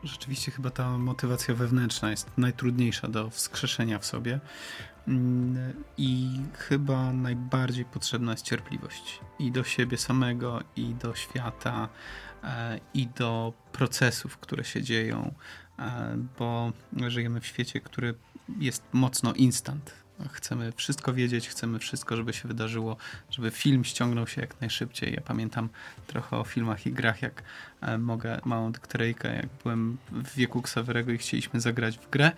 Rzeczywiście 0.05 0.53
chyba 0.53 0.71
ta 0.71 0.99
motywacja 0.99 1.55
wewnętrzna 1.55 2.11
jest 2.11 2.31
najtrudniejsza 2.37 3.09
do 3.09 3.31
wskrzeszenia 3.31 3.99
w 3.99 4.07
sobie. 4.07 4.41
Mm, 5.09 5.85
i 5.97 6.41
chyba 6.59 7.13
najbardziej 7.13 7.85
potrzebna 7.85 8.33
jest 8.33 8.45
cierpliwość 8.45 9.21
i 9.39 9.53
do 9.53 9.65
siebie 9.65 9.99
samego, 9.99 10.61
i 10.77 10.95
do 10.95 11.15
świata, 11.15 11.89
e, 12.45 12.81
i 12.95 13.07
do 13.07 13.53
procesów, 13.73 14.39
które 14.39 14.65
się 14.65 14.83
dzieją, 14.83 15.35
bo 16.39 16.73
żyjemy 17.09 17.41
w 17.41 17.47
świecie, 17.47 17.81
który 17.81 18.15
jest 18.59 18.83
mocno 18.93 19.33
instant. 19.33 19.95
chcemy 20.31 20.73
wszystko 20.73 21.15
wiedzieć, 21.15 21.49
chcemy 21.49 21.79
wszystko, 21.79 22.17
żeby 22.17 22.33
się 22.33 22.49
wydarzyło, 22.49 22.97
żeby 23.31 23.51
film 23.51 23.85
ściągnął 23.85 24.27
się 24.27 24.41
jak 24.41 24.61
najszybciej. 24.61 25.15
Ja 25.15 25.21
pamiętam 25.21 25.69
trochę 26.07 26.37
o 26.37 26.45
filmach 26.45 26.87
i 26.87 26.93
grach, 26.93 27.23
jak 27.23 27.43
e, 27.81 27.99
mogę 27.99 28.41
małą 28.45 28.73
dykteryjkę, 28.73 29.35
jak 29.37 29.47
byłem 29.63 29.99
w 30.13 30.35
wieku 30.35 30.63
Ksawerego 30.63 31.13
i 31.13 31.19
chcieliśmy 31.19 31.61
zagrać 31.61 31.99
w 31.99 32.11
grę, 32.11 32.33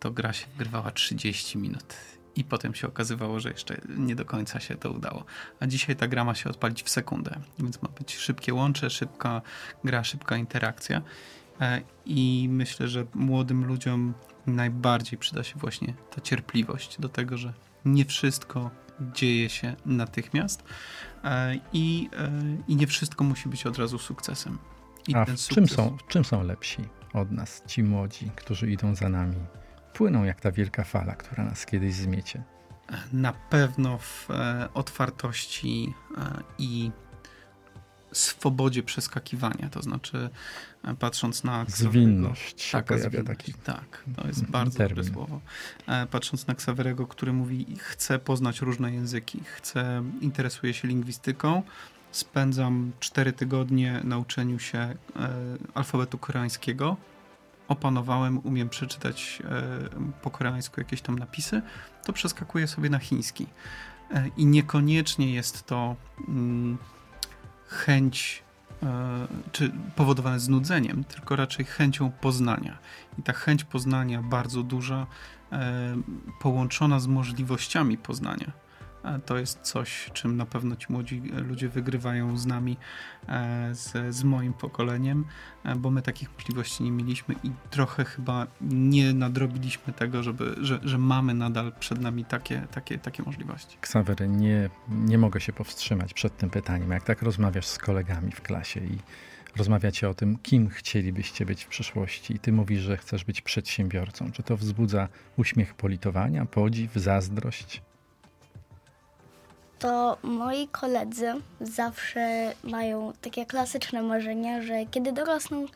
to 0.00 0.10
gra 0.10 0.32
się 0.32 0.46
wgrywała 0.46 0.90
30 0.90 1.58
minut. 1.58 1.94
I 2.36 2.44
potem 2.44 2.74
się 2.74 2.88
okazywało, 2.88 3.40
że 3.40 3.50
jeszcze 3.50 3.80
nie 3.88 4.14
do 4.14 4.24
końca 4.24 4.60
się 4.60 4.74
to 4.74 4.90
udało. 4.90 5.24
A 5.60 5.66
dzisiaj 5.66 5.96
ta 5.96 6.08
gra 6.08 6.24
ma 6.24 6.34
się 6.34 6.50
odpalić 6.50 6.82
w 6.82 6.90
sekundę, 6.90 7.40
więc 7.58 7.82
ma 7.82 7.88
być 7.88 8.16
szybkie 8.16 8.54
łącze, 8.54 8.90
szybka 8.90 9.42
gra, 9.84 10.04
szybka 10.04 10.36
interakcja. 10.36 11.02
E, 11.60 11.80
I 12.06 12.48
myślę, 12.50 12.88
że 12.88 13.06
młodym 13.14 13.64
ludziom 13.64 14.14
najbardziej 14.46 15.18
przyda 15.18 15.42
się 15.42 15.58
właśnie 15.58 15.94
ta 16.14 16.20
cierpliwość 16.20 17.00
do 17.00 17.08
tego, 17.08 17.36
że 17.36 17.52
nie 17.84 18.04
wszystko 18.04 18.70
dzieje 19.00 19.48
się 19.48 19.76
natychmiast 19.86 20.64
e, 21.24 21.58
i, 21.72 22.10
e, 22.16 22.30
i 22.68 22.76
nie 22.76 22.86
wszystko 22.86 23.24
musi 23.24 23.48
być 23.48 23.66
od 23.66 23.78
razu 23.78 23.98
sukcesem. 23.98 24.58
I 25.08 25.14
A 25.14 25.24
w 25.24 25.48
czym, 25.48 25.68
są, 25.68 25.96
w 25.96 26.06
czym 26.06 26.24
są 26.24 26.42
lepsi 26.42 26.82
od 27.12 27.30
nas 27.30 27.62
ci 27.66 27.82
młodzi, 27.82 28.30
którzy 28.36 28.70
idą 28.70 28.94
za 28.94 29.08
nami? 29.08 29.36
Płyną 29.92 30.24
jak 30.24 30.40
ta 30.40 30.52
wielka 30.52 30.84
fala, 30.84 31.14
która 31.14 31.44
nas 31.44 31.66
kiedyś 31.66 31.94
zmiecie. 31.94 32.42
Na 33.12 33.32
pewno 33.32 33.98
w 33.98 34.28
otwartości 34.74 35.94
i 36.58 36.90
swobodzie 38.14 38.82
przeskakiwania, 38.82 39.68
to 39.70 39.82
znaczy 39.82 40.30
e, 40.84 40.94
patrząc 40.94 41.44
na... 41.44 41.64
Zwinność 41.68 42.70
taka 42.70 42.98
zwinność, 42.98 43.26
taki 43.26 43.54
Tak, 43.54 44.04
to 44.16 44.26
jest 44.26 44.46
bardzo 44.46 44.78
termin. 44.78 44.96
dobre 44.96 45.12
słowo. 45.14 45.40
E, 45.86 46.06
patrząc 46.06 46.46
na 46.46 46.54
Ksawerego, 46.54 47.06
który 47.06 47.32
mówi, 47.32 47.66
chce 47.78 48.18
poznać 48.18 48.60
różne 48.60 48.92
języki, 48.92 49.40
chce, 49.44 50.02
interesuje 50.20 50.74
się 50.74 50.88
lingwistyką, 50.88 51.62
spędzam 52.10 52.92
cztery 53.00 53.32
tygodnie 53.32 54.00
na 54.04 54.18
uczeniu 54.18 54.58
się 54.58 54.78
e, 54.78 54.96
alfabetu 55.74 56.18
koreańskiego, 56.18 56.96
opanowałem, 57.68 58.38
umiem 58.38 58.68
przeczytać 58.68 59.42
po 60.22 60.30
koreańsku 60.30 60.80
jakieś 60.80 61.00
tam 61.00 61.18
napisy, 61.18 61.62
to 62.04 62.12
przeskakuję 62.12 62.68
sobie 62.68 62.90
na 62.90 62.98
chiński. 62.98 63.46
I 64.36 64.46
niekoniecznie 64.46 65.34
jest 65.34 65.66
to 65.66 65.96
mm, 66.28 66.78
chęć, 67.66 68.42
e, 68.82 69.26
czy 69.52 69.72
powodowane 69.96 70.40
znudzeniem, 70.40 71.04
tylko 71.04 71.36
raczej 71.36 71.64
chęcią 71.64 72.10
poznania. 72.10 72.78
I 73.18 73.22
ta 73.22 73.32
chęć 73.32 73.64
poznania 73.64 74.22
bardzo 74.22 74.62
duża, 74.62 75.06
e, 75.52 75.96
połączona 76.40 77.00
z 77.00 77.06
możliwościami 77.06 77.98
poznania 77.98 78.63
to 79.26 79.38
jest 79.38 79.60
coś, 79.60 80.10
czym 80.12 80.36
na 80.36 80.46
pewno 80.46 80.76
ci 80.76 80.86
młodzi 80.88 81.22
ludzie 81.48 81.68
wygrywają 81.68 82.36
z 82.36 82.46
nami, 82.46 82.76
e, 83.28 83.74
z, 83.74 84.14
z 84.14 84.24
moim 84.24 84.52
pokoleniem, 84.52 85.24
e, 85.64 85.76
bo 85.76 85.90
my 85.90 86.02
takich 86.02 86.34
możliwości 86.34 86.82
nie 86.82 86.92
mieliśmy 86.92 87.34
i 87.44 87.50
trochę 87.70 88.04
chyba 88.04 88.46
nie 88.60 89.12
nadrobiliśmy 89.12 89.92
tego, 89.92 90.22
żeby, 90.22 90.54
że, 90.60 90.80
że 90.82 90.98
mamy 90.98 91.34
nadal 91.34 91.72
przed 91.80 92.00
nami 92.00 92.24
takie, 92.24 92.66
takie, 92.70 92.98
takie 92.98 93.22
możliwości. 93.22 93.78
Ksawery, 93.80 94.28
nie, 94.28 94.70
nie 94.88 95.18
mogę 95.18 95.40
się 95.40 95.52
powstrzymać 95.52 96.14
przed 96.14 96.36
tym 96.36 96.50
pytaniem. 96.50 96.90
Jak 96.90 97.02
tak 97.04 97.22
rozmawiasz 97.22 97.66
z 97.66 97.78
kolegami 97.78 98.32
w 98.32 98.40
klasie 98.40 98.80
i 98.80 98.98
rozmawiacie 99.56 100.08
o 100.08 100.14
tym, 100.14 100.38
kim 100.38 100.68
chcielibyście 100.68 101.46
być 101.46 101.64
w 101.64 101.68
przyszłości 101.68 102.34
i 102.34 102.38
ty 102.38 102.52
mówisz, 102.52 102.80
że 102.80 102.96
chcesz 102.96 103.24
być 103.24 103.40
przedsiębiorcą. 103.40 104.32
Czy 104.32 104.42
to 104.42 104.56
wzbudza 104.56 105.08
uśmiech 105.36 105.74
politowania, 105.74 106.46
podziw, 106.46 106.94
zazdrość? 106.94 107.82
To 109.84 110.18
moi 110.22 110.68
koledzy 110.68 111.34
zawsze 111.60 112.52
mają 112.62 113.12
takie 113.20 113.46
klasyczne 113.46 114.02
marzenia, 114.02 114.62
że 114.62 114.86
kiedy 114.90 115.12
dorosną, 115.12 115.66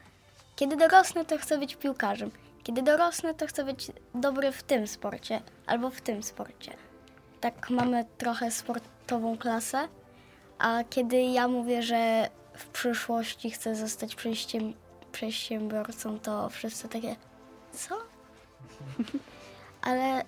kiedy 0.56 0.76
dorosnę, 0.76 1.24
to 1.24 1.38
chcę 1.38 1.58
być 1.58 1.76
piłkarzem. 1.76 2.30
Kiedy 2.62 2.82
dorosnę, 2.82 3.34
to 3.34 3.46
chcę 3.46 3.64
być 3.64 3.86
dobry 4.14 4.52
w 4.52 4.62
tym 4.62 4.86
sporcie 4.86 5.40
albo 5.66 5.90
w 5.90 6.00
tym 6.00 6.22
sporcie. 6.22 6.72
Tak 7.40 7.70
mamy 7.70 8.04
trochę 8.18 8.50
sportową 8.50 9.38
klasę, 9.38 9.88
a 10.58 10.84
kiedy 10.90 11.16
ja 11.16 11.48
mówię, 11.48 11.82
że 11.82 12.28
w 12.54 12.66
przyszłości 12.66 13.50
chcę 13.50 13.76
zostać 13.76 14.16
przedsiębiorcą, 15.12 16.18
to 16.18 16.50
wszyscy 16.50 16.88
takie, 16.88 17.16
co? 17.72 17.96
Ale 19.88 20.24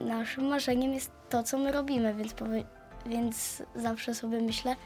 naszym 0.00 0.44
marzeniem 0.44 0.92
jest 0.92 1.21
to, 1.32 1.42
co 1.42 1.58
my 1.58 1.72
robimy, 1.72 2.14
więc, 2.14 2.34
więc 3.06 3.62
zawsze 3.76 4.14
sobie 4.14 4.40
myślę, 4.40 4.76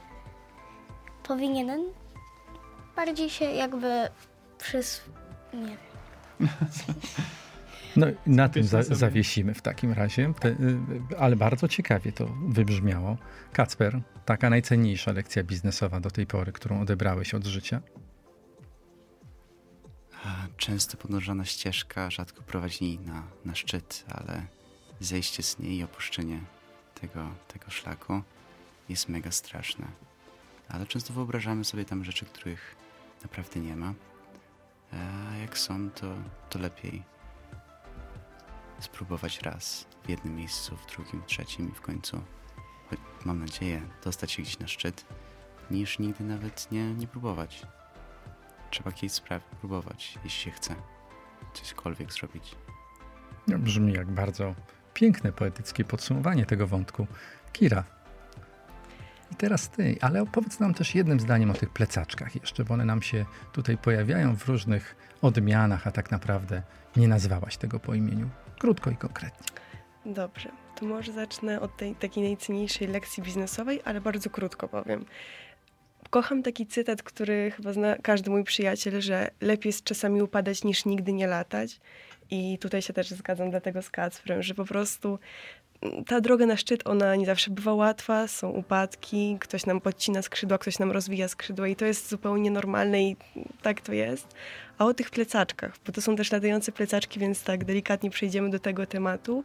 powinienem 1.23 1.81
bardziej 2.97 3.31
się 3.31 3.45
jakby 3.45 4.09
przys... 4.59 5.01
nie 5.55 5.77
wiem. 6.41 6.49
No 7.97 8.07
na 8.27 8.49
tym 8.49 8.65
za, 8.65 8.83
zawiesimy 8.83 9.55
w 9.55 9.63
takim 9.63 9.93
razie, 9.93 10.33
Te, 10.41 10.49
y, 10.49 10.57
ale 11.19 11.37
bardzo 11.37 11.69
ciekawie 11.69 12.13
to 12.13 12.27
wybrzmiało. 12.49 13.17
Kacper, 13.53 14.01
taka 14.25 14.51
najcenniejsza 14.51 15.13
lekcja 15.13 15.45
biznesowa 15.45 16.01
do 16.01 16.11
tej 16.11 16.27
pory, 16.27 16.53
którą 16.53 16.81
odebrałeś 16.81 17.35
od 17.35 17.45
życia? 17.47 17.81
Często 20.57 20.97
podążana 20.97 21.45
ścieżka 21.45 22.11
rzadko 22.11 22.43
prowadzi 22.43 22.99
na, 22.99 23.23
na 23.45 23.55
szczyt, 23.55 24.05
ale 24.09 24.56
zejście 25.01 25.43
z 25.43 25.59
niej 25.59 25.77
i 25.77 25.83
opuszczenie 25.83 26.41
tego, 27.01 27.29
tego 27.49 27.71
szlaku 27.71 28.23
jest 28.89 29.09
mega 29.09 29.31
straszne. 29.31 29.87
Ale 30.69 30.87
często 30.87 31.13
wyobrażamy 31.13 31.65
sobie 31.65 31.85
tam 31.85 32.05
rzeczy, 32.05 32.25
których 32.25 32.77
naprawdę 33.23 33.61
nie 33.61 33.77
ma. 33.77 33.95
A 34.93 35.37
jak 35.37 35.59
są, 35.59 35.91
to, 35.91 36.15
to 36.51 36.59
lepiej 36.59 37.03
spróbować 38.81 39.43
raz 39.43 39.87
w 40.05 40.09
jednym 40.09 40.37
miejscu, 40.37 40.77
w 40.77 40.87
drugim, 40.87 41.23
w 41.23 41.27
trzecim 41.27 41.71
i 41.71 41.75
w 41.75 41.81
końcu, 41.81 42.23
mam 43.25 43.39
nadzieję, 43.39 43.83
dostać 44.05 44.33
się 44.33 44.43
gdzieś 44.43 44.59
na 44.59 44.69
szczyt, 44.69 45.07
niż 45.71 45.99
nigdy 45.99 46.25
nawet 46.25 46.73
nie, 46.73 46.95
nie 46.95 47.07
próbować. 47.07 47.67
Trzeba 48.71 48.93
kiedyś 48.93 49.13
sprawy 49.13 49.45
próbować, 49.61 50.19
jeśli 50.25 50.41
się 50.45 50.51
chce 50.51 50.75
cośkolwiek 51.55 52.13
zrobić. 52.13 52.57
Brzmi 53.49 53.93
jak 53.93 54.11
bardzo 54.11 54.55
piękne 54.97 55.33
poetyckie 55.33 55.85
podsumowanie 55.85 56.47
tego 56.47 56.67
wątku. 56.67 57.07
Kira. 57.53 57.85
I 59.33 59.37
teraz 59.37 59.69
ty, 59.69 59.97
ale 60.01 60.23
opowiedz 60.23 60.61
nam 60.61 60.75
też 60.75 60.95
jednym 60.95 61.21
zdaniem 61.21 61.51
o 61.51 61.55
tych 61.55 61.71
plecaczkach 61.71 62.35
jeszcze, 62.35 62.65
bo 62.65 62.75
one 62.75 62.85
nam 62.85 63.03
się 63.03 63.25
tutaj 63.53 63.79
pojawiają 63.79 64.37
w 64.37 64.49
różnych 64.49 64.97
odmianach, 65.23 65.87
a 65.87 65.91
tak 65.91 66.11
naprawdę 66.11 66.63
nie 66.97 67.09
nazwałaś 67.09 67.57
tego 67.57 67.81
po 67.81 67.95
imieniu. 67.95 68.29
Krótko 68.59 68.91
i 68.91 68.97
konkretnie. 68.97 69.47
Dobrze, 70.07 70.49
to 70.75 70.87
może 70.87 71.13
zacznę 71.13 71.61
od 71.61 71.77
tej 71.77 71.95
takiej 71.95 72.25
najcenniejszej 72.25 72.89
lekcji 72.89 73.23
biznesowej, 73.23 73.81
ale 73.85 74.01
bardzo 74.01 74.31
krótko 74.31 74.69
powiem. 74.69 75.05
Kocham 76.11 76.43
taki 76.43 76.67
cytat, 76.67 77.03
który 77.03 77.51
chyba 77.51 77.73
zna 77.73 77.97
każdy 78.03 78.31
mój 78.31 78.45
przyjaciel, 78.45 79.01
że 79.01 79.31
lepiej 79.41 79.69
jest 79.69 79.85
czasami 79.85 80.23
upadać 80.23 80.65
niż 80.65 80.85
nigdy 80.85 81.13
nie 81.13 81.27
latać. 81.27 81.81
I 82.31 82.59
tutaj 82.59 82.83
się 82.83 82.93
też 82.93 83.11
zgadzam 83.11 83.51
dlatego 83.51 83.83
z 83.83 83.91
Kacprem, 83.91 84.43
że 84.43 84.55
po 84.55 84.65
prostu 84.65 85.19
mm, 85.83 86.05
ta 86.05 86.21
droga 86.21 86.47
na 86.47 86.57
szczyt, 86.57 86.87
ona 86.87 87.17
nie 87.17 87.27
zawsze 87.27 87.51
bywa 87.51 87.75
łatwa, 87.75 88.29
są 88.29 88.51
upadki, 88.51 89.37
ktoś 89.41 89.67
nam 89.67 89.81
podcina 89.81 90.23
skrzydła, 90.23 90.59
ktoś 90.59 90.79
nam 90.79 90.91
rozwija 90.91 91.29
skrzydła 91.29 91.69
i 91.69 91.77
to 91.77 91.85
jest 91.85 92.09
zupełnie 92.09 92.51
normalne 92.51 93.03
i 93.03 93.17
tak 93.63 93.81
to 93.81 93.93
jest. 93.93 94.35
A 94.79 94.85
o 94.85 94.95
tych 94.95 95.11
plecaczkach, 95.11 95.77
bo 95.87 95.93
to 95.93 96.01
są 96.01 96.17
też 96.17 96.33
latające 96.33 96.73
plecaczki, 96.73 97.21
więc 97.21 97.43
tak 97.43 97.65
delikatnie 97.65 98.11
przejdziemy 98.11 98.51
do 98.51 98.59
tego 98.59 98.87
tematu. 98.87 99.45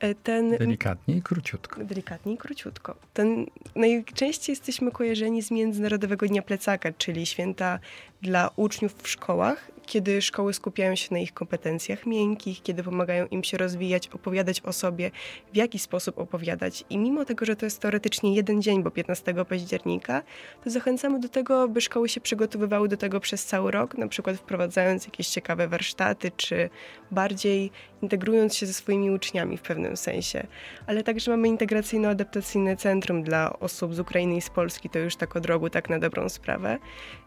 E, 0.00 0.14
ten, 0.14 0.50
delikatnie 0.50 1.16
i 1.16 1.22
króciutko. 1.22 1.84
Delikatnie 1.84 2.32
i 2.32 2.36
króciutko. 2.36 2.96
Ten, 3.14 3.46
najczęściej 3.76 4.52
jesteśmy 4.52 4.90
kojarzeni 4.90 5.42
z 5.42 5.50
Międzynarodowego 5.50 6.26
Dnia 6.26 6.42
Plecaka, 6.42 6.92
czyli 6.92 7.26
święta 7.26 7.78
dla 8.22 8.50
uczniów 8.56 8.94
w 9.02 9.08
szkołach, 9.08 9.70
kiedy 9.86 10.22
szkoły 10.22 10.52
skupiają 10.54 10.96
się 10.96 11.08
na 11.14 11.18
ich 11.18 11.34
kompetencjach 11.34 12.06
miękkich, 12.06 12.62
kiedy 12.62 12.82
pomagają 12.82 13.26
im 13.26 13.44
się 13.44 13.56
rozwijać, 13.56 14.08
opowiadać 14.08 14.60
o 14.60 14.72
sobie, 14.72 15.10
w 15.52 15.56
jaki 15.56 15.78
sposób 15.78 16.18
opowiadać. 16.18 16.84
I 16.90 16.98
mimo 16.98 17.24
tego, 17.24 17.44
że 17.44 17.56
to 17.56 17.66
jest 17.66 17.80
teoretycznie 17.80 18.34
jeden 18.34 18.62
dzień, 18.62 18.82
bo 18.82 18.90
15 18.90 19.34
października, 19.44 20.22
to 20.64 20.70
zachęcamy 20.70 21.20
do 21.20 21.28
tego, 21.28 21.68
by 21.68 21.80
szkoły 21.80 22.08
się 22.08 22.20
przygotowywały 22.20 22.88
do 22.88 22.96
tego 22.96 23.20
przez 23.20 23.44
cały 23.44 23.70
rok, 23.70 23.98
na 23.98 24.08
przykład 24.08 24.36
wprowadzając 24.36 25.04
jakieś 25.04 25.28
ciekawe 25.28 25.68
warsztaty, 25.68 26.30
czy 26.36 26.70
bardziej 27.10 27.70
integrując 28.02 28.56
się 28.56 28.66
ze 28.66 28.72
swoimi 28.72 29.10
uczniami 29.10 29.56
w 29.56 29.62
pewnym 29.62 29.96
sensie. 29.96 30.46
Ale 30.86 31.02
także 31.02 31.30
mamy 31.30 31.48
integracyjno-adaptacyjne 31.48 32.76
centrum 32.76 33.22
dla 33.22 33.58
osób 33.58 33.94
z 33.94 34.00
Ukrainy 34.00 34.36
i 34.36 34.40
z 34.40 34.50
Polski, 34.50 34.90
to 34.90 34.98
już 34.98 35.16
tak 35.16 35.36
od 35.36 35.46
rogu, 35.46 35.70
tak 35.70 35.90
na 35.90 35.98
dobrą 35.98 36.28
sprawę. 36.28 36.78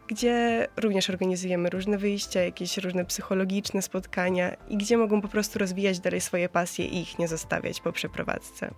Gdzie 0.07 0.67
również 0.77 1.09
organizujemy 1.09 1.69
różne 1.69 1.97
wyjścia, 1.97 2.41
jakieś 2.41 2.77
różne 2.77 3.05
psychologiczne 3.05 3.81
spotkania 3.81 4.53
i 4.69 4.77
gdzie 4.77 4.97
mogą 4.97 5.21
po 5.21 5.27
prostu 5.27 5.59
rozwijać 5.59 5.99
dalej 5.99 6.21
swoje 6.21 6.49
pasje 6.49 6.85
i 6.85 7.01
ich 7.01 7.19
nie 7.19 7.27
zostawiać 7.27 7.81
po 7.81 7.91
przeprowadzce. 7.91 8.73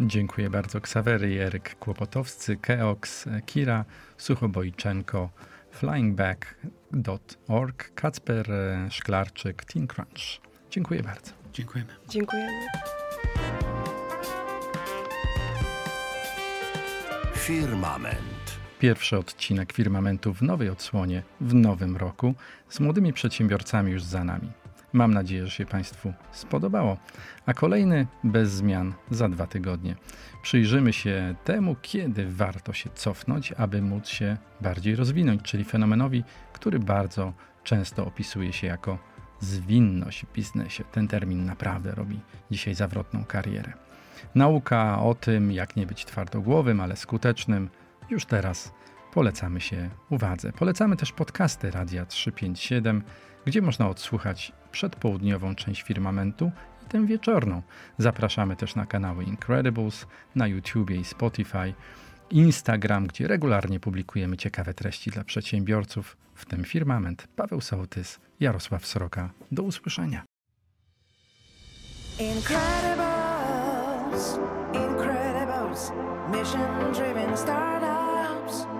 Dziękuję 0.00 0.50
bardzo. 0.50 0.80
Ksawery, 0.80 1.42
Eryk 1.42 1.78
Kłopotowscy, 1.78 2.56
Keox, 2.56 3.24
Kira, 3.46 3.84
Suchobojczenko, 4.16 5.30
flyingback.org, 5.70 7.92
Kacper 7.94 8.46
Szklarczyk, 8.90 9.64
Teen 9.64 9.86
Crunch. 9.86 10.40
Dziękuję 10.70 11.02
bardzo. 11.02 11.32
Dziękujemy. 11.52 11.90
Dziękujemy. 12.08 12.66
Firmament. 17.34 18.41
Pierwszy 18.82 19.18
odcinek 19.18 19.72
Firmamentu 19.72 20.34
w 20.34 20.42
nowej 20.42 20.68
odsłonie, 20.68 21.22
w 21.40 21.54
nowym 21.54 21.96
roku, 21.96 22.34
z 22.68 22.80
młodymi 22.80 23.12
przedsiębiorcami 23.12 23.92
już 23.92 24.02
za 24.02 24.24
nami. 24.24 24.50
Mam 24.92 25.14
nadzieję, 25.14 25.46
że 25.46 25.50
się 25.50 25.66
Państwu 25.66 26.12
spodobało. 26.32 26.96
A 27.46 27.54
kolejny 27.54 28.06
bez 28.24 28.50
zmian 28.50 28.94
za 29.10 29.28
dwa 29.28 29.46
tygodnie. 29.46 29.96
Przyjrzymy 30.42 30.92
się 30.92 31.34
temu, 31.44 31.76
kiedy 31.82 32.26
warto 32.28 32.72
się 32.72 32.90
cofnąć, 32.94 33.52
aby 33.52 33.82
móc 33.82 34.08
się 34.08 34.36
bardziej 34.60 34.96
rozwinąć, 34.96 35.42
czyli 35.42 35.64
fenomenowi, 35.64 36.24
który 36.52 36.78
bardzo 36.78 37.32
często 37.64 38.06
opisuje 38.06 38.52
się 38.52 38.66
jako 38.66 38.98
zwinność 39.40 40.26
w 40.26 40.32
biznesie. 40.32 40.84
Ten 40.84 41.08
termin 41.08 41.44
naprawdę 41.44 41.94
robi 41.94 42.20
dzisiaj 42.50 42.74
zawrotną 42.74 43.24
karierę. 43.24 43.72
Nauka 44.34 45.02
o 45.02 45.14
tym, 45.14 45.52
jak 45.52 45.76
nie 45.76 45.86
być 45.86 46.04
twardogłowym, 46.04 46.80
ale 46.80 46.96
skutecznym, 46.96 47.68
już 48.12 48.24
teraz 48.24 48.72
polecamy 49.12 49.60
się 49.60 49.90
uwadze. 50.10 50.52
Polecamy 50.52 50.96
też 50.96 51.12
podcasty 51.12 51.70
Radia 51.70 52.06
357, 52.06 53.02
gdzie 53.46 53.62
można 53.62 53.88
odsłuchać 53.88 54.52
przedpołudniową 54.72 55.54
część 55.54 55.82
firmamentu 55.82 56.52
i 56.86 56.88
tę 56.88 57.06
wieczorną. 57.06 57.62
Zapraszamy 57.98 58.56
też 58.56 58.74
na 58.74 58.86
kanały 58.86 59.24
Incredibles, 59.24 60.06
na 60.34 60.46
YouTubie 60.46 60.96
i 60.96 61.04
Spotify, 61.04 61.74
Instagram, 62.30 63.06
gdzie 63.06 63.28
regularnie 63.28 63.80
publikujemy 63.80 64.36
ciekawe 64.36 64.74
treści 64.74 65.10
dla 65.10 65.24
przedsiębiorców, 65.24 66.16
w 66.34 66.44
tym 66.44 66.64
firmament. 66.64 67.28
Paweł 67.36 67.60
Sołtys, 67.60 68.20
Jarosław 68.40 68.86
Sroka. 68.86 69.30
Do 69.52 69.62
usłyszenia. 69.62 70.24
Incredibles, 72.18 74.38
incredibles, 74.74 75.92
mission 78.22 78.38
driven 78.38 78.52
startups. 78.52 78.71